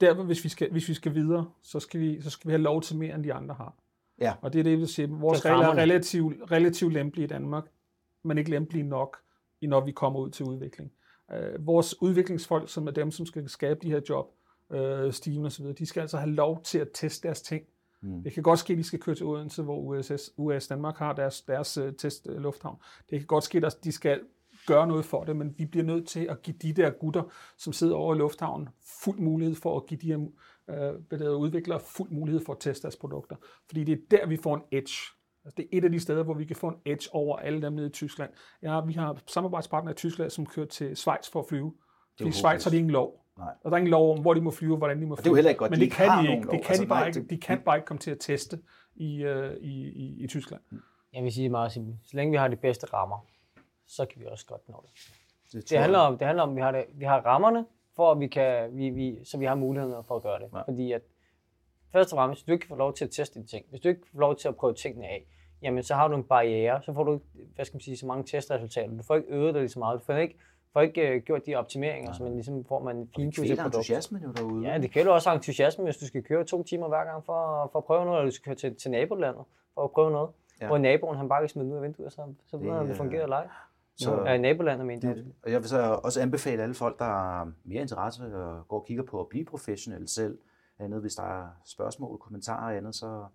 der, 0.00 0.24
hvis 0.24 0.44
vi, 0.44 0.48
skal, 0.48 0.70
hvis 0.70 0.88
vi 0.88 0.94
skal 0.94 1.14
videre, 1.14 1.50
så 1.62 1.80
skal 1.80 2.00
vi, 2.00 2.20
så 2.22 2.30
skal 2.30 2.48
vi 2.48 2.52
have 2.52 2.62
lov 2.62 2.82
til 2.82 2.96
mere, 2.96 3.14
end 3.14 3.24
de 3.24 3.34
andre 3.34 3.54
har. 3.54 3.74
Ja. 4.20 4.34
Og 4.40 4.52
det 4.52 4.58
er 4.58 4.62
det, 4.62 4.70
jeg 4.70 4.78
vil 4.78 4.88
sige. 4.88 5.08
Vores 5.08 5.44
regler 5.44 5.66
er 5.66 5.76
relativt, 5.76 6.50
relativt 6.50 6.92
lempelige 6.92 7.24
i 7.24 7.28
Danmark, 7.28 7.64
men 8.24 8.38
ikke 8.38 8.50
lempelige 8.50 8.82
nok, 8.82 9.16
når 9.62 9.84
vi 9.84 9.92
kommer 9.92 10.20
ud 10.20 10.30
til 10.30 10.46
udvikling. 10.46 10.92
Uh, 11.32 11.66
vores 11.66 12.02
udviklingsfolk, 12.02 12.68
som 12.68 12.86
er 12.86 12.90
dem, 12.90 13.10
som 13.10 13.26
skal 13.26 13.48
skabe 13.48 13.80
de 13.82 13.90
her 13.90 14.00
job, 14.08 14.26
og 14.68 15.14
så 15.14 15.54
videre, 15.58 15.72
de 15.72 15.86
skal 15.86 16.00
altså 16.00 16.18
have 16.18 16.30
lov 16.30 16.62
til 16.62 16.78
at 16.78 16.88
teste 16.94 17.28
deres 17.28 17.42
ting. 17.42 17.64
Mm. 18.02 18.22
Det 18.22 18.32
kan 18.32 18.42
godt 18.42 18.58
ske, 18.58 18.72
at 18.72 18.78
de 18.78 18.84
skal 18.84 18.98
køre 18.98 19.14
til 19.14 19.26
Odense, 19.26 19.62
hvor 19.62 19.78
USS, 19.78 20.32
US 20.36 20.66
Danmark 20.66 20.96
har 20.96 21.12
deres, 21.12 21.42
deres 21.42 21.78
uh, 21.78 21.92
test 21.98 22.26
uh, 22.26 22.36
lufthavn. 22.36 22.76
Det 23.10 23.18
kan 23.18 23.26
godt 23.26 23.44
ske, 23.44 23.62
at 23.66 23.84
de 23.84 23.92
skal 23.92 24.20
gøre 24.66 24.86
noget 24.86 25.04
for 25.04 25.24
det, 25.24 25.36
men 25.36 25.54
vi 25.58 25.64
bliver 25.64 25.84
nødt 25.84 26.08
til 26.08 26.26
at 26.30 26.42
give 26.42 26.56
de 26.62 26.72
der 26.72 26.90
gutter, 26.90 27.22
som 27.58 27.72
sidder 27.72 27.94
over 27.94 28.14
i 28.14 28.18
lufthavnen, 28.18 28.68
fuld 29.04 29.18
mulighed 29.18 29.54
for 29.54 29.76
at 29.76 29.86
give 29.86 30.00
de 30.00 30.06
her 30.06 30.18
øh, 31.12 31.38
udviklere 31.38 31.80
fuld 31.80 32.10
mulighed 32.10 32.44
for 32.44 32.52
at 32.52 32.58
teste 32.60 32.82
deres 32.82 32.96
produkter. 32.96 33.36
Fordi 33.66 33.84
det 33.84 33.92
er 33.92 34.18
der, 34.18 34.26
vi 34.26 34.36
får 34.36 34.54
en 34.54 34.62
edge. 34.72 34.96
Altså, 35.44 35.54
det 35.56 35.62
er 35.62 35.78
et 35.78 35.84
af 35.84 35.92
de 35.92 36.00
steder, 36.00 36.22
hvor 36.22 36.34
vi 36.34 36.44
kan 36.44 36.56
få 36.56 36.68
en 36.68 36.76
edge 36.84 37.08
over 37.12 37.36
alle 37.36 37.62
dem 37.62 37.72
nede 37.72 37.86
i 37.86 37.90
Tyskland. 37.90 38.30
Ja, 38.62 38.80
vi 38.80 38.92
har 38.92 39.22
samarbejdspartnere 39.26 39.92
i 39.92 39.96
Tyskland, 39.96 40.30
som 40.30 40.46
kører 40.46 40.66
til 40.66 40.96
Schweiz 40.96 41.30
for 41.30 41.40
at 41.40 41.46
flyve. 41.48 41.74
I 42.20 42.30
Schweiz 42.30 42.64
har 42.64 42.70
de 42.70 42.76
ingen 42.76 42.90
lov. 42.90 43.26
Nej. 43.38 43.48
Og 43.64 43.70
der 43.70 43.76
er 43.76 43.78
ingen 43.78 43.90
lov 43.90 44.12
om, 44.12 44.20
hvor 44.20 44.34
de 44.34 44.40
må 44.40 44.50
flyve, 44.50 44.76
hvordan 44.76 45.00
de 45.00 45.06
må 45.06 45.16
flyve. 45.16 45.20
Og 45.20 45.24
det 45.24 45.26
er 45.26 45.30
jo 45.30 45.34
heller 45.34 45.48
ikke 45.48 45.58
godt, 45.58 45.70
Men 45.70 45.80
det 45.80 45.90
kan 45.90 46.08
de 46.08 46.32
ikke. 46.32 46.42
Det 46.42 46.50
kan 46.50 46.68
altså, 46.68 46.82
de, 46.82 46.88
bare 46.88 47.08
ikke. 47.08 47.22
de 47.30 47.36
kan 47.36 47.60
bare 47.60 47.76
ikke 47.76 47.86
komme 47.86 47.98
til 47.98 48.10
at 48.10 48.16
teste 48.20 48.58
i, 48.94 49.26
uh, 49.26 49.52
i, 49.60 49.88
i, 49.88 50.24
i 50.24 50.26
Tyskland. 50.26 50.62
Jeg 51.12 51.24
vil 51.24 51.32
sige 51.32 51.48
meget 51.48 51.72
simpelt. 51.72 51.96
Så 52.04 52.16
længe 52.16 52.30
vi 52.30 52.36
har 52.36 52.48
de 52.48 52.56
bedste 52.56 52.86
rammer, 52.86 53.26
så 53.86 54.06
kan 54.06 54.20
vi 54.20 54.26
også 54.26 54.46
godt 54.46 54.68
nå 54.68 54.84
det. 54.84 54.90
Det, 55.52 55.70
det, 55.70 55.78
handler, 55.78 55.98
om, 55.98 56.18
det 56.18 56.26
handler 56.26 56.42
om, 56.42 56.50
at 56.50 56.56
vi 56.56 56.60
har, 56.60 56.72
det, 56.72 56.84
vi 56.94 57.04
har 57.04 57.20
rammerne, 57.20 57.66
for 57.96 58.12
at 58.12 58.20
vi 58.20 58.26
kan, 58.26 58.76
vi, 58.76 58.90
vi, 58.90 59.24
så 59.24 59.38
vi 59.38 59.44
har 59.44 59.54
muligheden 59.54 60.04
for 60.04 60.16
at 60.16 60.22
gøre 60.22 60.38
det. 60.38 60.48
Ja. 60.54 60.62
Fordi 60.62 60.92
at, 60.92 61.02
først 61.92 62.12
og 62.12 62.16
fremmest, 62.16 62.40
hvis 62.40 62.46
du 62.46 62.52
ikke 62.52 62.66
får 62.66 62.76
lov 62.76 62.94
til 62.94 63.04
at 63.04 63.10
teste 63.10 63.34
dine 63.34 63.46
ting, 63.46 63.66
hvis 63.70 63.80
du 63.80 63.88
ikke 63.88 64.00
får 64.12 64.20
lov 64.20 64.36
til 64.36 64.48
at 64.48 64.56
prøve 64.56 64.74
tingene 64.74 65.06
af, 65.06 65.26
jamen 65.62 65.82
så 65.82 65.94
har 65.94 66.08
du 66.08 66.16
en 66.16 66.24
barriere, 66.24 66.82
så 66.82 66.92
får 66.92 67.04
du 67.04 67.20
hvad 67.54 67.64
skal 67.64 67.76
man 67.76 67.80
sige, 67.80 67.96
så 67.96 68.06
mange 68.06 68.24
testresultater. 68.24 68.96
Du 68.96 69.02
får 69.02 69.16
ikke 69.16 69.28
øvet 69.28 69.54
dig 69.54 69.62
lige 69.62 69.70
så 69.70 69.78
meget, 69.78 70.00
du 70.00 70.04
får 70.04 70.14
ikke, 70.14 70.38
får 70.72 70.80
ikke 70.80 71.16
uh, 71.16 71.22
gjort 71.22 71.46
de 71.46 71.54
optimeringer, 71.54 72.10
ja. 72.10 72.16
så 72.16 72.22
man 72.22 72.32
ligesom 72.32 72.64
får 72.64 72.82
man 72.82 73.10
finpudset 73.16 73.58
produkt. 73.58 73.72
Det 73.72 73.78
entusiasmen 73.78 74.22
jo 74.22 74.32
derude. 74.32 74.68
Ja, 74.68 74.78
det 74.78 74.90
kvæler 74.90 75.12
også 75.12 75.32
entusiasme, 75.32 75.84
hvis 75.84 75.96
du 75.96 76.06
skal 76.06 76.22
køre 76.22 76.44
to 76.44 76.62
timer 76.62 76.88
hver 76.88 77.04
gang 77.04 77.24
for, 77.24 77.68
for 77.72 77.78
at 77.78 77.84
prøve 77.84 78.04
noget, 78.04 78.18
eller 78.18 78.30
du 78.30 78.34
skal 78.34 78.44
køre 78.44 78.54
til, 78.54 78.76
til 78.76 78.90
nabolandet 78.90 79.44
for 79.74 79.84
at 79.84 79.90
prøve 79.90 80.10
noget. 80.10 80.30
Ja. 80.60 80.66
Hvor 80.66 80.78
naboen 80.78 81.16
han 81.16 81.28
bare 81.28 81.42
kan 81.42 81.48
smide 81.48 81.68
ud 81.68 81.76
af 81.76 81.82
vinduet, 81.82 82.12
så, 82.12 82.34
så 82.46 82.56
ved 82.56 82.70
han, 82.72 82.88
det 82.88 82.96
fungerer 82.96 83.22
eller 83.22 83.36
ej. 83.36 83.48
Så, 83.96 84.22
ja, 84.22 84.32
i 84.32 84.38
nabolandet, 84.38 84.86
mente 84.86 85.08
det, 85.08 85.34
Og 85.42 85.50
jeg 85.50 85.60
vil 85.60 85.68
så 85.68 86.00
også 86.04 86.20
anbefale 86.20 86.62
alle 86.62 86.74
folk, 86.74 86.98
der 86.98 87.04
har 87.04 87.52
mere 87.64 87.82
interesse 87.82 88.36
og 88.36 88.68
går 88.68 88.78
og 88.80 88.86
kigger 88.86 89.02
på 89.02 89.20
at 89.20 89.28
blive 89.28 89.44
professionel 89.44 90.08
selv, 90.08 90.38
andet, 90.78 91.00
hvis 91.00 91.14
der 91.14 91.22
er 91.22 91.48
spørgsmål, 91.64 92.18
kommentarer 92.18 92.72
og 92.72 92.76
andet, 92.76 92.94
så 92.94 93.26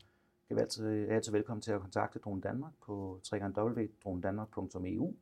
kan 0.47 0.55
vi 0.57 0.61
altid, 0.61 1.09
er 1.09 1.15
altid 1.15 1.31
velkommen 1.31 1.61
til 1.61 1.71
at 1.71 1.81
kontakte 1.81 2.19
Drone 2.19 2.41
Danmark 2.41 2.71
på 2.85 3.21
www.dronedanmark.eu, 3.33 5.15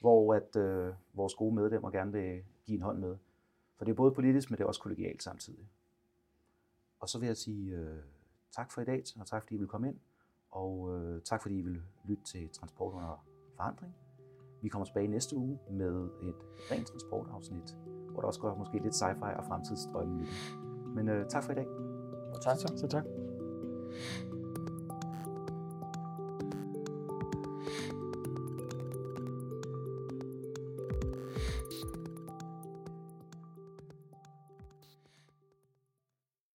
hvor 0.00 0.34
at, 0.34 0.56
øh, 0.56 0.92
vores 1.12 1.34
gode 1.34 1.54
medlemmer 1.54 1.90
gerne 1.90 2.12
vil 2.12 2.42
give 2.64 2.76
en 2.76 2.82
hånd 2.82 2.98
med. 2.98 3.16
For 3.76 3.84
det 3.84 3.92
er 3.92 3.96
både 3.96 4.12
politisk, 4.12 4.50
men 4.50 4.58
det 4.58 4.64
er 4.64 4.68
også 4.68 4.80
kollegialt 4.80 5.22
samtidig. 5.22 5.68
Og 7.00 7.08
så 7.08 7.18
vil 7.18 7.26
jeg 7.26 7.36
sige 7.36 7.76
øh, 7.76 7.98
tak 8.52 8.72
for 8.72 8.80
i 8.80 8.84
dag, 8.84 9.02
og 9.20 9.26
tak 9.26 9.42
fordi 9.42 9.54
I 9.54 9.58
vil 9.58 9.68
komme 9.68 9.88
ind, 9.88 9.96
og 10.50 10.98
øh, 10.98 11.22
tak 11.22 11.42
fordi 11.42 11.58
I 11.58 11.60
vil 11.60 11.82
lytte 12.04 12.24
til 12.24 12.48
Transport 12.48 12.94
under 12.94 13.24
forandring. 13.56 13.94
Vi 14.64 14.68
kommer 14.68 14.86
tilbage 14.86 15.08
næste 15.08 15.36
uge 15.36 15.58
med 15.70 16.08
et 16.22 16.34
rent 16.70 16.86
transportafsnit, 16.86 17.76
hvor 18.10 18.20
der 18.20 18.26
også 18.28 18.40
går 18.40 18.54
måske 18.58 18.78
lidt 18.78 18.94
sci-fi 18.94 19.36
og 19.36 19.44
fremtidsdrømme 19.44 20.22
i 20.22 20.24
det. 20.24 20.32
Men 20.94 21.08
øh, 21.08 21.26
tak 21.28 21.44
for 21.44 21.52
i 21.52 21.54
dag. 21.54 21.66
Og 22.34 22.40
tak. 22.42 22.56
Så 22.56 22.86
tak. 22.90 23.04